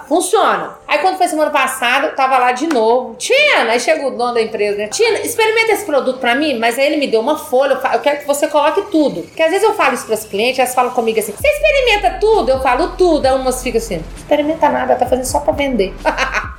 Funciona. 0.08 0.78
Aí 0.88 0.98
quando 0.98 1.16
foi 1.18 1.26
semana 1.28 1.50
passada, 1.50 2.06
eu 2.08 2.14
tava 2.14 2.38
lá 2.38 2.52
de 2.52 2.66
novo. 2.66 3.14
Tina, 3.16 3.70
aí 3.70 3.80
chegou 3.80 4.08
o 4.12 4.16
dono 4.16 4.34
da 4.34 4.42
empresa, 4.42 4.78
né? 4.78 4.88
Tina, 4.88 5.18
experimenta 5.20 5.72
esse 5.72 5.84
produto 5.84 6.18
pra 6.18 6.34
mim, 6.34 6.58
mas 6.58 6.78
aí 6.78 6.86
ele 6.86 6.96
me 6.96 7.06
deu 7.06 7.20
uma 7.20 7.36
folha, 7.36 7.72
eu, 7.74 7.80
fa- 7.80 7.94
eu 7.94 8.00
quero 8.00 8.18
que 8.20 8.26
você 8.26 8.46
coloque 8.48 8.82
tudo. 8.90 9.22
Porque 9.22 9.42
às 9.42 9.50
vezes 9.50 9.66
eu 9.66 9.74
falo 9.74 9.94
isso 9.94 10.06
pras 10.06 10.24
clientes, 10.24 10.58
elas 10.58 10.74
falam 10.74 10.92
comigo 10.92 11.18
assim, 11.18 11.32
você 11.32 11.48
experimenta 11.48 12.18
tudo? 12.20 12.48
Eu 12.50 12.60
falo 12.60 12.88
tudo. 12.96 13.26
Aí 13.26 13.32
umas 13.34 13.62
ficam 13.62 13.78
assim, 13.78 14.02
experimenta 14.16 14.68
nada, 14.68 14.94
tá 14.96 15.06
fazendo 15.06 15.24
só 15.26 15.40
pra 15.40 15.52
vender. 15.52 15.94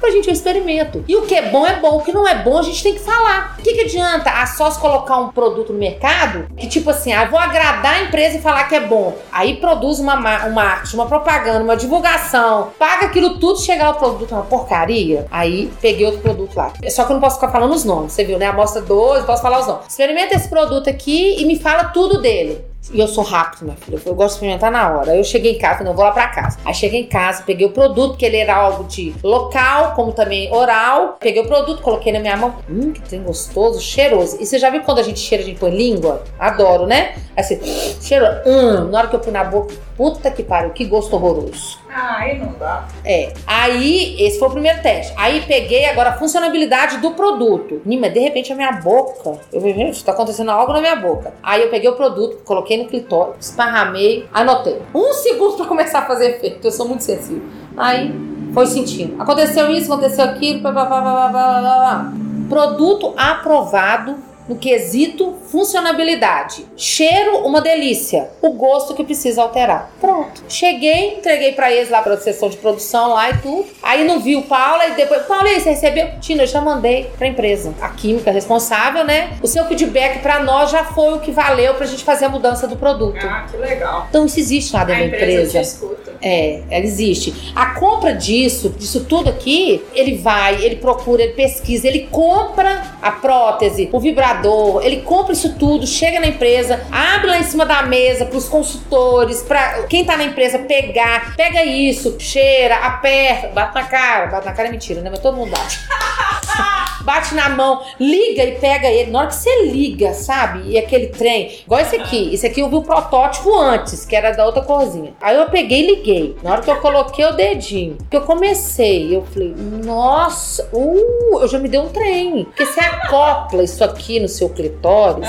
Mas, 0.01 0.13
gente, 0.13 0.27
eu 0.27 0.33
experimento. 0.33 1.03
E 1.07 1.15
o 1.15 1.21
que 1.23 1.35
é 1.35 1.43
bom 1.43 1.65
é 1.65 1.75
bom, 1.77 1.97
o 1.97 2.01
que 2.01 2.11
não 2.11 2.27
é 2.27 2.35
bom 2.35 2.57
a 2.57 2.63
gente 2.63 2.81
tem 2.83 2.93
que 2.93 2.99
falar. 2.99 3.55
O 3.59 3.61
que, 3.61 3.73
que 3.73 3.81
adianta 3.81 4.29
a 4.29 4.45
sós 4.45 4.77
colocar 4.77 5.17
um 5.17 5.29
produto 5.29 5.71
no 5.73 5.79
mercado 5.79 6.47
que, 6.57 6.67
tipo 6.67 6.89
assim, 6.89 7.13
ah, 7.13 7.25
vou 7.25 7.39
agradar 7.39 7.93
a 7.95 8.01
empresa 8.03 8.37
e 8.37 8.41
falar 8.41 8.65
que 8.65 8.75
é 8.75 8.79
bom. 8.81 9.15
Aí 9.31 9.55
produz 9.57 9.99
uma, 9.99 10.15
ma- 10.15 10.45
um 10.45 10.51
marketing, 10.51 10.95
uma 10.97 11.05
propaganda, 11.07 11.63
uma 11.63 11.75
divulgação, 11.77 12.71
paga 12.77 13.05
aquilo 13.07 13.37
tudo, 13.39 13.59
chegar 13.61 13.91
o 13.91 13.93
produto 13.95 14.16
uma 14.25 14.43
porcaria. 14.43 15.27
Aí 15.31 15.71
peguei 15.81 16.05
outro 16.05 16.21
produto 16.21 16.55
lá. 16.55 16.73
Só 16.89 17.03
que 17.05 17.11
eu 17.11 17.15
não 17.15 17.21
posso 17.21 17.35
ficar 17.35 17.49
falando 17.49 17.73
os 17.73 17.83
nomes, 17.83 18.13
você 18.13 18.23
viu, 18.23 18.37
né? 18.37 18.47
Amostra 18.47 18.81
12, 18.81 19.25
posso 19.25 19.41
falar 19.41 19.59
os 19.59 19.67
nomes. 19.67 19.87
Experimenta 19.87 20.35
esse 20.35 20.49
produto 20.49 20.89
aqui 20.89 21.41
e 21.41 21.45
me 21.45 21.57
fala 21.59 21.85
tudo 21.85 22.21
dele. 22.21 22.65
E 22.93 22.99
eu 22.99 23.07
sou 23.07 23.23
rápido, 23.23 23.65
minha 23.65 23.75
filha. 23.75 23.99
Eu 24.05 24.15
gosto 24.15 24.29
de 24.29 24.33
experimentar 24.35 24.71
na 24.71 24.89
hora. 24.89 25.15
Eu 25.15 25.23
cheguei 25.23 25.55
em 25.55 25.57
casa, 25.57 25.83
não, 25.83 25.93
vou 25.93 26.03
lá 26.03 26.11
pra 26.11 26.27
casa. 26.27 26.57
Aí 26.63 26.73
cheguei 26.73 27.01
em 27.01 27.07
casa, 27.07 27.43
peguei 27.45 27.65
o 27.65 27.71
produto, 27.71 28.17
que 28.17 28.25
ele 28.25 28.37
era 28.37 28.55
algo 28.55 28.85
de 28.85 29.13
local, 29.23 29.93
como 29.93 30.13
também 30.13 30.51
oral. 30.53 31.17
Peguei 31.19 31.41
o 31.41 31.47
produto, 31.47 31.81
coloquei 31.81 32.13
na 32.13 32.19
minha 32.19 32.37
mão. 32.37 32.55
Hum, 32.69 32.93
que 32.93 33.01
trem 33.01 33.23
gostoso, 33.23 33.81
cheiroso. 33.81 34.37
E 34.39 34.45
você 34.45 34.57
já 34.57 34.69
viu 34.69 34.81
quando 34.81 34.99
a 34.99 35.03
gente 35.03 35.19
cheira, 35.19 35.43
a 35.43 35.47
gente 35.47 35.59
põe 35.59 35.71
língua? 35.71 36.23
Adoro, 36.39 36.85
né? 36.85 37.15
Aí 37.35 37.43
você 37.43 37.59
cheira. 38.01 38.43
Hum, 38.45 38.89
na 38.89 38.99
hora 38.99 39.07
que 39.07 39.15
eu 39.15 39.19
pus 39.19 39.33
na 39.33 39.43
boca, 39.43 39.73
puta 39.95 40.31
que 40.31 40.43
pariu, 40.43 40.69
que 40.69 40.85
gosto 40.85 41.13
horroroso. 41.15 41.79
Ah, 41.89 42.17
aí 42.17 42.37
não 42.39 42.53
dá. 42.53 42.87
É. 43.03 43.33
Aí, 43.45 44.15
esse 44.19 44.37
foi 44.37 44.47
o 44.47 44.51
primeiro 44.51 44.81
teste. 44.81 45.13
Aí 45.17 45.43
peguei 45.47 45.85
agora 45.85 46.09
a 46.09 46.13
funcionabilidade 46.13 46.97
do 46.97 47.11
produto. 47.11 47.81
Nima, 47.85 48.09
de 48.09 48.19
repente 48.19 48.51
a 48.51 48.55
minha 48.55 48.71
boca. 48.73 49.39
Eu 49.51 49.61
falei, 49.61 49.73
gente, 49.73 50.03
tá 50.03 50.11
acontecendo 50.11 50.51
algo 50.51 50.73
na 50.73 50.81
minha 50.81 50.95
boca. 50.95 51.33
Aí 51.41 51.61
eu 51.61 51.69
peguei 51.69 51.89
o 51.89 51.95
produto, 51.95 52.37
coloquei 52.43 52.77
no 52.77 52.89
clitóris, 52.89 53.47
esparramei, 53.47 54.27
anotei. 54.33 54.81
Um 54.93 55.13
segundo 55.13 55.57
pra 55.57 55.65
começar 55.65 55.99
a 55.99 56.05
fazer 56.05 56.35
efeito. 56.35 56.65
Eu 56.65 56.71
sou 56.71 56.87
muito 56.87 57.03
sensível. 57.03 57.43
Aí 57.75 58.13
foi 58.53 58.67
sentindo. 58.67 59.21
Aconteceu 59.21 59.71
isso, 59.71 59.91
aconteceu 59.91 60.25
aquilo. 60.25 60.59
Blá, 60.59 60.71
blá, 60.71 60.85
blá, 60.85 61.01
blá, 61.01 61.29
blá, 61.29 61.61
blá. 61.61 62.13
Produto 62.49 63.13
aprovado 63.17 64.26
no 64.47 64.55
quesito 64.55 65.35
funcionabilidade. 65.51 66.65
Cheiro, 66.75 67.39
uma 67.39 67.61
delícia. 67.61 68.29
O 68.41 68.51
gosto 68.51 68.93
que 68.93 69.03
precisa 69.03 69.41
alterar. 69.41 69.91
Pronto. 69.99 70.43
Cheguei, 70.49 71.17
entreguei 71.17 71.53
pra 71.53 71.71
eles 71.71 71.89
lá 71.89 72.01
pra 72.01 72.17
sessão 72.17 72.49
de 72.49 72.57
produção 72.57 73.13
lá 73.13 73.29
e 73.29 73.37
tudo. 73.37 73.65
Aí 73.81 74.03
não 74.03 74.19
viu 74.19 74.41
Paula 74.43 74.87
e 74.87 74.91
depois, 74.91 75.23
Paula, 75.23 75.47
e 75.49 75.55
aí, 75.55 75.61
você 75.61 75.71
recebeu? 75.71 76.19
Tina, 76.19 76.43
eu 76.43 76.47
já 76.47 76.61
mandei 76.61 77.09
pra 77.17 77.27
empresa. 77.27 77.73
A 77.81 77.89
química 77.89 78.31
responsável, 78.31 79.03
né? 79.03 79.37
O 79.41 79.47
seu 79.47 79.65
feedback 79.65 80.19
pra 80.19 80.43
nós 80.43 80.71
já 80.71 80.83
foi 80.83 81.13
o 81.15 81.19
que 81.19 81.31
valeu 81.31 81.73
pra 81.73 81.85
gente 81.85 82.03
fazer 82.03 82.25
a 82.25 82.29
mudança 82.29 82.67
do 82.67 82.75
produto. 82.75 83.25
Ah, 83.25 83.45
que 83.49 83.57
legal. 83.57 84.07
Então 84.09 84.25
isso 84.25 84.39
existe 84.39 84.73
lá 84.73 84.81
A 84.81 84.85
dentro 84.85 85.01
da 85.01 85.07
empresa 85.07 85.57
empresa. 85.57 85.97
É, 86.21 86.61
ela 86.69 86.85
existe. 86.85 87.51
A 87.55 87.75
compra 87.75 88.13
disso, 88.13 88.69
disso 88.69 89.05
tudo 89.05 89.29
aqui, 89.29 89.83
ele 89.93 90.17
vai, 90.17 90.63
ele 90.63 90.77
procura, 90.77 91.21
ele 91.21 91.33
pesquisa, 91.33 91.87
ele 91.87 92.07
compra 92.11 92.97
a 93.01 93.11
prótese, 93.11 93.89
o 93.91 93.99
vibrador, 93.99 94.36
ele 94.81 95.01
compra 95.01 95.33
isso 95.33 95.55
tudo, 95.55 95.85
chega 95.85 96.19
na 96.19 96.27
empresa, 96.27 96.85
abre 96.91 97.27
lá 97.27 97.39
em 97.39 97.43
cima 97.43 97.65
da 97.65 97.83
mesa 97.83 98.25
pros 98.25 98.47
consultores, 98.47 99.41
pra 99.41 99.83
quem 99.83 100.05
tá 100.05 100.17
na 100.17 100.23
empresa 100.23 100.59
pegar, 100.59 101.35
pega 101.35 101.63
isso, 101.63 102.15
cheira, 102.19 102.75
aperta, 102.77 103.47
bate 103.49 103.75
na 103.75 103.83
cara, 103.83 104.27
bate 104.27 104.45
na 104.45 104.53
cara 104.53 104.67
é 104.67 104.71
mentira, 104.71 105.01
né? 105.01 105.09
Mas 105.09 105.19
todo 105.19 105.35
mundo 105.35 105.51
bate. 105.51 105.79
bate 107.07 107.33
na 107.33 107.47
mão, 107.47 107.81
liga 107.97 108.43
e 108.43 108.59
pega 108.59 108.89
ele. 108.89 109.11
Na 109.11 109.19
hora 109.19 109.27
que 109.29 109.35
você 109.35 109.63
liga, 109.63 110.13
sabe? 110.13 110.71
E 110.71 110.77
aquele 110.77 111.07
trem, 111.07 111.61
igual 111.65 111.79
esse 111.79 111.95
aqui. 111.95 112.33
Esse 112.33 112.45
aqui 112.45 112.59
eu 112.59 112.69
vi 112.69 112.75
o 112.75 112.81
protótipo 112.81 113.57
antes, 113.57 114.05
que 114.05 114.13
era 114.13 114.31
da 114.31 114.45
outra 114.45 114.61
corzinha. 114.61 115.13
Aí 115.21 115.37
eu 115.37 115.49
peguei 115.49 115.83
e 115.83 115.95
liguei. 115.95 116.35
Na 116.43 116.51
hora 116.51 116.61
que 116.61 116.69
eu 116.69 116.75
coloquei 116.81 117.25
o 117.25 117.31
dedinho, 117.31 117.97
que 118.09 118.17
eu 118.17 118.21
comecei, 118.21 119.15
eu 119.15 119.23
falei, 119.23 119.55
nossa, 119.85 120.67
uh, 120.73 121.39
eu 121.39 121.47
já 121.47 121.57
me 121.57 121.69
dei 121.69 121.79
um 121.79 121.87
trem. 121.87 122.43
Porque 122.43 122.65
você 122.65 122.81
acopla 122.81 123.63
isso 123.63 123.83
aqui 123.83 124.19
no 124.27 124.33
seu 124.33 124.49
clitóris 124.49 125.27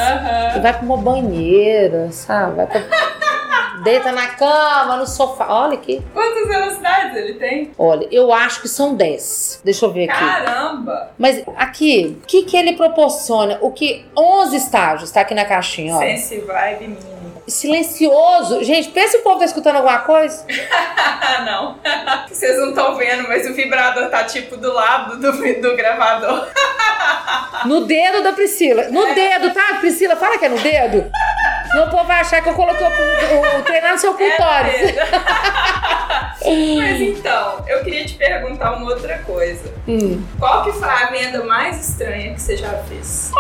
e 0.56 0.60
vai 0.60 0.72
pra 0.72 0.82
uma 0.82 0.96
banheira, 0.96 2.10
sabe? 2.10 2.56
Vai 2.56 2.66
pra. 2.66 2.82
Deita 3.84 4.10
na 4.10 4.26
cama, 4.26 4.96
no 4.96 5.06
sofá. 5.06 5.46
Olha 5.48 5.74
aqui. 5.74 6.02
Quantas 6.12 6.48
velocidades 6.48 7.16
ele 7.16 7.34
tem? 7.34 7.70
Olha, 7.78 8.08
eu 8.10 8.32
acho 8.32 8.60
que 8.60 8.66
são 8.66 8.96
10. 8.96 9.60
Deixa 9.64 9.86
eu 9.86 9.92
ver 9.92 10.10
aqui. 10.10 10.18
Caramba! 10.18 11.12
Mas 11.16 11.44
aqui, 11.56 12.18
o 12.20 12.26
que, 12.26 12.42
que 12.42 12.56
ele 12.56 12.72
proporciona? 12.72 13.56
O 13.60 13.70
que 13.70 14.04
11 14.16 14.56
estágios, 14.56 15.12
tá 15.12 15.20
aqui 15.20 15.32
na 15.32 15.44
caixinha, 15.44 15.94
ó. 15.94 16.00
Sense 16.00 16.40
Vibe 16.40 16.88
Mini. 16.88 17.17
Silencioso. 17.48 18.62
Gente, 18.62 18.90
pensa 18.90 19.12
se 19.12 19.16
o 19.18 19.22
povo 19.22 19.38
tá 19.38 19.44
escutando 19.44 19.76
alguma 19.76 20.00
coisa. 20.00 20.44
Não. 21.44 21.78
Vocês 22.28 22.58
não 22.58 22.70
estão 22.70 22.96
vendo, 22.96 23.26
mas 23.28 23.48
o 23.48 23.54
vibrador 23.54 24.10
tá 24.10 24.24
tipo 24.24 24.56
do 24.56 24.72
lado 24.72 25.18
do, 25.18 25.32
do 25.60 25.76
gravador. 25.76 26.48
No 27.64 27.84
dedo 27.84 28.22
da 28.22 28.32
Priscila. 28.32 28.82
É. 28.82 28.88
No 28.88 29.14
dedo, 29.14 29.52
tá? 29.52 29.76
Priscila, 29.80 30.16
fala 30.16 30.38
que 30.38 30.44
é 30.44 30.48
no 30.48 30.58
dedo. 30.58 31.10
Senão 31.70 31.86
o 31.86 31.90
povo 31.90 32.04
vai 32.04 32.20
achar 32.20 32.40
que 32.42 32.48
eu 32.48 32.54
coloquei 32.54 32.86
o, 32.86 32.90
o, 32.90 33.58
o 33.60 33.62
treinar 33.62 33.92
no 33.92 33.98
seu 33.98 34.14
clitóris. 34.14 34.74
É 34.74 35.08
mas 36.76 37.00
então, 37.00 37.64
eu 37.66 37.82
queria 37.82 38.04
te 38.04 38.14
perguntar 38.14 38.72
uma 38.72 38.86
outra 38.90 39.18
coisa. 39.18 39.72
Hum. 39.86 40.22
Qual 40.38 40.64
que 40.64 40.72
foi 40.72 40.88
a 40.88 41.06
venda 41.10 41.44
mais 41.44 41.88
estranha 41.88 42.32
que 42.34 42.40
você 42.40 42.56
já 42.56 42.68
fez? 42.88 43.30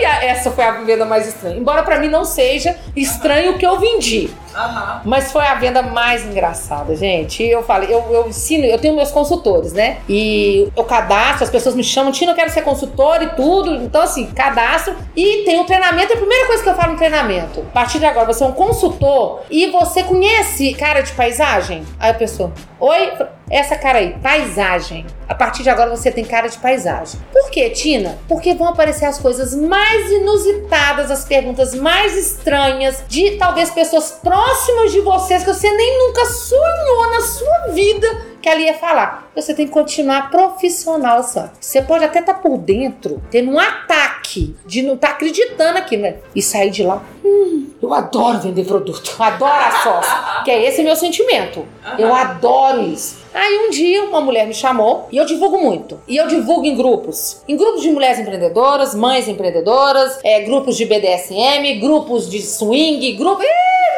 E 0.00 0.04
a- 0.04 0.24
essa 0.24 0.50
foi 0.50 0.64
a 0.64 0.72
venda 0.72 1.04
mais 1.04 1.26
estranha. 1.26 1.56
Embora 1.56 1.82
pra 1.82 1.98
mim 1.98 2.08
não 2.08 2.24
seja 2.24 2.76
estranho 2.96 3.52
o 3.52 3.58
que 3.58 3.66
eu 3.66 3.78
vendi. 3.78 4.30
Aham. 4.54 5.02
Mas 5.04 5.30
foi 5.30 5.44
a 5.46 5.54
venda 5.54 5.80
mais 5.82 6.24
engraçada, 6.24 6.94
gente. 6.96 7.42
Eu 7.42 7.62
falei, 7.62 7.92
eu, 7.92 8.04
eu 8.10 8.28
ensino, 8.28 8.64
eu 8.66 8.78
tenho 8.78 8.96
meus 8.96 9.10
consultores, 9.12 9.72
né? 9.72 9.98
E 10.08 10.68
eu 10.76 10.84
cadastro, 10.84 11.44
as 11.44 11.50
pessoas 11.50 11.74
me 11.76 11.84
chamam, 11.84 12.10
Tina, 12.10 12.32
eu 12.32 12.36
quero 12.36 12.50
ser 12.50 12.62
consultor 12.62 13.22
e 13.22 13.28
tudo. 13.30 13.74
Então, 13.76 14.02
assim, 14.02 14.26
cadastro. 14.32 14.96
E 15.16 15.44
tem 15.44 15.60
o 15.60 15.64
treinamento, 15.64 16.12
é 16.12 16.16
a 16.16 16.18
primeira 16.18 16.46
coisa 16.46 16.62
que 16.62 16.68
eu 16.68 16.74
falo 16.74 16.92
no 16.92 16.98
treinamento. 16.98 17.64
A 17.70 17.72
partir 17.72 18.00
de 18.00 18.04
agora, 18.04 18.26
você 18.26 18.42
é 18.42 18.46
um 18.48 18.52
consultor 18.52 19.42
e 19.48 19.68
você 19.68 20.02
conhece 20.02 20.74
cara 20.74 21.02
de 21.02 21.12
paisagem? 21.12 21.86
Aí 22.00 22.10
a 22.10 22.14
pessoa, 22.14 22.52
oi? 22.80 23.12
Essa 23.48 23.76
cara 23.76 23.98
aí, 23.98 24.16
paisagem. 24.20 25.06
A 25.28 25.36
partir 25.36 25.62
de 25.62 25.70
agora 25.70 25.88
você 25.88 26.10
tem 26.10 26.24
cara 26.24 26.48
de 26.48 26.58
paisagem. 26.58 27.20
Por 27.32 27.48
quê, 27.50 27.70
Tina? 27.70 28.18
Porque 28.26 28.54
vão 28.54 28.66
aparecer 28.66 29.04
as 29.04 29.20
coisas 29.20 29.54
mais 29.54 30.10
inusitadas, 30.10 31.12
as 31.12 31.24
perguntas 31.24 31.72
mais 31.72 32.16
estranhas 32.16 33.04
de 33.06 33.36
talvez 33.36 33.70
pessoas 33.70 34.18
próximas 34.20 34.90
de 34.90 35.00
vocês 35.00 35.44
que 35.44 35.52
você 35.54 35.70
nem 35.70 36.08
nunca 36.08 36.24
sonhou 36.26 37.10
na 37.12 37.20
sua 37.20 37.68
vida 37.72 38.30
que 38.40 38.48
ela 38.48 38.60
ia 38.60 38.74
falar. 38.74 39.30
Você 39.34 39.54
tem 39.54 39.66
que 39.66 39.72
continuar 39.72 40.30
profissional, 40.30 41.22
sabe? 41.22 41.50
Você 41.60 41.82
pode 41.82 42.04
até 42.04 42.20
estar 42.20 42.34
por 42.34 42.56
dentro, 42.58 43.22
tendo 43.30 43.50
um 43.50 43.58
ataque 43.58 44.56
de 44.66 44.82
não 44.82 44.94
estar 44.94 45.10
acreditando 45.10 45.78
aqui, 45.78 45.96
né? 45.96 46.16
E 46.34 46.40
sair 46.40 46.70
de 46.70 46.82
lá. 46.82 47.02
Hum, 47.24 47.49
eu 47.82 47.92
adoro 47.94 48.38
vender 48.38 48.64
produto. 48.64 49.14
Adoro 49.18 49.52
a 49.52 49.70
sócia. 49.82 50.42
Que 50.44 50.50
é 50.50 50.66
esse 50.68 50.82
meu 50.82 50.96
sentimento. 50.96 51.66
Eu 51.98 52.14
adoro 52.14 52.82
isso. 52.82 53.18
Aí 53.32 53.66
um 53.66 53.70
dia 53.70 54.04
uma 54.04 54.20
mulher 54.20 54.46
me 54.46 54.54
chamou 54.54 55.06
e 55.12 55.16
eu 55.16 55.24
divulgo 55.24 55.58
muito. 55.58 56.00
E 56.08 56.16
eu 56.16 56.26
divulgo 56.26 56.64
em 56.66 56.74
grupos. 56.76 57.42
Em 57.48 57.56
grupos 57.56 57.82
de 57.82 57.90
mulheres 57.90 58.18
empreendedoras, 58.18 58.94
mães 58.94 59.28
empreendedoras, 59.28 60.18
é, 60.24 60.40
grupos 60.40 60.76
de 60.76 60.84
BDSM, 60.84 61.78
grupos 61.80 62.28
de 62.28 62.40
swing, 62.42 63.12
grupo. 63.12 63.42
Ih, 63.42 63.46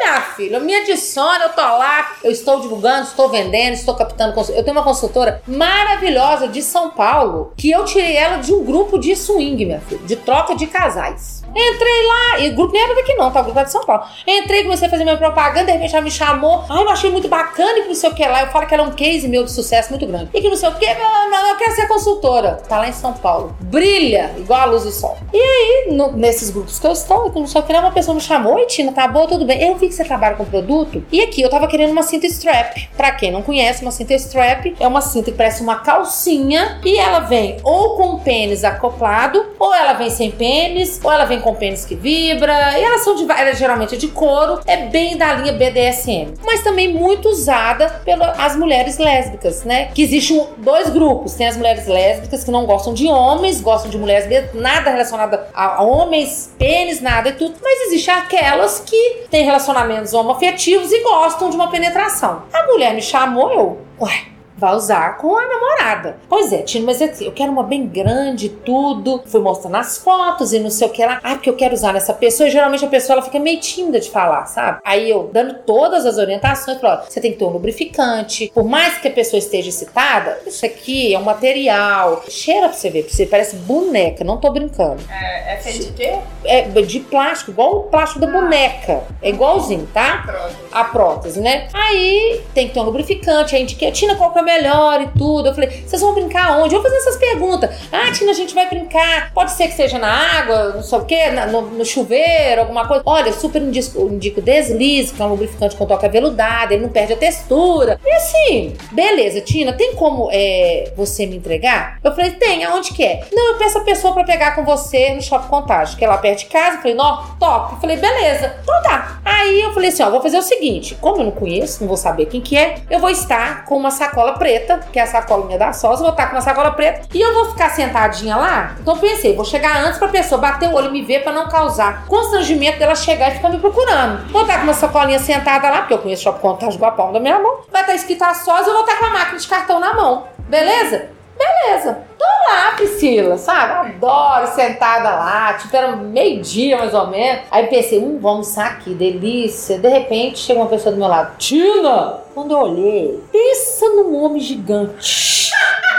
minha 0.04 0.20
filha, 0.20 0.58
me 0.60 0.74
adiciona, 0.74 1.44
eu 1.44 1.50
tô 1.50 1.60
lá, 1.60 2.12
eu 2.24 2.30
estou 2.32 2.60
divulgando, 2.60 3.04
estou 3.06 3.28
vendendo, 3.28 3.74
estou 3.74 3.94
captando. 3.94 4.34
consul- 4.34 4.54
Eu 4.54 4.64
tenho 4.64 4.76
uma 4.76 4.82
consultora 4.84 5.40
maravilhosa 5.46 6.48
de 6.48 6.60
São 6.62 6.90
Paulo 6.90 7.52
que 7.56 7.70
eu 7.70 7.84
tirei 7.84 8.16
ela 8.16 8.38
de 8.38 8.52
um 8.52 8.64
grupo 8.64 8.98
de 8.98 9.14
swing, 9.16 9.64
minha 9.64 9.80
filha, 9.80 10.00
de 10.04 10.16
troca 10.16 10.54
de 10.54 10.66
casais. 10.66 11.41
Entrei 11.54 12.06
lá, 12.06 12.38
e 12.40 12.48
o 12.50 12.54
grupo 12.56 12.72
nem 12.72 12.82
era 12.82 12.94
daqui 12.94 13.14
não, 13.14 13.30
tá? 13.30 13.40
O 13.40 13.44
grupo 13.44 13.58
era 13.58 13.66
de 13.66 13.72
São 13.72 13.84
Paulo. 13.84 14.04
Entrei, 14.26 14.62
comecei 14.64 14.88
a 14.88 14.90
fazer 14.90 15.04
minha 15.04 15.16
propaganda, 15.16 15.66
de 15.66 15.72
repente 15.72 15.94
ela 15.94 16.04
me 16.04 16.10
chamou. 16.10 16.64
Ai, 16.68 16.82
eu 16.82 16.88
achei 16.90 17.10
muito 17.10 17.28
bacana 17.28 17.78
e 17.78 17.84
não 17.88 17.94
sei 17.94 18.10
o 18.10 18.14
que 18.14 18.24
lá. 18.26 18.42
Eu 18.42 18.48
falo 18.48 18.66
que 18.66 18.74
era 18.74 18.82
um 18.82 18.90
case 18.92 19.28
meu 19.28 19.44
de 19.44 19.52
sucesso 19.52 19.90
muito 19.90 20.06
grande. 20.06 20.30
E 20.32 20.40
que 20.40 20.48
não 20.48 20.56
sei 20.56 20.68
o 20.68 20.74
que, 20.74 20.86
não, 20.94 21.48
eu 21.50 21.56
quero 21.56 21.72
ser 21.74 21.86
consultora. 21.88 22.60
Tá 22.68 22.78
lá 22.78 22.88
em 22.88 22.92
São 22.92 23.12
Paulo. 23.12 23.54
Brilha, 23.60 24.32
igual 24.38 24.60
a 24.60 24.64
luz 24.64 24.84
do 24.84 24.90
sol. 24.90 25.16
E 25.32 25.36
aí, 25.38 25.88
no- 25.94 26.12
nesses 26.12 26.50
grupos 26.50 26.78
que 26.78 26.86
eu 26.86 26.92
estou, 26.92 27.30
que 27.30 27.38
não 27.38 27.46
sei 27.46 27.60
o 27.60 27.64
que 27.64 27.72
lá, 27.72 27.80
uma 27.80 27.92
pessoa 27.92 28.14
me 28.14 28.20
chamou. 28.20 28.54
Oi, 28.54 28.66
Tina, 28.66 28.92
tá 28.92 29.06
boa, 29.08 29.26
tudo 29.26 29.44
bem? 29.44 29.62
Eu 29.62 29.76
vi 29.76 29.88
que 29.88 29.94
você 29.94 30.04
trabalha 30.04 30.36
com 30.36 30.44
produto. 30.44 31.04
E 31.12 31.20
aqui, 31.20 31.42
eu 31.42 31.50
tava 31.50 31.66
querendo 31.66 31.90
uma 31.90 32.02
cinta 32.02 32.26
strap. 32.26 32.88
Pra 32.96 33.12
quem 33.12 33.30
não 33.30 33.42
conhece, 33.42 33.82
uma 33.82 33.90
cinta 33.90 34.14
strap 34.14 34.74
é 34.80 34.86
uma 34.86 35.00
cinta 35.00 35.30
que 35.30 35.36
parece 35.36 35.62
uma 35.62 35.76
calcinha. 35.76 36.80
E 36.84 36.96
ela 36.96 37.20
vem 37.20 37.58
ou 37.62 37.96
com 37.96 38.18
pênis 38.18 38.64
acoplado, 38.64 39.44
ou 39.58 39.74
ela 39.74 39.92
vem 39.94 40.10
sem 40.10 40.30
pênis, 40.30 41.00
ou 41.02 41.12
ela 41.12 41.24
vem 41.24 41.40
com 41.42 41.54
pênis 41.54 41.84
que 41.84 41.94
vibra. 41.94 42.78
E 42.78 42.82
elas 42.82 43.02
são 43.02 43.14
de, 43.14 43.30
ela 43.30 43.52
geralmente 43.54 43.94
é 43.94 43.98
de 43.98 44.08
couro. 44.08 44.60
É 44.66 44.86
bem 44.86 45.16
da 45.16 45.34
linha 45.34 45.52
BDSM. 45.52 46.34
Mas 46.44 46.62
também 46.62 46.92
muito 46.92 47.28
usada 47.28 47.88
pelas 48.04 48.56
mulheres 48.56 48.98
lésbicas, 48.98 49.64
né? 49.64 49.90
Que 49.94 50.02
existem 50.02 50.46
dois 50.58 50.88
grupos. 50.88 51.34
Tem 51.34 51.46
as 51.46 51.56
mulheres 51.56 51.86
lésbicas 51.86 52.44
que 52.44 52.50
não 52.50 52.64
gostam 52.64 52.94
de 52.94 53.06
homens, 53.08 53.60
gostam 53.60 53.90
de 53.90 53.98
mulheres 53.98 54.22
nada 54.54 54.90
relacionado 54.90 55.38
a, 55.52 55.82
homens, 55.82 56.52
pênis, 56.58 57.00
nada 57.00 57.30
e 57.30 57.32
tudo. 57.32 57.54
Mas 57.62 57.88
existem 57.88 58.14
aquelas 58.14 58.80
que 58.80 59.24
têm 59.30 59.44
relacionamentos 59.44 60.14
homoafetivos 60.14 60.92
e 60.92 61.02
gostam 61.02 61.50
de 61.50 61.56
uma 61.56 61.70
penetração. 61.70 62.42
A 62.52 62.66
mulher 62.66 62.94
me 62.94 63.02
chamou, 63.02 63.50
eu, 63.52 63.78
ué, 64.00 64.31
vai 64.62 64.76
usar 64.76 65.16
com 65.16 65.36
a 65.36 65.42
namorada. 65.44 66.16
Pois 66.28 66.52
é, 66.52 66.58
Tino, 66.58 66.86
mas 66.86 67.00
eu 67.20 67.32
quero 67.32 67.50
uma 67.50 67.64
bem 67.64 67.84
grande, 67.86 68.48
tudo. 68.48 69.20
Fui 69.26 69.40
mostrando 69.40 69.76
as 69.76 69.98
fotos 69.98 70.52
e 70.52 70.60
não 70.60 70.70
sei 70.70 70.86
o 70.86 70.90
que 70.90 71.04
lá. 71.04 71.20
Ah, 71.22 71.34
porque 71.34 71.50
eu 71.50 71.56
quero 71.56 71.74
usar 71.74 71.92
nessa 71.92 72.14
pessoa. 72.14 72.46
E 72.46 72.50
geralmente 72.50 72.84
a 72.84 72.88
pessoa 72.88 73.14
ela 73.14 73.22
fica 73.22 73.40
meio 73.40 73.58
tímida 73.58 73.98
de 73.98 74.08
falar, 74.08 74.46
sabe? 74.46 74.80
Aí 74.84 75.10
eu, 75.10 75.28
dando 75.32 75.54
todas 75.66 76.06
as 76.06 76.16
orientações, 76.16 76.80
falo, 76.80 77.02
você 77.08 77.20
tem 77.20 77.32
que 77.32 77.38
ter 77.38 77.44
um 77.44 77.48
lubrificante. 77.50 78.52
Por 78.54 78.64
mais 78.64 78.98
que 78.98 79.08
a 79.08 79.10
pessoa 79.10 79.38
esteja 79.38 79.68
excitada, 79.68 80.38
isso 80.46 80.64
aqui 80.64 81.12
é 81.12 81.18
um 81.18 81.24
material. 81.24 82.22
Cheira 82.28 82.68
pra 82.68 82.78
você 82.78 82.88
ver, 82.88 83.02
pra 83.02 83.12
você 83.12 83.26
parece 83.26 83.56
boneca, 83.56 84.22
não 84.22 84.36
tô 84.36 84.48
brincando. 84.50 85.02
É, 85.10 85.54
é 85.54 85.56
feito 85.56 85.86
de 85.86 85.92
quê? 85.92 86.18
É 86.44 86.62
de 86.62 87.00
plástico, 87.00 87.50
igual 87.50 87.76
o 87.78 87.82
plástico 87.84 88.20
da 88.20 88.28
boneca. 88.28 89.02
É 89.20 89.30
igualzinho, 89.30 89.88
tá? 89.92 90.22
Pronto. 90.24 90.56
a 90.70 90.84
prótese, 90.84 91.40
né? 91.40 91.68
Aí 91.72 92.40
tem 92.54 92.68
que 92.68 92.74
ter 92.74 92.80
um 92.80 92.84
lubrificante, 92.84 93.56
aí 93.56 93.62
indiquei, 93.62 93.90
Tina, 93.90 94.14
qual 94.14 94.30
que 94.32 94.38
é 94.38 94.42
o 94.42 94.44
melhor 94.56 95.00
e 95.02 95.06
tudo. 95.18 95.48
Eu 95.48 95.54
falei, 95.54 95.82
vocês 95.86 96.00
vão 96.00 96.14
brincar 96.14 96.58
onde? 96.58 96.74
Eu 96.74 96.82
vou 96.82 96.90
fazer 96.90 97.00
essas 97.00 97.16
perguntas. 97.16 97.70
Ah, 97.90 98.10
Tina, 98.12 98.30
a 98.30 98.34
gente 98.34 98.54
vai 98.54 98.68
brincar. 98.68 99.32
Pode 99.32 99.52
ser 99.52 99.68
que 99.68 99.74
seja 99.74 99.98
na 99.98 100.10
água, 100.38 100.72
não 100.74 100.82
sei 100.82 100.98
o 100.98 101.04
quê, 101.04 101.30
na- 101.30 101.46
no, 101.46 101.62
no 101.62 101.84
chuveiro, 101.84 102.60
alguma 102.60 102.86
coisa. 102.86 103.02
Olha, 103.06 103.32
super 103.32 103.62
indico, 103.62 104.00
indico 104.08 104.40
deslize, 104.40 105.12
que 105.12 105.22
é 105.22 105.24
um 105.24 105.28
lubrificante 105.30 105.76
com 105.76 105.86
toque 105.86 106.06
aveludado, 106.06 106.72
ele 106.74 106.82
não 106.82 106.88
perde 106.90 107.12
a 107.12 107.16
textura. 107.16 107.98
E 108.04 108.10
assim, 108.12 108.74
beleza, 108.92 109.40
Tina, 109.40 109.72
tem 109.72 109.94
como 109.94 110.28
é, 110.32 110.92
você 110.96 111.26
me 111.26 111.36
entregar? 111.36 111.98
Eu 112.02 112.14
falei, 112.14 112.32
tem, 112.32 112.64
aonde 112.64 112.92
que 112.92 113.04
é? 113.04 113.24
Não, 113.32 113.52
eu 113.52 113.58
peço 113.58 113.78
a 113.78 113.82
pessoa 113.82 114.12
pra 114.14 114.24
pegar 114.24 114.54
com 114.54 114.64
você 114.64 115.10
no 115.14 115.22
Shopping 115.22 115.48
Contagem, 115.48 115.96
que 115.96 116.04
é 116.04 116.08
lá 116.08 116.18
perto 116.18 116.40
de 116.40 116.46
casa. 116.46 116.76
Eu 116.76 116.80
falei, 116.82 116.94
não, 116.94 117.36
top. 117.38 117.74
Eu 117.74 117.80
falei, 117.80 117.96
beleza. 117.96 118.54
Então 118.62 118.82
tá. 118.82 119.20
Aí 119.24 119.60
eu 119.62 119.72
falei 119.72 119.88
assim, 119.88 120.02
ó, 120.02 120.10
vou 120.10 120.20
fazer 120.20 120.38
o 120.38 120.42
seguinte, 120.42 120.96
como 121.00 121.18
eu 121.18 121.24
não 121.24 121.30
conheço, 121.30 121.80
não 121.80 121.88
vou 121.88 121.96
saber 121.96 122.26
quem 122.26 122.40
que 122.40 122.56
é, 122.56 122.76
eu 122.90 122.98
vou 122.98 123.10
estar 123.10 123.64
com 123.64 123.76
uma 123.76 123.90
sacola 123.90 124.31
preta, 124.32 124.80
que 124.92 124.98
é 124.98 125.02
a 125.02 125.06
sacolinha 125.06 125.58
da 125.58 125.72
Sós, 125.72 125.98
eu 125.98 126.04
vou 126.04 126.10
estar 126.10 126.26
com 126.26 126.36
uma 126.36 126.40
sacola 126.40 126.70
preta 126.72 127.08
e 127.14 127.20
eu 127.20 127.34
vou 127.34 127.50
ficar 127.50 127.70
sentadinha 127.70 128.36
lá. 128.36 128.74
Então 128.80 128.96
pensei, 128.98 129.34
vou 129.34 129.44
chegar 129.44 129.84
antes 129.84 129.98
pra 129.98 130.08
pessoa 130.08 130.40
bater 130.40 130.68
o 130.68 130.74
olho 130.74 130.88
e 130.88 130.92
me 130.92 131.02
ver 131.02 131.22
pra 131.22 131.32
não 131.32 131.48
causar 131.48 132.06
constrangimento 132.06 132.78
dela 132.78 132.94
chegar 132.94 133.30
e 133.30 133.34
ficar 133.36 133.48
me 133.48 133.58
procurando. 133.58 134.30
Vou 134.30 134.42
estar 134.42 134.58
com 134.58 134.64
uma 134.64 134.74
sacolinha 134.74 135.18
sentada 135.18 135.70
lá, 135.70 135.78
porque 135.78 135.94
eu 135.94 135.98
conheço 135.98 136.22
Shopping 136.22 136.40
Contagem 136.40 136.78
palma 136.78 137.12
da 137.12 137.20
minha 137.20 137.38
mão. 137.38 137.60
Vai 137.70 137.82
estar 137.82 137.94
escrito 137.94 138.22
a 138.22 138.34
Sós, 138.34 138.66
eu 138.66 138.72
vou 138.72 138.82
estar 138.82 138.98
com 138.98 139.06
a 139.06 139.10
máquina 139.10 139.38
de 139.38 139.46
cartão 139.46 139.78
na 139.78 139.94
mão. 139.94 140.26
Beleza? 140.48 141.21
Beleza. 141.42 141.98
Tô 142.18 142.24
lá, 142.50 142.72
Priscila. 142.76 143.36
Sabe? 143.36 143.94
Adoro 143.96 144.46
sentada 144.48 145.10
lá, 145.10 145.54
tipo, 145.54 145.76
era 145.76 145.96
meio-dia 145.96 146.76
mais 146.78 146.94
ou 146.94 147.08
menos. 147.08 147.42
Aí 147.50 147.66
pensei, 147.66 147.98
hum, 147.98 148.18
vamos 148.20 148.56
almoçar 148.56 148.66
aqui, 148.72 148.94
delícia. 148.94 149.78
De 149.78 149.88
repente 149.88 150.38
chega 150.38 150.60
uma 150.60 150.68
pessoa 150.68 150.92
do 150.92 150.98
meu 150.98 151.08
lado, 151.08 151.36
Tina! 151.38 152.20
Quando 152.34 152.52
eu 152.52 152.58
olhei, 152.58 153.22
pensa 153.30 153.86
num 153.88 154.22
homem 154.22 154.40
gigante. 154.40 155.50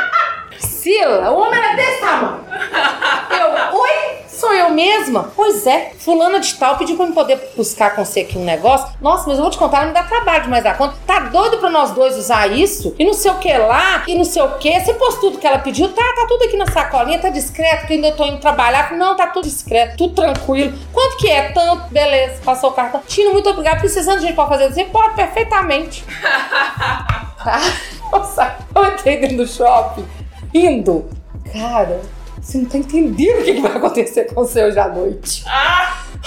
Priscila, 0.49 1.32
o 1.32 1.39
homem 1.39 1.60
era 1.60 1.75
desse 1.75 1.99
tamanho. 2.01 2.43
Eu, 3.32 3.79
oi? 3.79 4.02
Sou 4.43 4.53
eu 4.53 4.71
mesma? 4.71 5.32
Pois 5.38 5.65
é, 5.65 5.93
fulana 5.97 6.38
de 6.38 6.53
tal 6.56 6.77
pediu 6.77 6.97
pra 6.97 7.06
eu 7.06 7.13
poder 7.13 7.53
buscar 7.56 7.95
com 7.95 8.03
você 8.03 8.19
aqui 8.19 8.38
um 8.38 8.43
negócio. 8.43 8.93
Nossa, 8.99 9.23
mas 9.25 9.38
eu 9.38 9.41
vou 9.41 9.49
te 9.49 9.58
contar, 9.58 9.86
não 9.86 9.94
dá 9.94 10.04
trabalho 10.04 10.44
demais 10.44 10.62
dar 10.62 10.77
conta. 10.77 10.96
Tá 11.08 11.21
doido 11.21 11.60
pra 11.60 11.69
nós 11.69 11.91
dois 11.91 12.17
usar 12.17 12.52
isso? 12.52 12.94
E 13.00 13.06
não 13.06 13.13
sei 13.13 13.31
o 13.31 13.39
que 13.39 13.58
lá, 13.58 14.04
e 14.06 14.13
não 14.15 14.25
sei 14.25 14.41
o 14.41 14.58
que. 14.58 14.77
Você 14.77 14.96
pôs 14.96 15.15
tudo 15.15 15.37
que 15.37 15.48
ela 15.48 15.60
pediu? 15.60 15.87
Tá, 15.94 16.04
tá 16.13 16.25
tudo 16.27 16.44
aqui 16.44 16.58
na 16.58 16.67
sacolinha, 16.67 17.19
tá 17.19 17.29
discreto, 17.29 17.87
que 17.87 17.94
ainda 17.94 18.12
tô 18.12 18.25
indo 18.25 18.39
trabalhar. 18.39 18.91
Não, 18.91 19.15
tá 19.15 19.27
tudo 19.27 19.46
discreto, 19.46 19.96
tudo 19.96 20.13
tranquilo. 20.13 20.77
Quanto 20.91 21.15
que 21.15 21.29
é? 21.29 21.54
Tanto, 21.54 21.87
beleza, 21.89 22.41
passou 22.44 22.71
o 22.71 22.73
cartão. 22.73 23.02
Tino, 23.08 23.31
muito 23.31 23.50
obrigado. 23.50 23.79
Precisando 23.79 24.19
de 24.19 24.25
gente 24.25 24.35
pra 24.35 24.48
fazer 24.48 24.69
isso? 24.69 24.91
Pode, 24.91 25.15
perfeitamente. 25.15 26.04
tá? 26.21 27.62
Nossa, 28.12 28.58
eu 28.75 28.87
entrei 28.87 29.21
dentro 29.21 29.37
do 29.37 29.48
shopping, 29.48 30.06
rindo. 30.54 31.10
Cara, 31.50 32.02
você 32.44 32.58
não 32.58 32.65
tá 32.65 32.77
entendendo 32.77 33.39
o 33.39 33.44
que 33.44 33.54
que 33.54 33.62
vai 33.62 33.71
acontecer 33.71 34.25
com 34.25 34.35
você 34.35 34.65
hoje 34.65 34.77
à 34.77 34.89
noite. 34.89 35.46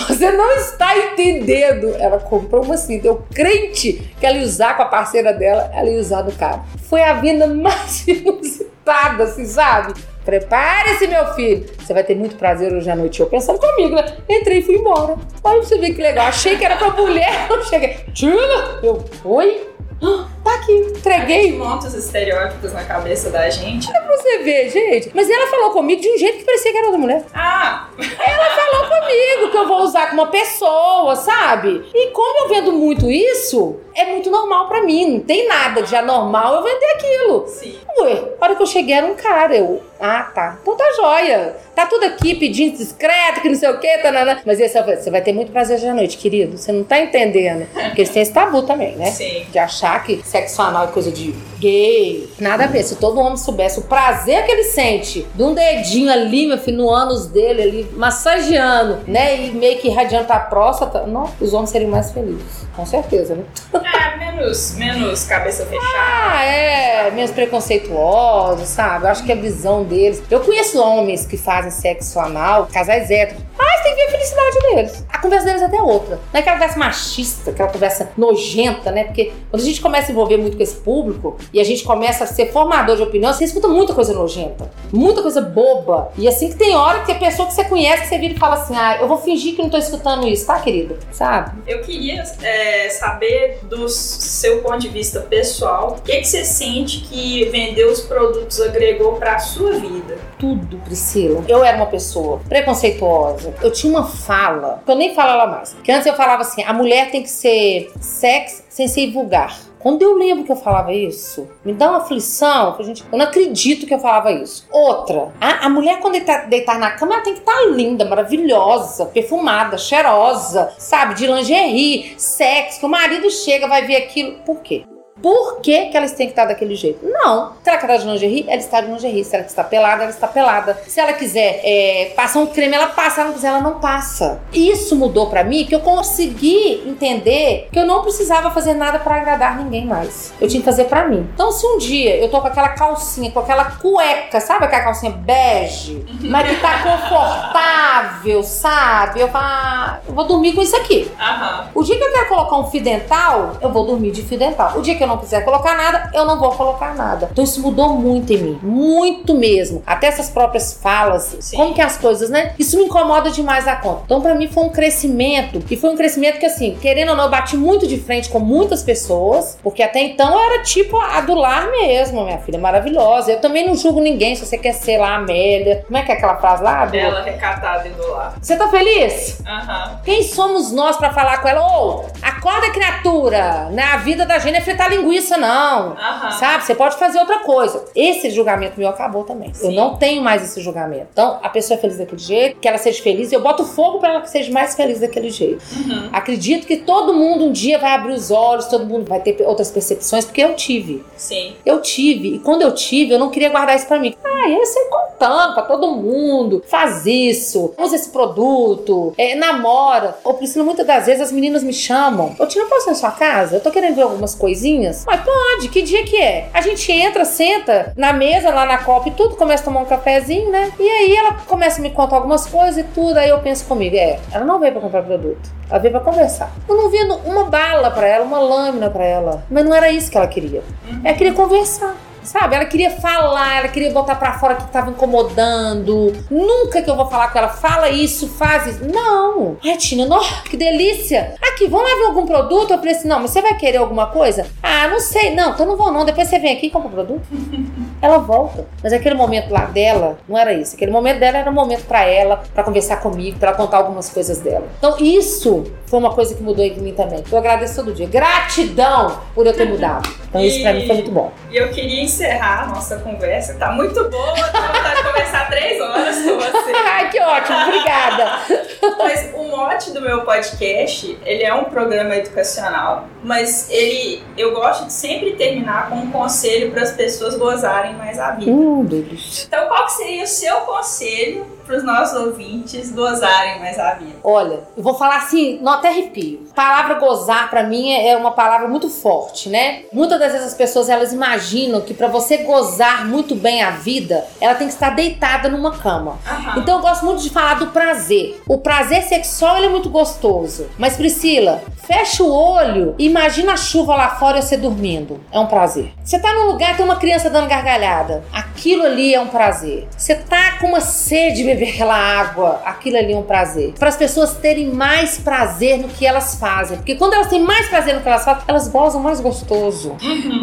Você 0.08 0.32
não 0.32 0.50
está 0.56 0.96
entendendo. 0.96 1.94
Ela 1.98 2.18
comprou 2.18 2.64
uma 2.64 2.74
assim, 2.74 2.98
deu 2.98 3.22
crente 3.34 4.14
que 4.18 4.24
ela 4.24 4.38
ia 4.38 4.44
usar 4.44 4.76
com 4.76 4.82
a 4.82 4.86
parceira 4.86 5.32
dela, 5.32 5.70
ela 5.74 5.88
ia 5.90 6.00
usar 6.00 6.22
no 6.22 6.32
carro. 6.32 6.64
Foi 6.88 7.02
a 7.02 7.12
venda 7.14 7.46
mais 7.46 8.06
inusitada, 8.08 9.24
assim, 9.24 9.44
sabe? 9.44 9.94
Prepare-se, 10.24 11.06
meu 11.06 11.34
filho. 11.34 11.66
Você 11.78 11.94
vai 11.94 12.02
ter 12.02 12.16
muito 12.16 12.36
prazer 12.36 12.72
hoje 12.72 12.90
à 12.90 12.96
noite. 12.96 13.20
Eu 13.20 13.26
pensando 13.26 13.60
comigo, 13.60 13.94
né? 13.94 14.16
Entrei 14.28 14.58
e 14.58 14.62
fui 14.62 14.76
embora. 14.76 15.16
Olha 15.44 15.60
pra 15.60 15.68
você 15.68 15.78
ver 15.78 15.94
que 15.94 16.02
legal. 16.02 16.26
Achei 16.26 16.56
que 16.56 16.64
era 16.64 16.76
pra 16.76 16.90
mulher. 16.90 17.46
Eu 17.48 17.62
cheguei. 17.62 17.96
Tina? 18.12 18.80
Eu, 18.82 19.04
oi? 19.24 19.65
Ah, 20.02 20.26
Tá 20.44 20.54
aqui, 20.54 20.72
entreguei. 20.72 21.52
Monta 21.52 21.88
os 21.88 21.94
estereótipos 21.94 22.72
na 22.72 22.84
cabeça 22.84 23.30
da 23.30 23.50
gente. 23.50 23.88
Pra 23.90 24.00
você 24.16 24.38
ver, 24.38 24.70
gente. 24.70 25.10
Mas 25.14 25.28
ela 25.28 25.48
falou 25.48 25.70
comigo 25.70 26.00
de 26.00 26.08
um 26.08 26.16
jeito 26.18 26.38
que 26.38 26.44
parecia 26.44 26.70
que 26.70 26.78
era 26.78 26.86
outra 26.86 27.00
mulher. 27.00 27.24
Ah, 27.34 27.88
Ela 27.98 28.50
falou 28.50 28.88
comigo 29.00 29.50
que 29.50 29.56
eu 29.56 29.66
vou 29.66 29.80
usar 29.82 30.06
com 30.08 30.14
uma 30.14 30.26
pessoa, 30.28 31.16
sabe? 31.16 31.84
E 31.92 32.10
como 32.12 32.44
eu 32.44 32.48
vendo 32.48 32.72
muito 32.72 33.10
isso, 33.10 33.76
é 33.96 34.04
muito 34.04 34.30
normal 34.30 34.68
pra 34.68 34.82
mim. 34.82 35.14
Não 35.14 35.20
tem 35.20 35.48
nada 35.48 35.82
de 35.82 35.96
anormal 35.96 36.56
eu 36.56 36.62
vender 36.62 36.86
aquilo. 36.92 37.48
sim. 37.48 37.78
Ué, 37.98 38.24
a 38.38 38.44
hora 38.44 38.54
que 38.54 38.62
eu 38.62 38.66
cheguei 38.66 38.94
era 38.94 39.06
um 39.06 39.14
cara. 39.14 39.56
Eu, 39.56 39.80
ah, 39.98 40.30
tá. 40.34 40.58
Então 40.60 40.76
tá 40.76 40.84
joia. 40.94 41.56
Tá 41.74 41.86
tudo 41.86 42.04
aqui 42.04 42.34
pedindo 42.34 42.76
discreto, 42.76 43.40
que 43.40 43.48
não 43.48 43.54
sei 43.54 43.70
o 43.70 43.78
quê, 43.78 43.98
tanana. 44.02 44.40
Mas 44.44 44.60
esse 44.60 44.78
falei, 44.78 44.96
você 44.96 45.10
vai 45.10 45.22
ter 45.22 45.32
muito 45.32 45.50
prazer 45.50 45.76
hoje 45.76 45.88
à 45.88 45.94
noite, 45.94 46.18
querido. 46.18 46.58
Você 46.58 46.72
não 46.72 46.84
tá 46.84 47.00
entendendo. 47.00 47.66
Porque 47.72 48.02
eles 48.02 48.10
têm 48.10 48.22
esse 48.22 48.32
tabu 48.32 48.62
também, 48.62 48.96
né? 48.96 49.10
Sim. 49.10 49.46
De 49.50 49.58
achar 49.58 50.04
que 50.04 50.20
sexo 50.24 50.60
anal 50.60 50.84
é 50.84 50.86
coisa 50.88 51.10
de 51.10 51.34
gay. 51.58 52.28
Nada 52.38 52.64
a 52.64 52.66
ver. 52.66 52.82
Se 52.82 52.96
todo 52.96 53.18
homem 53.18 53.38
soubesse 53.38 53.78
o 53.78 53.84
prazer 53.84 54.44
que 54.44 54.52
ele 54.52 54.64
sente 54.64 55.26
de 55.34 55.42
um 55.42 55.54
dedinho 55.54 56.12
ali, 56.12 56.46
meu 56.46 56.58
filho, 56.58 56.76
no 56.76 56.90
ânus 56.90 57.26
dele, 57.26 57.62
ali, 57.62 57.88
massageando, 57.94 58.98
né? 59.06 59.46
E 59.46 59.50
meio 59.52 59.78
que 59.78 59.88
irradiando 59.88 60.26
pra 60.26 60.40
próstata, 60.40 61.06
não, 61.06 61.30
os 61.40 61.54
homens 61.54 61.70
seriam 61.70 61.90
mais 61.90 62.12
felizes. 62.12 62.65
Com 62.76 62.84
certeza, 62.84 63.34
né? 63.34 63.44
É, 63.72 64.16
menos, 64.18 64.74
menos 64.74 65.24
cabeça 65.24 65.64
fechada. 65.64 65.86
Ah, 65.88 66.44
é, 66.44 67.10
menos 67.10 67.30
preconceituosos, 67.30 68.68
sabe? 68.68 69.06
Eu 69.06 69.10
acho 69.10 69.24
que 69.24 69.32
a 69.32 69.36
visão 69.36 69.82
deles. 69.82 70.22
Eu 70.30 70.40
conheço 70.40 70.78
homens 70.78 71.24
que 71.24 71.38
fazem 71.38 71.70
sexo 71.70 72.20
anal, 72.20 72.68
casais 72.70 73.10
héteros, 73.10 73.42
mas 73.58 73.82
tem 73.82 73.94
que 73.94 74.02
ver 74.02 74.06
a 74.06 74.10
felicidade 74.10 74.58
deles. 74.60 75.06
A 75.08 75.18
conversa 75.18 75.46
deles 75.46 75.62
até 75.62 75.76
é 75.76 75.82
outra. 75.82 76.16
Não 76.16 76.20
é 76.34 76.38
aquela 76.38 76.56
conversa 76.56 76.78
machista, 76.78 77.50
aquela 77.50 77.68
conversa 77.68 78.10
nojenta, 78.16 78.90
né? 78.90 79.04
Porque 79.04 79.32
quando 79.50 79.62
a 79.62 79.64
gente 79.64 79.80
começa 79.80 80.10
a 80.10 80.12
envolver 80.12 80.36
muito 80.36 80.56
com 80.56 80.62
esse 80.62 80.76
público 80.76 81.36
e 81.52 81.60
a 81.60 81.64
gente 81.64 81.84
começa 81.84 82.24
a 82.24 82.26
ser 82.26 82.52
formador 82.52 82.96
de 82.96 83.02
opinião, 83.02 83.32
você 83.32 83.44
escuta 83.44 83.68
muita 83.68 83.94
coisa 83.94 84.12
nojenta, 84.12 84.70
muita 84.92 85.22
coisa 85.22 85.40
boba. 85.40 86.12
E 86.16 86.28
assim 86.28 86.48
que 86.48 86.56
tem 86.56 86.74
hora 86.76 87.02
que 87.02 87.12
a 87.12 87.16
pessoa 87.16 87.48
que 87.48 87.54
você 87.54 87.64
conhece, 87.64 88.02
que 88.02 88.08
você 88.08 88.18
vira 88.18 88.34
e 88.34 88.38
fala 88.38 88.56
assim: 88.56 88.76
ah, 88.76 88.98
eu 89.00 89.08
vou 89.08 89.18
fingir 89.18 89.54
que 89.54 89.62
não 89.62 89.70
tô 89.70 89.78
escutando 89.78 90.26
isso, 90.26 90.46
tá, 90.46 90.60
querida? 90.60 90.96
Sabe? 91.12 91.62
Eu 91.66 91.80
queria 91.80 92.22
é, 92.42 92.88
saber 92.90 93.60
do 93.62 93.88
seu 93.88 94.62
ponto 94.62 94.78
de 94.78 94.88
vista 94.88 95.20
pessoal, 95.20 95.96
o 95.98 96.02
que, 96.02 96.18
que 96.18 96.24
você 96.26 96.44
sente 96.44 97.00
que 97.00 97.44
vender 97.46 97.86
os 97.86 98.00
produtos 98.00 98.60
agregou 98.60 99.14
pra 99.14 99.38
sua 99.38 99.72
vida? 99.72 100.18
Tudo, 100.38 100.78
Priscila. 100.78 101.44
Eu 101.48 101.64
era 101.64 101.76
uma 101.76 101.86
pessoa 101.86 102.40
preconceituosa. 102.48 103.54
Eu 103.62 103.72
tinha 103.72 103.92
uma 103.92 104.06
fala, 104.06 104.82
que 104.84 104.90
eu 104.90 104.96
nem 104.96 105.14
falo 105.14 105.50
mais. 105.50 105.76
Que 105.82 105.92
antes 105.92 106.06
eu 106.06 106.14
falava 106.14 106.42
assim: 106.42 106.62
a 106.62 106.72
mulher 106.72 107.10
tem 107.10 107.22
que 107.22 107.30
ser 107.30 107.92
sexy 108.00 108.64
sem 108.68 108.88
ser 108.88 109.10
vulgar. 109.10 109.58
Quando 109.78 110.02
eu 110.02 110.16
lembro 110.16 110.42
que 110.42 110.50
eu 110.50 110.56
falava 110.56 110.92
isso, 110.92 111.48
me 111.64 111.72
dá 111.72 111.88
uma 111.90 111.98
aflição. 111.98 112.72
que 112.72 112.82
Gente, 112.82 113.04
eu 113.10 113.16
não 113.16 113.24
acredito 113.24 113.86
que 113.86 113.94
eu 113.94 114.00
falava 114.00 114.32
isso. 114.32 114.66
Outra, 114.72 115.32
a, 115.40 115.66
a 115.66 115.68
mulher 115.68 116.00
quando 116.00 116.14
deitar, 116.14 116.48
deitar 116.48 116.78
na 116.78 116.90
cama, 116.90 117.14
ela 117.14 117.22
tem 117.22 117.34
que 117.34 117.38
estar 117.38 117.66
linda, 117.70 118.04
maravilhosa, 118.04 119.06
perfumada, 119.06 119.78
cheirosa, 119.78 120.72
sabe? 120.76 121.14
De 121.14 121.26
lingerie, 121.26 122.14
sexo. 122.18 122.80
Que 122.80 122.86
o 122.86 122.88
marido 122.88 123.30
chega, 123.30 123.68
vai 123.68 123.86
ver 123.86 123.96
aquilo. 123.96 124.38
Por 124.44 124.60
quê? 124.60 124.84
Por 125.20 125.60
que, 125.60 125.86
que 125.86 125.96
elas 125.96 126.12
têm 126.12 126.26
que 126.26 126.32
estar 126.32 126.44
daquele 126.44 126.74
jeito? 126.74 127.00
Não. 127.02 127.52
Se 127.62 127.70
ela 127.70 127.78
quer 127.78 127.98
de 127.98 128.06
lingerie, 128.06 128.44
ela 128.46 128.56
está 128.56 128.80
de 128.80 128.90
lingerie. 128.90 129.24
Se 129.24 129.34
ela 129.34 129.46
está 129.46 129.64
pelada, 129.64 130.02
ela 130.02 130.10
está 130.10 130.28
pelada. 130.28 130.78
Se 130.86 131.00
ela 131.00 131.12
quiser 131.14 131.60
é, 131.64 132.12
passar 132.14 132.40
um 132.40 132.46
creme, 132.46 132.74
ela 132.74 132.88
passa. 132.88 133.16
Se 133.16 133.20
ela 133.20 133.28
não 133.28 133.34
quiser, 133.34 133.48
ela 133.48 133.60
não 133.60 133.80
passa. 133.80 134.40
Isso 134.52 134.94
mudou 134.94 135.28
pra 135.28 135.42
mim 135.42 135.64
que 135.64 135.74
eu 135.74 135.80
consegui 135.80 136.82
entender 136.86 137.68
que 137.72 137.78
eu 137.78 137.86
não 137.86 138.02
precisava 138.02 138.50
fazer 138.50 138.74
nada 138.74 138.98
pra 138.98 139.16
agradar 139.16 139.56
ninguém 139.56 139.86
mais. 139.86 140.32
Eu 140.40 140.48
tinha 140.48 140.60
que 140.60 140.66
fazer 140.66 140.84
pra 140.84 141.08
mim. 141.08 141.28
Então, 141.32 141.50
se 141.50 141.66
um 141.66 141.78
dia 141.78 142.16
eu 142.16 142.30
tô 142.30 142.40
com 142.40 142.48
aquela 142.48 142.68
calcinha, 142.70 143.30
com 143.30 143.40
aquela 143.40 143.64
cueca, 143.64 144.38
sabe 144.40 144.66
aquela 144.66 144.84
calcinha 144.84 145.12
bege, 145.12 146.04
mas 146.20 146.48
que 146.48 146.56
tá 146.60 146.82
confortável, 146.82 148.42
sabe? 148.42 149.20
Eu 149.20 149.28
falo, 149.28 149.44
ah, 149.46 150.00
eu 150.06 150.14
vou 150.14 150.24
dormir 150.24 150.52
com 150.52 150.60
isso 150.60 150.76
aqui. 150.76 151.10
Aham. 151.18 151.70
O 151.74 151.82
dia 151.82 151.96
que 151.96 152.04
eu 152.04 152.12
quero 152.12 152.28
colocar 152.28 152.56
um 152.58 152.70
fio 152.70 152.82
dental, 152.82 153.56
eu 153.60 153.72
vou 153.72 153.86
dormir 153.86 154.10
de 154.10 154.22
fio 154.22 154.38
dental. 154.38 154.72
O 154.76 154.82
dia 154.82 154.94
que 154.94 155.05
eu 155.06 155.10
não 155.10 155.18
quiser 155.18 155.44
colocar 155.44 155.74
nada, 155.76 156.10
eu 156.14 156.24
não 156.24 156.38
vou 156.38 156.50
colocar 156.52 156.94
nada. 156.94 157.28
Então 157.32 157.44
isso 157.44 157.60
mudou 157.62 157.90
muito 157.90 158.32
em 158.32 158.38
mim. 158.38 158.58
Muito 158.62 159.34
mesmo. 159.34 159.82
Até 159.86 160.06
essas 160.08 160.28
próprias 160.30 160.72
falas. 160.82 161.36
Sim. 161.40 161.56
Como 161.56 161.74
que 161.74 161.80
as 161.80 161.96
coisas, 161.96 162.30
né? 162.30 162.52
Isso 162.58 162.76
me 162.76 162.84
incomoda 162.84 163.30
demais 163.30 163.66
a 163.66 163.76
conta. 163.76 164.02
Então 164.04 164.20
pra 164.20 164.34
mim 164.34 164.48
foi 164.48 164.64
um 164.64 164.68
crescimento. 164.68 165.62
E 165.70 165.76
foi 165.76 165.90
um 165.90 165.96
crescimento 165.96 166.38
que 166.38 166.46
assim, 166.46 166.76
querendo 166.80 167.10
ou 167.10 167.16
não, 167.16 167.24
eu 167.24 167.30
bati 167.30 167.56
muito 167.56 167.86
de 167.86 167.98
frente 167.98 168.28
com 168.28 168.38
muitas 168.38 168.82
pessoas. 168.82 169.58
Porque 169.62 169.82
até 169.82 170.00
então 170.00 170.32
eu 170.32 170.38
era 170.52 170.62
tipo 170.62 170.96
a 171.00 171.20
do 171.20 171.34
lar 171.34 171.70
mesmo, 171.70 172.24
minha 172.24 172.38
filha. 172.38 172.58
Maravilhosa. 172.58 173.32
Eu 173.32 173.40
também 173.40 173.66
não 173.66 173.74
julgo 173.74 174.00
ninguém 174.00 174.34
se 174.34 174.44
você 174.44 174.58
quer 174.58 174.72
ser 174.72 174.98
lá 174.98 175.10
a 175.10 175.16
Amélia. 175.16 175.84
Como 175.86 175.96
é 175.96 176.02
que 176.02 176.12
é 176.12 176.14
aquela 176.14 176.36
frase 176.36 176.62
lá? 176.62 176.86
do- 176.86 176.96
Ela 176.96 177.22
recatada 177.22 177.86
e 177.88 177.90
do 177.90 178.10
lar. 178.10 178.34
Você 178.40 178.56
tá 178.56 178.68
feliz? 178.68 179.40
Aham. 179.46 180.00
Quem 180.04 180.22
somos 180.22 180.72
nós 180.72 180.96
pra 180.96 181.12
falar 181.12 181.38
com 181.42 181.48
ela? 181.48 181.60
Ô, 181.66 182.04
acorda, 182.22 182.70
criatura! 182.70 183.68
Né? 183.70 183.82
A 183.82 183.96
vida 183.98 184.24
da 184.26 184.38
gente 184.38 184.56
é 184.56 184.60
fritar 184.60 184.88
linguiça, 184.96 185.36
não. 185.36 185.96
Sabe? 186.38 186.64
Você 186.64 186.74
pode 186.74 186.96
fazer 186.96 187.18
outra 187.18 187.40
coisa. 187.40 187.84
Esse 187.94 188.30
julgamento 188.30 188.78
meu 188.78 188.88
acabou 188.88 189.24
também. 189.24 189.48
Eu 189.48 189.70
Sim. 189.70 189.76
não 189.76 189.96
tenho 189.96 190.22
mais 190.22 190.42
esse 190.42 190.60
julgamento. 190.60 191.08
Então, 191.12 191.38
a 191.42 191.48
pessoa 191.48 191.76
é 191.78 191.80
feliz 191.80 191.98
daquele 191.98 192.20
jeito, 192.20 192.60
que 192.60 192.68
ela 192.68 192.78
seja 192.78 193.02
feliz, 193.02 193.32
eu 193.32 193.40
boto 193.40 193.64
fogo 193.64 193.98
pra 193.98 194.10
ela 194.10 194.20
que 194.20 194.30
seja 194.30 194.52
mais 194.52 194.74
feliz 194.74 195.00
daquele 195.00 195.30
jeito. 195.30 195.62
Uhum. 195.74 196.08
Acredito 196.12 196.66
que 196.66 196.78
todo 196.78 197.14
mundo 197.14 197.44
um 197.44 197.52
dia 197.52 197.78
vai 197.78 197.92
abrir 197.92 198.12
os 198.12 198.30
olhos, 198.30 198.66
todo 198.66 198.86
mundo 198.86 199.06
vai 199.06 199.20
ter 199.20 199.36
outras 199.42 199.70
percepções, 199.70 200.24
porque 200.24 200.42
eu 200.42 200.54
tive. 200.54 201.04
Sim. 201.16 201.54
Eu 201.64 201.80
tive, 201.80 202.36
e 202.36 202.38
quando 202.38 202.62
eu 202.62 202.74
tive, 202.74 203.12
eu 203.12 203.18
não 203.18 203.30
queria 203.30 203.48
guardar 203.50 203.76
isso 203.76 203.86
pra 203.86 203.98
mim. 203.98 204.14
Ah, 204.24 204.35
sei 204.66 204.84
contando 204.84 205.54
pra 205.54 205.62
todo 205.62 205.92
mundo. 205.92 206.62
Faz 206.66 207.06
isso, 207.06 207.74
usa 207.78 207.96
esse 207.96 208.10
produto, 208.10 209.14
é, 209.16 209.34
namora. 209.34 210.16
Ô, 210.24 210.34
Priscila, 210.34 210.64
muitas 210.64 210.86
das 210.86 211.06
vezes 211.06 211.22
as 211.22 211.32
meninas 211.32 211.62
me 211.62 211.72
chamam. 211.72 212.34
Ô, 212.38 212.46
Tina, 212.46 212.66
posso 212.66 212.88
ir 212.88 212.90
na 212.90 212.94
sua 212.94 213.10
casa? 213.10 213.56
Eu 213.56 213.60
tô 213.60 213.70
querendo 213.70 213.96
ver 213.96 214.02
algumas 214.02 214.34
coisinhas. 214.34 215.04
Mas 215.06 215.20
pode, 215.22 215.68
que 215.68 215.82
dia 215.82 216.04
que 216.04 216.20
é? 216.20 216.48
A 216.52 216.60
gente 216.60 216.90
entra, 216.92 217.24
senta 217.24 217.92
na 217.96 218.12
mesa, 218.12 218.50
lá 218.50 218.66
na 218.66 218.78
copa 218.78 219.08
e 219.08 219.12
tudo, 219.12 219.36
começa 219.36 219.62
a 219.62 219.64
tomar 219.64 219.80
um 219.80 219.86
cafezinho, 219.86 220.50
né? 220.50 220.72
E 220.78 220.88
aí 220.88 221.16
ela 221.16 221.34
começa 221.46 221.80
a 221.80 221.82
me 221.82 221.90
contar 221.90 222.16
algumas 222.16 222.46
coisas 222.46 222.78
e 222.78 222.84
tudo. 222.84 223.18
Aí 223.18 223.28
eu 223.28 223.38
penso 223.40 223.64
comigo, 223.66 223.96
é, 223.96 224.18
ela 224.32 224.44
não 224.44 224.58
veio 224.58 224.72
pra 224.72 224.80
comprar 224.80 225.02
produto. 225.02 225.56
Ela 225.68 225.78
veio 225.78 225.92
pra 225.92 226.00
conversar. 226.00 226.52
Eu 226.68 226.76
não 226.76 226.90
vendo 226.90 227.16
uma 227.24 227.44
bala 227.44 227.90
pra 227.90 228.06
ela, 228.06 228.24
uma 228.24 228.38
lâmina 228.38 228.88
pra 228.90 229.04
ela. 229.04 229.44
Mas 229.50 229.64
não 229.64 229.74
era 229.74 229.90
isso 229.90 230.10
que 230.10 230.16
ela 230.16 230.26
queria. 230.26 230.62
Ela 231.04 231.14
queria 231.14 231.32
conversar. 231.32 231.96
Sabe? 232.26 232.56
Ela 232.56 232.64
queria 232.64 232.90
falar, 232.90 233.58
ela 233.58 233.68
queria 233.68 233.92
botar 233.92 234.16
pra 234.16 234.38
fora 234.38 234.56
que 234.56 234.64
tava 234.70 234.90
incomodando. 234.90 236.12
Nunca 236.30 236.82
que 236.82 236.90
eu 236.90 236.96
vou 236.96 237.06
falar 237.06 237.28
com 237.28 237.38
ela, 237.38 237.48
fala 237.48 237.88
isso, 237.88 238.28
faz 238.28 238.66
isso. 238.66 238.84
Não. 238.84 239.56
Ai, 239.64 239.76
Tina, 239.76 240.06
que 240.44 240.56
delícia. 240.56 241.34
Aqui, 241.40 241.68
vamos 241.68 241.88
lá 241.88 241.96
ver 241.96 242.04
algum 242.06 242.26
produto? 242.26 242.72
Eu 242.72 242.78
falei 242.78 242.94
assim, 242.94 243.08
não, 243.08 243.20
mas 243.20 243.30
você 243.30 243.40
vai 243.40 243.54
querer 243.54 243.78
alguma 243.78 244.08
coisa? 244.08 244.46
Ah, 244.62 244.88
não 244.88 244.98
sei. 244.98 245.34
Não, 245.34 245.52
então 245.52 245.64
não 245.64 245.76
vou 245.76 245.92
não. 245.92 246.04
Depois 246.04 246.28
você 246.28 246.38
vem 246.38 246.56
aqui 246.56 246.66
e 246.66 246.70
compra 246.70 246.88
o 246.88 246.92
produto. 246.92 247.22
ela 248.02 248.18
volta. 248.18 248.66
Mas 248.82 248.92
aquele 248.92 249.14
momento 249.14 249.50
lá 249.50 249.66
dela 249.66 250.18
não 250.28 250.36
era 250.36 250.52
isso. 250.52 250.74
Aquele 250.74 250.90
momento 250.90 251.18
dela 251.18 251.38
era 251.38 251.50
um 251.50 251.54
momento 251.54 251.84
pra 251.86 252.04
ela, 252.04 252.42
pra 252.54 252.62
conversar 252.62 252.98
comigo, 252.98 253.38
pra 253.38 253.50
ela 253.50 253.56
contar 253.56 253.78
algumas 253.78 254.10
coisas 254.10 254.38
dela. 254.38 254.66
Então 254.78 254.96
isso 254.98 255.64
foi 255.86 255.98
uma 255.98 256.12
coisa 256.12 256.34
que 256.34 256.42
mudou 256.42 256.64
em 256.64 256.76
mim 256.78 256.92
também. 256.92 257.22
Eu 257.30 257.38
agradeço 257.38 257.76
todo 257.76 257.92
dia. 257.92 258.06
Gratidão 258.06 259.18
por 259.34 259.46
eu 259.46 259.52
ter 259.52 259.66
mudado. 259.66 260.08
Então 260.28 260.40
isso 260.42 260.60
pra 260.60 260.72
mim 260.72 260.86
foi 260.86 260.96
muito 260.96 261.10
bom. 261.10 261.32
E 261.50 261.56
eu 261.56 261.68
queria 261.70 262.02
encerrar 262.16 262.62
a 262.62 262.66
nossa 262.66 262.96
conversa. 262.96 263.54
Tá 263.54 263.72
muito 263.72 264.08
boa, 264.08 264.34
tô 264.34 264.58
vontade 264.58 264.96
de 264.96 265.02
conversar 265.04 265.48
três 265.50 265.80
horas 265.80 266.16
com 266.16 266.36
você. 266.36 266.72
Ai, 266.88 267.10
que 267.10 267.20
ótimo, 267.20 267.58
obrigada. 267.58 268.40
Mas 268.98 269.30
o 269.34 269.44
mote 269.44 269.90
do 269.90 270.00
meu 270.00 270.22
podcast, 270.22 271.18
ele 271.24 271.44
é 271.44 271.52
um 271.52 271.64
programa 271.64 272.16
educacional, 272.16 273.08
mas 273.22 273.68
ele, 273.70 274.22
eu 274.36 274.54
gosto 274.54 274.86
de 274.86 274.92
sempre 274.92 275.32
terminar 275.32 275.88
com 275.88 275.96
um 275.96 276.10
conselho 276.10 276.70
para 276.70 276.82
as 276.82 276.92
pessoas 276.92 277.36
gozarem 277.36 277.94
mais 277.94 278.18
a 278.18 278.32
vida. 278.32 278.50
Hum, 278.50 278.84
Deus. 278.84 279.44
Então, 279.46 279.66
qual 279.68 279.88
seria 279.88 280.24
o 280.24 280.26
seu 280.26 280.56
conselho 280.58 281.55
para 281.66 281.76
os 281.76 281.84
nossos 281.84 282.18
ouvintes 282.18 282.92
gozarem 282.92 283.58
mais 283.58 283.78
a 283.78 283.94
vida? 283.94 284.16
Olha, 284.22 284.60
eu 284.76 284.82
vou 284.82 284.94
falar 284.94 285.16
assim, 285.16 285.58
não 285.60 285.72
até 285.72 285.88
arrepio. 285.88 286.46
A 286.52 286.54
palavra 286.54 286.94
gozar 286.94 287.50
pra 287.50 287.62
mim 287.64 287.92
é 287.92 288.16
uma 288.16 288.30
palavra 288.30 288.68
muito 288.68 288.88
forte, 288.88 289.48
né? 289.48 289.82
Muitas 289.92 290.18
das 290.18 290.32
vezes 290.32 290.46
as 290.48 290.54
pessoas 290.54 290.88
elas 290.88 291.12
imaginam 291.12 291.80
que 291.80 291.92
pra 291.92 292.08
você 292.08 292.38
gozar 292.38 293.06
muito 293.06 293.34
bem 293.34 293.62
a 293.62 293.70
vida, 293.70 294.24
ela 294.40 294.54
tem 294.54 294.66
que 294.66 294.72
estar 294.72 294.90
deitada 294.90 295.48
numa 295.48 295.76
cama. 295.76 296.18
Aham. 296.26 296.60
Então 296.60 296.76
eu 296.76 296.80
gosto 296.80 297.04
muito 297.04 297.22
de 297.22 297.30
falar 297.30 297.54
do 297.54 297.68
prazer. 297.68 298.40
O 298.46 298.58
prazer 298.58 299.02
sexual 299.02 299.56
ele 299.56 299.66
é 299.66 299.70
muito 299.70 299.90
gostoso. 299.90 300.66
Mas 300.78 300.96
Priscila, 300.96 301.62
fecha 301.86 302.22
o 302.22 302.32
olho 302.32 302.94
e 302.98 303.06
imagina 303.06 303.52
a 303.52 303.56
chuva 303.56 303.94
lá 303.94 304.10
fora 304.16 304.38
e 304.38 304.42
você 304.42 304.56
dormindo. 304.56 305.20
É 305.32 305.38
um 305.38 305.46
prazer. 305.46 305.92
Você 306.04 306.18
tá 306.18 306.32
num 306.32 306.46
lugar 306.46 306.76
tem 306.76 306.84
uma 306.84 306.96
criança 306.96 307.28
dando 307.28 307.48
gargalhada. 307.48 308.24
Aquilo 308.32 308.84
ali 308.84 309.14
é 309.14 309.20
um 309.20 309.28
prazer. 309.28 309.86
Você 309.96 310.14
tá 310.14 310.58
com 310.58 310.68
uma 310.68 310.80
sede 310.80 311.36
de 311.36 311.42
beber 311.56 311.74
aquela 311.74 311.96
água. 311.96 312.60
Aquilo 312.64 312.96
ali 312.98 313.12
é 313.12 313.16
um 313.16 313.22
prazer. 313.22 313.74
Para 313.78 313.88
as 313.88 313.96
pessoas 313.96 314.34
terem 314.34 314.68
mais 314.68 315.18
prazer 315.18 315.78
no 315.78 315.88
que 315.88 316.06
elas 316.06 316.36
fazem. 316.36 316.76
Porque 316.76 316.94
quando 316.94 317.14
elas 317.14 317.28
têm 317.28 317.42
mais 317.42 317.68
prazer 317.68 317.94
no 317.94 318.00
que 318.00 318.08
elas 318.08 318.24
fazem, 318.24 318.42
elas 318.46 318.68
gozam 318.68 319.00
mais 319.00 319.20
gostoso 319.20 319.96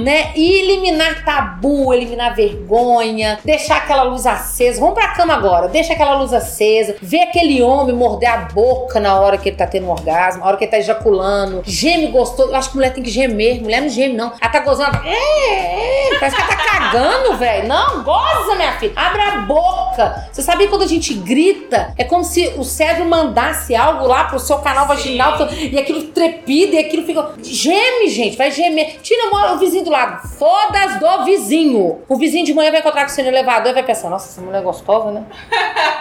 né? 0.03 0.31
E 0.35 0.61
eliminar 0.61 1.23
tabu, 1.25 1.93
eliminar 1.93 2.35
vergonha, 2.35 3.39
deixar 3.43 3.77
aquela 3.77 4.03
luz 4.03 4.25
acesa. 4.25 4.79
Vamos 4.79 4.95
pra 4.95 5.09
cama 5.09 5.33
agora, 5.33 5.67
deixa 5.67 5.93
aquela 5.93 6.15
luz 6.15 6.33
acesa, 6.33 6.95
vê 7.01 7.21
aquele 7.21 7.61
homem 7.61 7.95
morder 7.95 8.29
a 8.29 8.37
boca 8.37 8.99
na 8.99 9.19
hora 9.19 9.37
que 9.37 9.49
ele 9.49 9.55
tá 9.55 9.67
tendo 9.67 9.87
um 9.87 9.91
orgasmo, 9.91 10.41
na 10.41 10.47
hora 10.47 10.57
que 10.57 10.65
ele 10.65 10.71
tá 10.71 10.77
ejaculando, 10.77 11.61
geme 11.65 12.07
gostoso. 12.07 12.51
Eu 12.51 12.55
acho 12.55 12.69
que 12.69 12.75
mulher 12.75 12.93
tem 12.93 13.03
que 13.03 13.09
gemer, 13.09 13.61
mulher 13.61 13.81
não 13.81 13.89
geme, 13.89 14.13
não. 14.13 14.33
Ela 14.39 14.51
tá 14.51 14.59
gozando, 14.59 14.97
é, 15.05 16.13
é, 16.13 16.19
parece 16.19 16.35
que 16.35 16.41
ela 16.41 16.51
tá 16.51 16.57
cagando, 16.57 17.37
velho. 17.37 17.67
Não, 17.67 18.03
goza, 18.03 18.55
minha 18.55 18.73
filha. 18.73 18.93
Abre 18.95 19.21
a 19.21 19.37
boca. 19.41 20.27
Você 20.31 20.41
sabia 20.41 20.67
que 20.67 20.71
quando 20.71 20.83
a 20.83 20.87
gente 20.87 21.02
grita, 21.11 21.93
é 21.97 22.03
como 22.03 22.23
se 22.23 22.53
o 22.57 22.63
cérebro 22.63 23.05
mandasse 23.05 23.75
algo 23.75 24.07
lá 24.07 24.25
pro 24.25 24.39
seu 24.39 24.59
canal 24.59 24.87
vaginal 24.87 25.37
e 25.49 25.77
aquilo 25.77 26.03
trepida 26.03 26.75
e 26.75 26.79
aquilo 26.79 27.05
fica. 27.05 27.33
Geme, 27.41 28.09
gente, 28.09 28.37
vai 28.37 28.51
gemer. 28.51 28.99
Tira 29.01 29.53
o 29.53 29.57
vizinho 29.57 29.83
do 29.83 29.91
lado. 29.91 30.27
Foda-se 30.37 30.99
do 30.99 31.25
vizinho. 31.25 32.01
O 32.07 32.15
vizinho 32.15 32.45
de 32.45 32.53
manhã 32.53 32.71
vai 32.71 32.79
encontrar 32.79 33.03
com 33.03 33.09
você 33.09 33.23
no 33.23 33.29
elevador 33.29 33.71
e 33.71 33.73
vai 33.73 33.83
pensar: 33.83 34.09
nossa, 34.09 34.29
essa 34.29 34.41
mulher 34.41 34.59
é 34.59 34.61
gostosa, 34.61 35.11
né? 35.11 35.23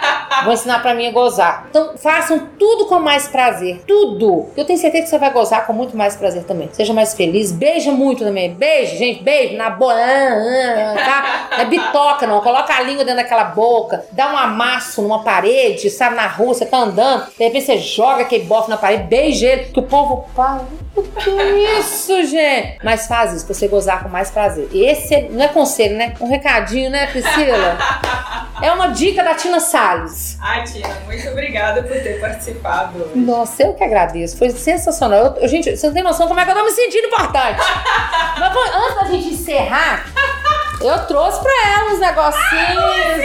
Vou 0.43 0.53
ensinar 0.53 0.81
pra 0.81 0.93
mim 0.93 1.07
a 1.07 1.11
gozar. 1.11 1.67
Então, 1.69 1.97
façam 1.97 2.47
tudo 2.59 2.85
com 2.85 2.99
mais 2.99 3.27
prazer. 3.27 3.81
Tudo. 3.87 4.47
Eu 4.55 4.65
tenho 4.65 4.79
certeza 4.79 5.03
que 5.03 5.09
você 5.09 5.17
vai 5.17 5.31
gozar 5.31 5.65
com 5.65 5.73
muito 5.73 5.95
mais 5.95 6.15
prazer 6.15 6.43
também. 6.43 6.69
Seja 6.71 6.93
mais 6.93 7.13
feliz. 7.13 7.51
Beija 7.51 7.91
muito 7.91 8.23
também. 8.23 8.53
Beijo, 8.53 8.97
gente. 8.97 9.23
Beijo. 9.23 9.57
Na 9.57 9.69
boa. 9.69 9.93
Tá? 9.93 11.47
Não 11.51 11.59
é 11.59 11.65
bitoca, 11.65 12.27
não. 12.27 12.41
Coloca 12.41 12.73
a 12.73 12.81
língua 12.81 13.03
dentro 13.03 13.21
daquela 13.21 13.45
boca. 13.45 14.05
Dá 14.11 14.31
um 14.31 14.37
amasso 14.37 15.01
numa 15.01 15.23
parede, 15.23 15.89
sabe? 15.89 16.15
Na 16.15 16.27
rua, 16.27 16.53
você 16.53 16.65
tá 16.65 16.77
andando. 16.77 17.27
De 17.37 17.43
repente 17.43 17.65
você 17.65 17.77
joga 17.77 18.23
aquele 18.23 18.43
bofe 18.45 18.69
na 18.69 18.77
parede. 18.77 19.03
Beija 19.03 19.47
ele. 19.47 19.65
Que 19.65 19.79
o 19.79 19.83
povo 19.83 20.25
para. 20.35 20.61
O 20.95 21.01
que 21.01 21.29
é 21.29 21.79
isso, 21.79 22.23
gente? 22.25 22.77
Mas 22.83 23.07
faz 23.07 23.33
isso 23.33 23.45
pra 23.45 23.55
você 23.55 23.67
gozar 23.67 24.03
com 24.03 24.09
mais 24.09 24.29
prazer. 24.29 24.67
Esse 24.71 25.15
é- 25.15 25.27
não 25.29 25.43
é 25.43 25.47
conselho, 25.47 25.97
né? 25.97 26.13
Um 26.21 26.29
recadinho, 26.29 26.89
né, 26.91 27.07
Priscila? 27.07 27.77
É 28.61 28.71
uma 28.71 28.87
dica 28.89 29.23
da 29.23 29.33
Tina 29.33 29.59
Salles. 29.59 30.37
Ai, 30.39 30.63
Tina, 30.63 30.87
muito 31.05 31.27
obrigada 31.29 31.81
por 31.81 31.99
ter 31.99 32.19
participado 32.21 32.99
hoje. 32.99 33.11
Nossa, 33.17 33.63
eu 33.63 33.73
que 33.73 33.83
agradeço. 33.83 34.37
Foi 34.37 34.51
sensacional. 34.51 35.35
Eu- 35.41 35.47
gente, 35.47 35.75
você 35.75 35.87
não 35.87 35.93
tem 35.93 36.03
noção 36.03 36.27
como 36.27 36.39
é 36.39 36.45
que 36.45 36.51
eu 36.51 36.55
tô 36.55 36.63
me 36.63 36.71
sentindo 36.71 37.07
importante. 37.07 37.59
Mas 38.39 38.55
antes 38.75 38.95
da 38.95 39.05
gente 39.05 39.33
encerrar, 39.33 40.05
eu 40.83 41.05
trouxe 41.07 41.39
pra 41.41 41.51
ela 41.73 41.93
uns 41.93 41.99
negocinhos. 41.99 43.23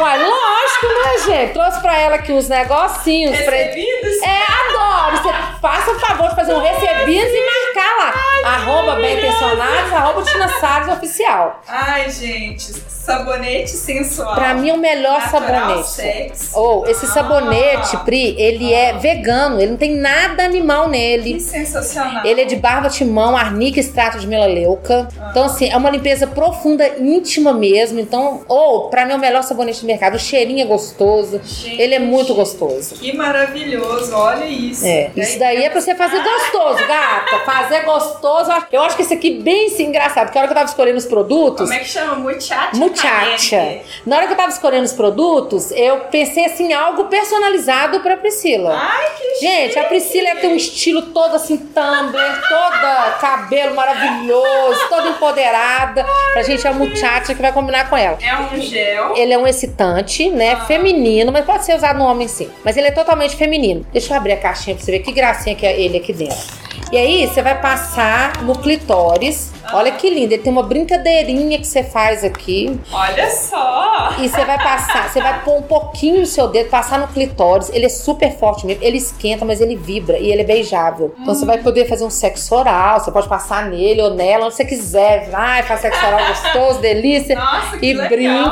Uai, 0.00 0.18
lógico, 0.18 0.86
né, 0.86 1.18
gente? 1.26 1.52
Trouxe 1.52 1.80
pra 1.80 1.98
ela 1.98 2.14
aqui 2.16 2.32
uns 2.32 2.48
negocinhos. 2.48 3.38
Pra... 3.40 3.54
Recebidos? 3.56 4.22
É, 4.22 4.42
adoro. 4.68 5.16
Você 5.22 5.32
faça 5.60 5.90
o 5.92 6.00
favor 6.00 6.28
de 6.30 6.34
fazer 6.36 6.54
um 6.54 6.60
recebidos 6.60 7.30
e 7.32 7.46
marcar 7.46 7.96
lá. 7.98 8.14
arroba 8.54 8.96
bem 8.96 9.18
intencionados, 9.18 9.92
arroba 9.92 10.22
Tina 10.22 10.48
Salles 10.60 10.88
oficial. 10.88 11.60
Ai, 11.68 12.10
gente, 12.10 12.72
sabonete 12.88 13.70
sensual. 13.70 14.34
Pra 14.34 14.54
mim 14.54 14.70
é 14.70 14.74
o 14.74 14.78
melhor 14.78 15.20
Natural 15.20 15.82
sabonete. 15.82 16.32
Ou 16.54 16.86
esse 16.86 17.06
Ah. 17.06 17.08
sabonete, 17.10 17.96
Pri, 17.98 18.34
ele 18.38 18.72
é 18.72 18.94
vegano, 18.94 19.60
ele 19.60 19.70
não 19.72 19.76
tem 19.78 19.96
nada 19.96 20.44
animal 20.44 20.84
Que 20.84 20.90
nele. 20.90 21.40
sensacional. 21.40 22.24
Ele 22.24 22.42
é 22.42 22.44
de 22.44 22.56
barba 22.56 22.88
timão, 22.88 23.36
arnica 23.36 23.78
extrato 23.80 24.18
de 24.18 24.26
melaleuca. 24.26 25.08
Então, 25.30 25.44
assim, 25.44 25.70
é 25.70 25.76
uma 25.76 25.90
limpeza 25.90 26.26
profunda, 26.26 26.93
íntima 27.00 27.52
mesmo. 27.52 27.98
Então, 28.00 28.42
ou, 28.48 28.88
pra 28.88 29.04
mim, 29.06 29.12
é 29.12 29.16
o 29.16 29.18
melhor 29.18 29.42
sabonete 29.42 29.80
do 29.80 29.86
mercado. 29.86 30.14
O 30.16 30.18
cheirinho 30.18 30.62
é 30.62 30.66
gostoso. 30.66 31.40
Gente, 31.44 31.80
Ele 31.80 31.94
é 31.94 31.98
muito 31.98 32.34
gostoso. 32.34 32.94
Que 32.96 33.12
maravilhoso, 33.16 34.14
olha 34.14 34.44
isso. 34.44 34.84
É, 34.86 35.10
isso 35.16 35.38
daí 35.38 35.64
é 35.64 35.70
pra 35.70 35.80
você 35.80 35.94
fazer 35.94 36.22
gostoso, 36.22 36.78
gata. 36.86 37.38
Fazer 37.44 37.82
gostoso. 37.84 38.50
eu 38.72 38.82
acho- 38.82 38.96
que 38.96 39.02
esse 39.02 39.14
aqui 39.14 39.30
bem 39.42 39.66
assim, 39.66 39.86
engraçado. 39.86 40.26
Porque 40.26 40.38
a 40.38 40.42
hora 40.42 40.48
que 40.48 40.52
eu 40.52 40.56
tava 40.58 40.68
escolhendo 40.70 40.98
os 40.98 41.06
produtos. 41.06 41.68
Como 41.68 41.72
é 41.72 41.78
que 41.82 41.88
chama? 41.88 42.14
Muchacha? 42.16 42.76
Muchacha. 42.76 43.80
Na 44.06 44.16
hora 44.16 44.26
que 44.26 44.32
eu 44.32 44.36
tava 44.36 44.50
escolhendo 44.50 44.84
os 44.84 44.92
produtos, 44.92 45.70
eu 45.72 46.00
pensei 46.10 46.44
assim, 46.46 46.72
algo 46.72 47.04
personalizado 47.06 48.00
pra 48.00 48.16
Priscila. 48.16 48.74
Ai, 48.78 49.06
que 49.18 49.34
Gente, 49.40 49.78
a 49.78 49.84
Priscila 49.84 50.28
ia 50.28 50.36
ter 50.36 50.46
um 50.46 50.54
estilo 50.56 51.02
todo 51.02 51.34
assim, 51.34 51.56
Tumblr, 51.56 52.48
toda 52.48 53.16
cabelo 53.20 53.74
maravilhoso, 53.74 54.88
toda 54.88 55.08
empoderada. 55.08 56.06
Pra 56.32 56.42
gente, 56.42 56.66
é 56.66 56.70
muchacha 56.74 57.34
que 57.34 57.40
vai 57.40 57.52
combinar 57.52 57.88
com 57.88 57.96
ela. 57.96 58.18
É 58.20 58.36
um 58.36 58.60
gel. 58.60 59.16
Ele 59.16 59.32
é 59.32 59.38
um 59.38 59.46
excitante, 59.46 60.28
né? 60.30 60.56
Feminino, 60.66 61.32
mas 61.32 61.44
pode 61.44 61.64
ser 61.64 61.74
usado 61.74 61.98
no 61.98 62.04
homem 62.04 62.28
sim. 62.28 62.50
Mas 62.64 62.76
ele 62.76 62.88
é 62.88 62.90
totalmente 62.90 63.36
feminino. 63.36 63.86
Deixa 63.92 64.12
eu 64.12 64.16
abrir 64.16 64.32
a 64.32 64.36
caixinha 64.36 64.76
pra 64.76 64.84
você 64.84 64.90
ver 64.92 64.98
que 65.00 65.12
gracinha 65.12 65.54
que 65.54 65.66
é 65.66 65.80
ele 65.80 65.98
aqui 65.98 66.12
dentro. 66.12 66.64
E 66.92 66.98
aí, 66.98 67.26
você 67.26 67.42
vai 67.42 67.60
passar 67.60 68.42
no 68.42 68.56
clitóris. 68.58 69.52
Olha 69.72 69.92
que 69.92 70.08
lindo. 70.10 70.34
Ele 70.34 70.42
tem 70.42 70.52
uma 70.52 70.62
brincadeirinha 70.62 71.58
que 71.58 71.66
você 71.66 71.82
faz 71.82 72.22
aqui. 72.24 72.78
Olha 72.92 73.30
só. 73.30 74.14
E 74.18 74.28
você 74.28 74.44
vai 74.44 74.58
passar, 74.62 75.08
você 75.10 75.20
vai 75.20 75.42
pôr 75.42 75.56
um 75.58 75.62
pouquinho 75.62 76.20
no 76.20 76.26
seu 76.26 76.48
dedo, 76.48 76.68
passar 76.70 76.98
no 76.98 77.08
clitóris. 77.08 77.70
Ele 77.72 77.86
é 77.86 77.88
super 77.88 78.32
forte 78.36 78.66
mesmo. 78.66 78.82
Ele 78.82 78.98
esquenta, 78.98 79.44
mas 79.44 79.60
ele 79.60 79.76
vibra 79.76 80.18
e 80.18 80.30
ele 80.30 80.42
é 80.42 80.44
beijável. 80.44 81.14
Então 81.20 81.34
você 81.34 81.44
vai 81.44 81.58
poder 81.58 81.86
fazer 81.88 82.04
um 82.04 82.10
sexo 82.10 82.54
oral. 82.54 83.00
Você 83.00 83.10
pode 83.10 83.28
passar 83.28 83.66
nele 83.68 84.00
ou 84.02 84.14
nela, 84.14 84.46
onde 84.46 84.54
você 84.54 84.64
quiser. 84.64 85.28
Ai, 85.32 85.62
faz 85.62 85.80
sexo 85.80 86.04
oral 86.06 86.20
gostoso, 86.26 86.80
delícia. 86.80 87.34
Nossa, 87.36 87.76
que 87.78 87.86
E 87.86 87.92
legal. 87.94 88.08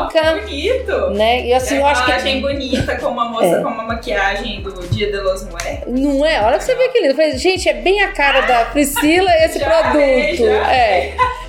brinca. 0.08 0.34
Que 0.40 0.40
bonito. 0.40 1.10
Né? 1.10 1.46
E 1.46 1.52
assim, 1.54 1.76
é 1.76 1.80
eu 1.80 1.86
acho 1.86 2.00
maquiagem 2.00 2.34
que. 2.36 2.40
bonita, 2.40 2.96
com 2.96 3.06
uma 3.08 3.24
moça 3.28 3.46
É. 3.46 3.62
com 3.62 3.68
uma 3.68 3.84
maquiagem 3.84 4.60
do 4.62 4.72
Dia 4.88 5.10
de 5.10 5.18
los 5.18 5.44
Muertos. 5.48 5.92
Não 5.92 6.24
é? 6.24 6.40
Olha 6.42 6.56
pra 6.56 6.60
você 6.60 6.74
ver 6.74 6.88
que 6.88 7.00
lindo. 7.00 7.38
Gente, 7.38 7.68
é 7.68 7.74
bem 7.74 8.02
a 8.02 8.08
cara 8.12 8.40
da 8.42 8.64
Priscila 8.66 9.30
esse 9.44 9.58
Já 9.60 9.66
produto. 9.68 9.94
amei, 9.96 10.36
já 10.36 10.72
É. 10.72 11.01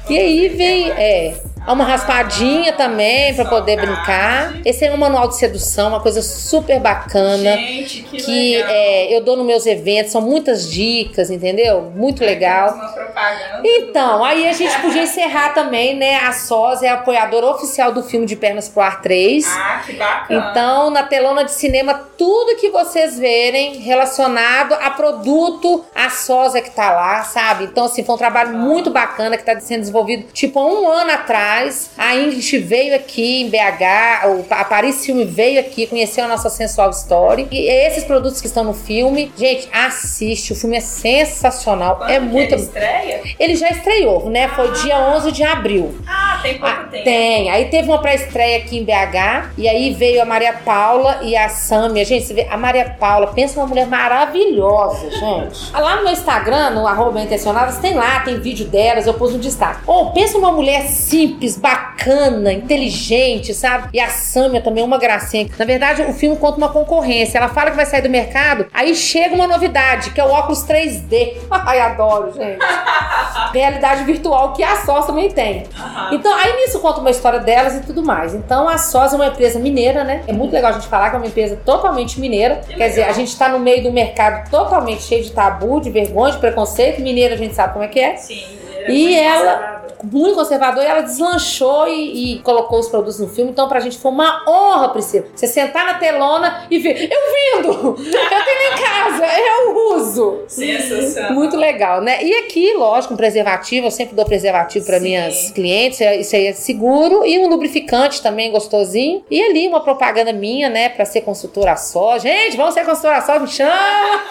E 0.09 0.17
aí 0.17 0.49
vem, 0.49 0.91
é. 0.91 1.33
Uma 1.67 1.85
raspadinha 1.85 2.73
também 2.73 3.33
pra 3.33 3.45
poder 3.45 3.77
brincar. 3.77 4.53
Esse 4.65 4.85
é 4.85 4.91
um 4.91 4.97
manual 4.97 5.29
de 5.29 5.37
sedução, 5.37 5.89
uma 5.89 6.01
coisa 6.01 6.21
super 6.21 6.79
bacana. 6.79 7.55
Gente, 7.55 8.03
que, 8.03 8.17
que 8.17 8.55
legal. 8.57 8.69
é, 8.69 9.15
eu 9.15 9.23
dou 9.23 9.37
nos 9.37 9.45
meus 9.45 9.65
eventos, 9.65 10.11
são 10.11 10.21
muitas 10.21 10.69
dicas, 10.69 11.29
entendeu? 11.29 11.91
Muito 11.95 12.23
legal. 12.23 12.73
Uma 12.73 12.89
propaganda 12.89 13.61
Então, 13.63 14.23
aí 14.23 14.47
a 14.47 14.53
gente 14.53 14.77
podia 14.81 15.03
encerrar 15.03 15.53
também, 15.53 15.95
né? 15.95 16.17
A 16.17 16.33
SOS 16.33 16.83
é 16.83 16.89
a 16.89 16.95
apoiadora 16.95 17.47
oficial 17.47 17.91
do 17.91 18.03
filme 18.03 18.25
de 18.25 18.35
Pernas 18.35 18.67
pro 18.67 18.81
Ar 18.81 19.01
3. 19.01 19.45
Ah, 19.47 19.81
que 19.85 19.93
bacana. 19.93 20.49
Então, 20.51 20.89
na 20.89 21.03
telona 21.03 21.45
de 21.45 21.51
cinema, 21.51 21.93
tudo 22.17 22.59
que 22.59 22.69
vocês 22.69 23.17
verem 23.17 23.77
relacionado 23.77 24.73
a 24.73 24.89
produto, 24.91 25.85
a 25.95 26.09
SOS 26.09 26.55
é 26.55 26.61
que 26.61 26.71
tá 26.71 26.91
lá, 26.91 27.23
sabe? 27.23 27.65
Então, 27.65 27.85
assim, 27.85 28.03
foi 28.03 28.15
um 28.15 28.17
trabalho 28.17 28.57
muito 28.57 28.89
bacana 28.89 29.37
que 29.37 29.43
tá 29.43 29.57
sendo 29.59 29.81
desenvolvido, 29.81 30.25
tipo, 30.33 30.59
há 30.59 30.65
um 30.65 30.89
ano 30.89 31.11
atrás. 31.11 31.52
Atrás, 31.53 31.91
a 31.97 32.15
Ingrid 32.15 32.57
veio 32.59 32.95
aqui 32.95 33.41
em 33.41 33.49
BH, 33.49 34.27
o- 34.27 34.45
a 34.49 34.63
Paris 34.65 35.05
Filme 35.05 35.23
veio 35.25 35.59
aqui, 35.59 35.85
conheceu 35.87 36.25
a 36.25 36.27
nossa 36.27 36.49
Sensual 36.49 36.89
Story. 36.91 37.47
E 37.51 37.67
esses 37.69 38.03
produtos 38.03 38.41
que 38.41 38.47
estão 38.47 38.63
no 38.63 38.73
filme, 38.73 39.31
gente, 39.37 39.67
assiste. 39.71 40.53
O 40.53 40.55
filme 40.55 40.77
é 40.77 40.79
sensacional. 40.79 41.97
Quando 41.97 42.09
é 42.09 42.19
muito. 42.19 42.53
ele 42.53 42.61
estreia? 42.61 43.21
Ele 43.39 43.55
já 43.55 43.69
estreou, 43.69 44.29
né? 44.29 44.47
Foi 44.49 44.71
dia 44.71 44.97
11 44.99 45.31
de 45.31 45.43
abril. 45.43 45.95
Ah, 46.07 46.39
tem 46.41 46.57
pouco 46.57 46.73
Ah, 46.75 46.87
tempo. 46.89 47.03
tem. 47.03 47.49
Aí 47.51 47.65
teve 47.65 47.87
uma 47.87 47.99
pré-estreia 48.01 48.57
aqui 48.57 48.77
em 48.79 48.83
BH. 48.83 49.51
E 49.57 49.67
aí 49.69 49.93
veio 49.93 50.21
a 50.21 50.25
Maria 50.25 50.53
Paula 50.53 51.19
e 51.23 51.35
a 51.35 51.49
Sâmia. 51.49 52.03
Gente, 52.05 52.25
você 52.25 52.33
vê, 52.33 52.47
a 52.49 52.57
Maria 52.57 52.95
Paula, 52.99 53.27
pensa 53.27 53.55
numa 53.59 53.67
mulher 53.67 53.87
maravilhosa, 53.87 55.09
gente. 55.11 55.71
Lá 55.73 55.97
no 55.97 56.03
meu 56.03 56.13
Instagram, 56.13 56.71
no 56.71 56.87
arroba 56.87 57.21
intencionadas, 57.21 57.77
tem 57.77 57.93
lá, 57.93 58.19
tem 58.21 58.39
vídeo 58.39 58.65
delas, 58.65 59.05
eu 59.07 59.13
pus 59.13 59.33
um 59.33 59.39
destaque. 59.39 59.81
Ou 59.85 60.11
pensa 60.11 60.33
numa 60.37 60.51
mulher 60.51 60.83
simples, 60.87 61.42
bacana, 61.57 62.51
inteligente, 62.53 63.53
sabe? 63.53 63.89
E 63.93 63.99
a 63.99 64.09
Sâmia 64.09 64.61
também, 64.61 64.83
uma 64.83 64.97
gracinha. 64.97 65.47
Na 65.57 65.65
verdade, 65.65 66.01
o 66.03 66.13
filme 66.13 66.35
conta 66.37 66.57
uma 66.57 66.69
concorrência. 66.69 67.37
Ela 67.37 67.49
fala 67.49 67.69
que 67.71 67.75
vai 67.75 67.85
sair 67.85 68.01
do 68.01 68.09
mercado, 68.09 68.65
aí 68.73 68.95
chega 68.95 69.35
uma 69.35 69.47
novidade, 69.47 70.11
que 70.11 70.19
é 70.19 70.23
o 70.25 70.29
óculos 70.29 70.65
3D. 70.65 71.37
Ai, 71.51 71.79
adoro, 71.79 72.31
gente. 72.33 72.59
Realidade 73.53 74.03
virtual 74.03 74.53
que 74.53 74.63
a 74.63 74.75
SOS 74.77 75.05
também 75.05 75.29
tem. 75.29 75.63
Aham. 75.77 76.09
Então, 76.13 76.33
aí 76.35 76.53
nisso 76.57 76.79
conta 76.79 76.99
uma 76.99 77.11
história 77.11 77.39
delas 77.39 77.75
e 77.75 77.81
tudo 77.81 78.03
mais. 78.03 78.33
Então, 78.33 78.67
a 78.67 78.77
SOS 78.77 79.13
é 79.13 79.15
uma 79.15 79.27
empresa 79.27 79.59
mineira, 79.59 80.03
né? 80.03 80.23
É 80.27 80.33
muito 80.33 80.51
legal 80.53 80.71
a 80.71 80.73
gente 80.73 80.87
falar 80.87 81.09
que 81.09 81.15
é 81.15 81.19
uma 81.19 81.27
empresa 81.27 81.55
totalmente 81.63 82.19
mineira. 82.19 82.61
Que 82.67 82.75
Quer 82.75 82.89
dizer, 82.89 83.01
legal. 83.01 83.15
a 83.15 83.17
gente 83.17 83.37
tá 83.37 83.49
no 83.49 83.59
meio 83.59 83.83
do 83.83 83.91
mercado 83.91 84.49
totalmente 84.49 85.03
cheio 85.03 85.23
de 85.23 85.31
tabu, 85.31 85.79
de 85.79 85.89
vergonha, 85.89 86.31
de 86.33 86.39
preconceito. 86.39 87.01
Mineiro 87.01 87.33
a 87.33 87.37
gente 87.37 87.53
sabe 87.53 87.73
como 87.73 87.85
é 87.85 87.87
que 87.87 87.99
é. 87.99 88.15
Sim, 88.17 88.43
E 88.87 89.03
muito 89.03 89.19
ela-. 89.19 89.82
Muito 90.03 90.35
conservador 90.35 90.83
e 90.83 90.87
ela 90.87 91.01
deslanchou 91.01 91.87
e, 91.87 92.35
e 92.35 92.39
colocou 92.39 92.79
os 92.79 92.87
produtos 92.89 93.19
no 93.19 93.27
filme. 93.27 93.51
Então, 93.51 93.67
pra 93.67 93.79
gente 93.79 93.97
foi 93.97 94.11
uma 94.11 94.43
honra, 94.47 94.89
Priscila. 94.89 95.25
Você 95.33 95.47
sentar 95.47 95.85
na 95.85 95.93
telona 95.95 96.65
e 96.69 96.77
ver, 96.79 97.09
eu 97.11 97.61
vindo! 97.61 97.95
Eu 97.97 98.43
tenho 98.43 98.73
em 98.73 98.83
casa, 98.83 99.25
eu 99.25 99.95
uso! 99.95 100.39
Sensacional. 100.47 101.33
Muito 101.33 101.55
legal, 101.55 102.01
né? 102.01 102.23
E 102.23 102.33
aqui, 102.39 102.73
lógico, 102.73 103.13
um 103.13 103.17
preservativo, 103.17 103.87
eu 103.87 103.91
sempre 103.91 104.15
dou 104.15 104.25
preservativo 104.25 104.85
para 104.85 104.99
minhas 104.99 105.51
clientes, 105.51 106.01
é- 106.01 106.17
isso 106.17 106.35
aí 106.35 106.47
é 106.47 106.53
seguro. 106.53 107.25
E 107.25 107.39
um 107.39 107.47
lubrificante 107.47 108.21
também 108.21 108.51
gostosinho. 108.51 109.23
E 109.31 109.41
ali 109.41 109.67
uma 109.67 109.81
propaganda 109.81 110.33
minha, 110.33 110.69
né, 110.69 110.89
para 110.89 111.05
ser 111.05 111.21
consultora 111.21 111.75
só. 111.77 112.17
Gente, 112.19 112.57
vamos 112.57 112.73
ser 112.73 112.83
consultora 112.85 113.21
só, 113.21 113.39
me 113.39 113.47
chama! 113.47 113.73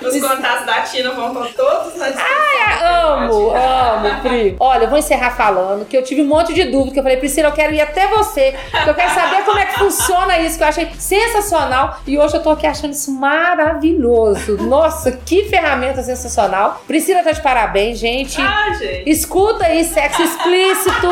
Os 0.03 0.21
contatos 0.21 0.67
da 0.67 0.83
Tina 0.83 1.11
vão 1.13 1.33
todos 1.35 1.95
na 1.97 2.09
descrição. 2.11 2.43
Amo, 2.83 3.51
amo, 3.51 4.23
Pri. 4.23 4.57
Olha, 4.61 4.85
eu 4.85 4.91
vou 4.91 4.99
encerrar 4.99 5.31
falando 5.37 5.62
que 5.89 5.97
eu 5.97 6.03
tive 6.03 6.23
um 6.23 6.27
monte 6.27 6.55
de 6.55 6.65
dúvida, 6.65 6.93
que 6.93 6.99
eu 6.99 7.03
falei, 7.03 7.19
Priscila, 7.19 7.49
eu 7.49 7.53
quero 7.53 7.75
ir 7.75 7.81
até 7.81 8.07
você, 8.09 8.55
que 8.83 8.89
eu 8.91 8.95
quero 8.95 9.15
saber 9.15 9.45
como 9.45 9.59
é 9.59 9.67
que 9.67 9.79
funciona 9.79 10.39
isso, 10.39 10.57
que 10.57 10.65
eu 10.65 10.69
achei 10.69 10.89
sensacional. 10.99 12.01
E 12.07 12.19
hoje 12.19 12.37
eu 12.37 12.43
tô 12.43 12.51
aqui 12.51 12.67
achando 12.67 12.93
isso 12.93 13.11
maravilhoso. 13.13 14.57
Nossa, 14.59 15.13
que 15.13 15.45
ferramenta 15.45 16.03
sensacional. 16.03 16.83
Priscila 16.87 17.23
tá 17.23 17.33
de 17.33 17.41
parabéns, 17.41 17.99
gente. 17.99 18.41
Ah, 18.41 18.73
gente. 18.79 19.09
Escuta 19.09 19.65
aí, 19.65 19.85
sexo 19.85 20.23
explícito. 20.23 21.09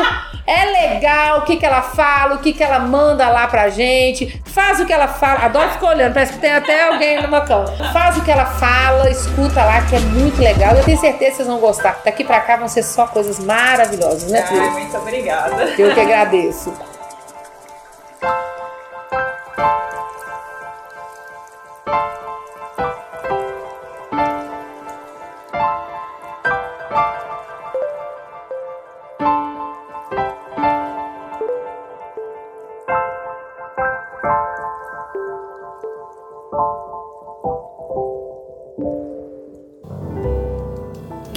É 0.51 0.65
legal 0.65 1.39
o 1.39 1.41
que, 1.43 1.55
que 1.55 1.65
ela 1.65 1.81
fala, 1.81 2.35
o 2.35 2.39
que, 2.39 2.51
que 2.51 2.61
ela 2.61 2.79
manda 2.79 3.29
lá 3.29 3.47
pra 3.47 3.69
gente. 3.69 4.41
Faz 4.45 4.81
o 4.81 4.85
que 4.85 4.91
ela 4.91 5.07
fala. 5.07 5.45
Adoro 5.45 5.69
ficar 5.69 5.87
olhando, 5.87 6.13
parece 6.13 6.33
que 6.33 6.39
tem 6.39 6.51
até 6.51 6.89
alguém 6.89 7.21
numa 7.21 7.39
cama. 7.41 7.67
Faz 7.93 8.17
o 8.17 8.21
que 8.21 8.29
ela 8.29 8.45
fala, 8.45 9.09
escuta 9.09 9.63
lá, 9.63 9.81
que 9.83 9.95
é 9.95 9.99
muito 9.99 10.41
legal. 10.41 10.75
Eu 10.75 10.83
tenho 10.83 10.99
certeza 10.99 11.31
que 11.31 11.37
vocês 11.37 11.47
vão 11.47 11.59
gostar. 11.59 12.01
Daqui 12.03 12.25
pra 12.25 12.41
cá 12.41 12.57
vão 12.57 12.67
ser 12.67 12.83
só 12.83 13.07
coisas 13.07 13.39
maravilhosas, 13.39 14.29
né, 14.29 14.45
Ai, 14.49 14.69
muito 14.71 14.97
obrigada. 14.97 15.63
Eu 15.77 15.93
que 15.93 15.99
agradeço. 16.01 16.73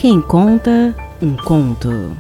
Quem 0.05 0.21
conta 0.21 0.95
um 1.23 1.35
conto. 1.35 2.15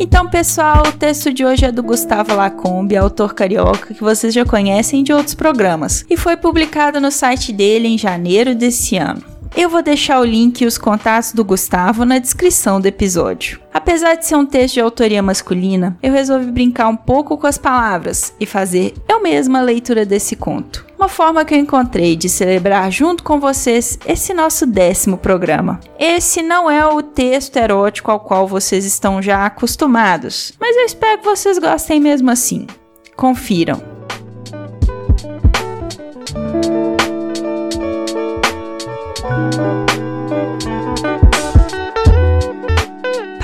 Então, 0.00 0.26
pessoal, 0.30 0.82
o 0.88 0.92
texto 0.92 1.30
de 1.30 1.44
hoje 1.44 1.66
é 1.66 1.70
do 1.70 1.82
Gustavo 1.82 2.34
Lacombe, 2.34 2.96
autor 2.96 3.34
carioca 3.34 3.92
que 3.92 4.02
vocês 4.02 4.32
já 4.32 4.46
conhecem 4.46 5.04
de 5.04 5.12
outros 5.12 5.34
programas, 5.34 6.06
e 6.08 6.16
foi 6.16 6.38
publicado 6.38 6.98
no 7.02 7.10
site 7.10 7.52
dele 7.52 7.86
em 7.86 7.98
janeiro 7.98 8.54
desse 8.54 8.96
ano. 8.96 9.37
Eu 9.56 9.68
vou 9.68 9.82
deixar 9.82 10.20
o 10.20 10.24
link 10.24 10.60
e 10.60 10.66
os 10.66 10.78
contatos 10.78 11.32
do 11.32 11.44
Gustavo 11.44 12.04
na 12.04 12.18
descrição 12.18 12.80
do 12.80 12.86
episódio. 12.86 13.60
Apesar 13.72 14.14
de 14.14 14.26
ser 14.26 14.36
um 14.36 14.46
texto 14.46 14.74
de 14.74 14.80
autoria 14.80 15.22
masculina, 15.22 15.96
eu 16.02 16.12
resolvi 16.12 16.50
brincar 16.50 16.88
um 16.88 16.96
pouco 16.96 17.36
com 17.36 17.46
as 17.46 17.58
palavras 17.58 18.32
e 18.38 18.46
fazer 18.46 18.94
eu 19.08 19.22
mesma 19.22 19.58
a 19.58 19.62
leitura 19.62 20.04
desse 20.04 20.36
conto. 20.36 20.86
Uma 20.96 21.08
forma 21.08 21.44
que 21.44 21.54
eu 21.54 21.58
encontrei 21.58 22.16
de 22.16 22.28
celebrar 22.28 22.90
junto 22.90 23.22
com 23.22 23.38
vocês 23.38 23.98
esse 24.06 24.34
nosso 24.34 24.66
décimo 24.66 25.16
programa. 25.16 25.80
Esse 25.98 26.42
não 26.42 26.70
é 26.70 26.86
o 26.86 27.02
texto 27.02 27.56
erótico 27.56 28.10
ao 28.10 28.20
qual 28.20 28.46
vocês 28.46 28.84
estão 28.84 29.22
já 29.22 29.46
acostumados, 29.46 30.52
mas 30.60 30.76
eu 30.76 30.84
espero 30.84 31.18
que 31.18 31.24
vocês 31.24 31.58
gostem 31.58 32.00
mesmo 32.00 32.30
assim. 32.30 32.66
Confiram. 33.16 33.97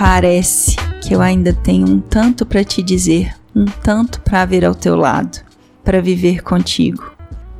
Parece 0.06 0.76
que 1.00 1.14
eu 1.14 1.22
ainda 1.22 1.54
tenho 1.54 1.88
um 1.88 1.98
tanto 1.98 2.44
para 2.44 2.62
te 2.62 2.82
dizer, 2.82 3.34
um 3.56 3.64
tanto 3.64 4.20
para 4.20 4.44
vir 4.44 4.62
ao 4.62 4.74
teu 4.74 4.96
lado, 4.96 5.38
para 5.82 6.02
viver 6.02 6.42
contigo. 6.42 7.10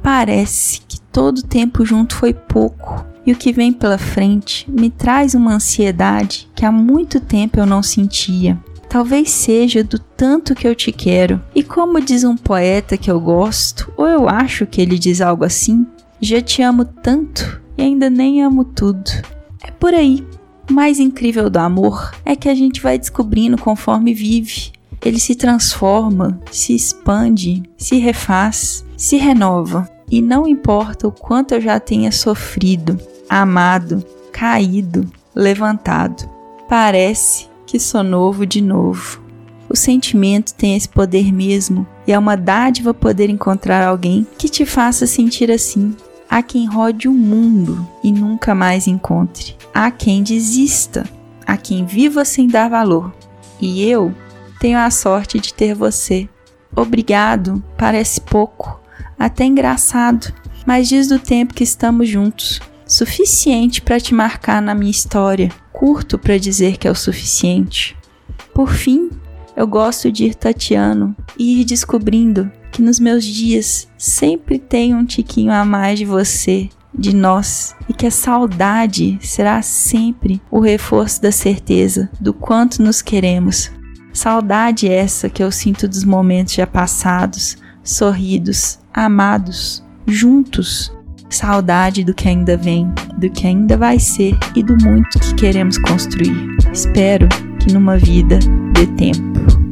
Parece 0.03 0.82
que 0.86 1.01
todo 1.01 1.42
tempo 1.42 1.86
junto 1.86 2.14
foi 2.14 2.34
pouco, 2.34 3.03
e 3.24 3.32
o 3.32 3.34
que 3.34 3.51
vem 3.51 3.72
pela 3.72 3.97
frente 3.97 4.70
me 4.70 4.90
traz 4.90 5.34
uma 5.34 5.55
ansiedade 5.55 6.47
que 6.55 6.66
há 6.66 6.70
muito 6.70 7.18
tempo 7.18 7.59
eu 7.59 7.64
não 7.64 7.82
sentia. 7.82 8.62
Talvez 8.90 9.30
seja 9.30 9.82
do 9.82 9.99
tanto 9.99 10.55
que 10.55 10.68
eu 10.68 10.74
te 10.74 10.92
quero, 10.92 11.40
e 11.55 11.62
como 11.62 11.99
diz 11.99 12.24
um 12.24 12.36
poeta 12.36 12.99
que 12.99 13.11
eu 13.11 13.18
gosto, 13.18 13.90
ou 13.97 14.07
eu 14.07 14.28
acho 14.28 14.66
que 14.66 14.82
ele 14.82 14.99
diz 14.99 15.22
algo 15.22 15.47
assim, 15.47 15.86
já 16.20 16.42
te 16.42 16.61
amo 16.61 16.84
tanto 16.84 17.62
e 17.78 17.82
ainda 17.82 18.11
nem 18.11 18.42
amo 18.42 18.66
tudo. 18.66 19.11
É 19.66 19.70
por 19.70 19.95
aí. 19.95 20.22
Mais 20.70 20.98
incrível 20.98 21.50
do 21.50 21.58
amor 21.58 22.12
é 22.24 22.34
que 22.34 22.48
a 22.48 22.54
gente 22.54 22.80
vai 22.80 22.98
descobrindo 22.98 23.58
conforme 23.58 24.14
vive. 24.14 24.72
Ele 25.04 25.20
se 25.20 25.34
transforma, 25.34 26.40
se 26.50 26.74
expande, 26.74 27.62
se 27.76 27.98
refaz, 27.98 28.84
se 28.96 29.16
renova. 29.16 29.88
E 30.10 30.22
não 30.22 30.46
importa 30.46 31.08
o 31.08 31.12
quanto 31.12 31.52
eu 31.52 31.60
já 31.60 31.78
tenha 31.78 32.10
sofrido, 32.10 32.98
amado, 33.28 34.04
caído, 34.32 35.10
levantado. 35.34 36.28
Parece 36.68 37.48
que 37.66 37.78
sou 37.78 38.02
novo 38.02 38.46
de 38.46 38.60
novo. 38.60 39.22
O 39.68 39.76
sentimento 39.76 40.54
tem 40.54 40.76
esse 40.76 40.88
poder 40.88 41.32
mesmo, 41.32 41.86
e 42.06 42.12
é 42.12 42.18
uma 42.18 42.36
dádiva 42.36 42.92
poder 42.94 43.30
encontrar 43.30 43.86
alguém 43.86 44.26
que 44.38 44.48
te 44.48 44.64
faça 44.64 45.06
sentir 45.06 45.50
assim. 45.50 45.94
Há 46.35 46.43
quem 46.43 46.66
rode 46.66 47.07
o 47.07 47.12
mundo 47.12 47.89
e 48.03 48.11
nunca 48.11 48.57
mais 48.57 48.89
encontre. 48.89 49.57
Há 49.72 49.89
quem 49.89 50.20
desista, 50.20 51.09
há 51.47 51.57
quem 51.57 51.87
viva 51.87 52.24
sem 52.24 52.49
dar 52.49 52.68
valor. 52.68 53.14
E 53.61 53.89
eu 53.89 54.12
tenho 54.59 54.76
a 54.76 54.91
sorte 54.91 55.39
de 55.39 55.55
ter 55.55 55.76
você. 55.76 56.28
Obrigado, 56.74 57.62
parece 57.78 58.20
pouco, 58.20 58.80
até 59.16 59.45
engraçado, 59.45 60.35
mas 60.66 60.89
diz 60.89 61.07
do 61.07 61.20
tempo 61.20 61.55
que 61.55 61.62
estamos 61.62 62.09
juntos. 62.09 62.61
Suficiente 62.85 63.80
para 63.80 64.01
te 64.01 64.12
marcar 64.12 64.61
na 64.61 64.74
minha 64.74 64.91
história, 64.91 65.53
curto 65.72 66.18
para 66.18 66.37
dizer 66.37 66.78
que 66.78 66.89
é 66.89 66.91
o 66.91 66.97
suficiente. 66.97 67.97
Por 68.53 68.72
fim, 68.72 69.09
eu 69.57 69.68
gosto 69.68 70.11
de 70.11 70.24
ir 70.24 70.35
tateando 70.35 71.14
e 71.39 71.61
ir 71.61 71.64
descobrindo 71.64 72.51
que 72.74 72.82
nos 72.82 72.98
meus 72.98 73.24
dias 73.24 73.88
sempre 73.96 74.58
tem 74.58 74.96
um 74.96 75.04
tiquinho 75.04 75.52
a 75.52 75.64
mais 75.64 75.96
de 75.96 76.04
você, 76.04 76.68
de 76.92 77.14
nós, 77.14 77.72
e 77.88 77.92
que 77.92 78.04
a 78.04 78.10
saudade 78.10 79.16
será 79.22 79.62
sempre 79.62 80.42
o 80.50 80.58
reforço 80.58 81.22
da 81.22 81.30
certeza 81.30 82.10
do 82.20 82.34
quanto 82.34 82.82
nos 82.82 83.00
queremos. 83.00 83.70
Saudade 84.12 84.88
essa 84.88 85.30
que 85.30 85.40
eu 85.40 85.52
sinto 85.52 85.86
dos 85.86 86.02
momentos 86.04 86.54
já 86.54 86.66
passados, 86.66 87.56
sorridos, 87.82 88.80
amados, 88.92 89.82
juntos. 90.04 90.92
saudade 91.30 92.04
do 92.04 92.14
que 92.14 92.28
ainda 92.28 92.56
vem, 92.56 92.92
do 93.18 93.30
que 93.30 93.46
ainda 93.46 93.76
vai 93.76 93.98
ser 94.00 94.36
e 94.54 94.62
do 94.62 94.76
muito 94.84 95.18
que 95.20 95.34
queremos 95.34 95.78
construir. 95.78 96.56
Espero 96.72 97.28
que 97.58 97.72
numa 97.72 97.96
vida 97.96 98.38
dê 98.72 98.86
tempo. 98.96 99.63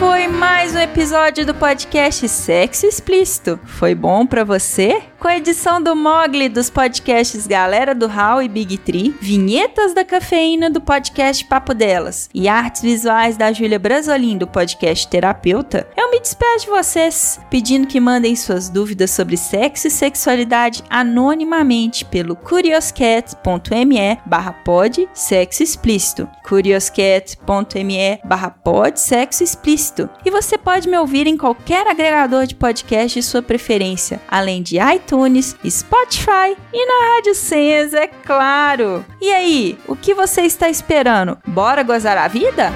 Foi 0.00 0.26
mais 0.26 0.74
um 0.74 0.78
episódio 0.78 1.44
do 1.44 1.54
podcast 1.54 2.26
Sexo 2.26 2.86
Explícito. 2.86 3.60
Foi 3.66 3.94
bom 3.94 4.26
para 4.26 4.44
você? 4.44 5.09
Com 5.20 5.28
a 5.28 5.36
edição 5.36 5.82
do 5.82 5.94
Mogli 5.94 6.48
dos 6.48 6.70
podcasts 6.70 7.46
Galera 7.46 7.94
do 7.94 8.06
Hall 8.06 8.40
e 8.40 8.48
Big 8.48 8.78
Tree, 8.78 9.14
vinhetas 9.20 9.92
da 9.92 10.02
cafeína 10.02 10.70
do 10.70 10.80
podcast 10.80 11.44
Papo 11.44 11.74
Delas 11.74 12.30
e 12.32 12.48
artes 12.48 12.80
visuais 12.80 13.36
da 13.36 13.52
Júlia 13.52 13.78
Brasolim 13.78 14.38
do 14.38 14.46
podcast 14.46 15.06
Terapeuta, 15.08 15.86
eu 15.94 16.10
me 16.10 16.20
despeço 16.20 16.64
de 16.64 16.70
vocês, 16.70 17.38
pedindo 17.50 17.86
que 17.86 18.00
mandem 18.00 18.34
suas 18.34 18.70
dúvidas 18.70 19.10
sobre 19.10 19.36
sexo 19.36 19.88
e 19.88 19.90
sexualidade 19.90 20.82
anonimamente 20.88 22.02
pelo 22.06 22.34
curioscat.me 22.34 24.18
barra 24.24 24.54
pod 24.54 25.06
sexo 25.12 25.62
explícito. 25.62 26.26
curioscat.me 26.48 28.20
barra 28.24 28.48
pod 28.48 28.98
sexo 28.98 29.44
explícito. 29.44 30.08
E 30.24 30.30
você 30.30 30.56
pode 30.56 30.88
me 30.88 30.96
ouvir 30.96 31.26
em 31.26 31.36
qualquer 31.36 31.86
agregador 31.86 32.46
de 32.46 32.54
podcast 32.54 33.20
de 33.20 33.22
sua 33.22 33.42
preferência, 33.42 34.18
além 34.26 34.62
de 34.62 34.78
iTunes 34.78 35.09
iTunes, 35.10 35.56
Spotify 35.68 36.56
e 36.72 36.86
na 36.86 37.14
Rádio 37.14 37.34
Senhas, 37.34 37.92
é 37.92 38.06
claro. 38.06 39.04
E 39.20 39.32
aí, 39.32 39.78
o 39.88 39.96
que 39.96 40.14
você 40.14 40.42
está 40.42 40.70
esperando? 40.70 41.36
Bora 41.44 41.82
gozar 41.82 42.16
a 42.16 42.28
vida? 42.28 42.72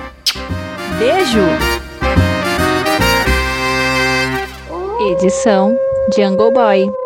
Beijo! 0.98 1.40
Edição 5.12 5.78
Jungle 6.16 6.52
Boy. 6.52 7.03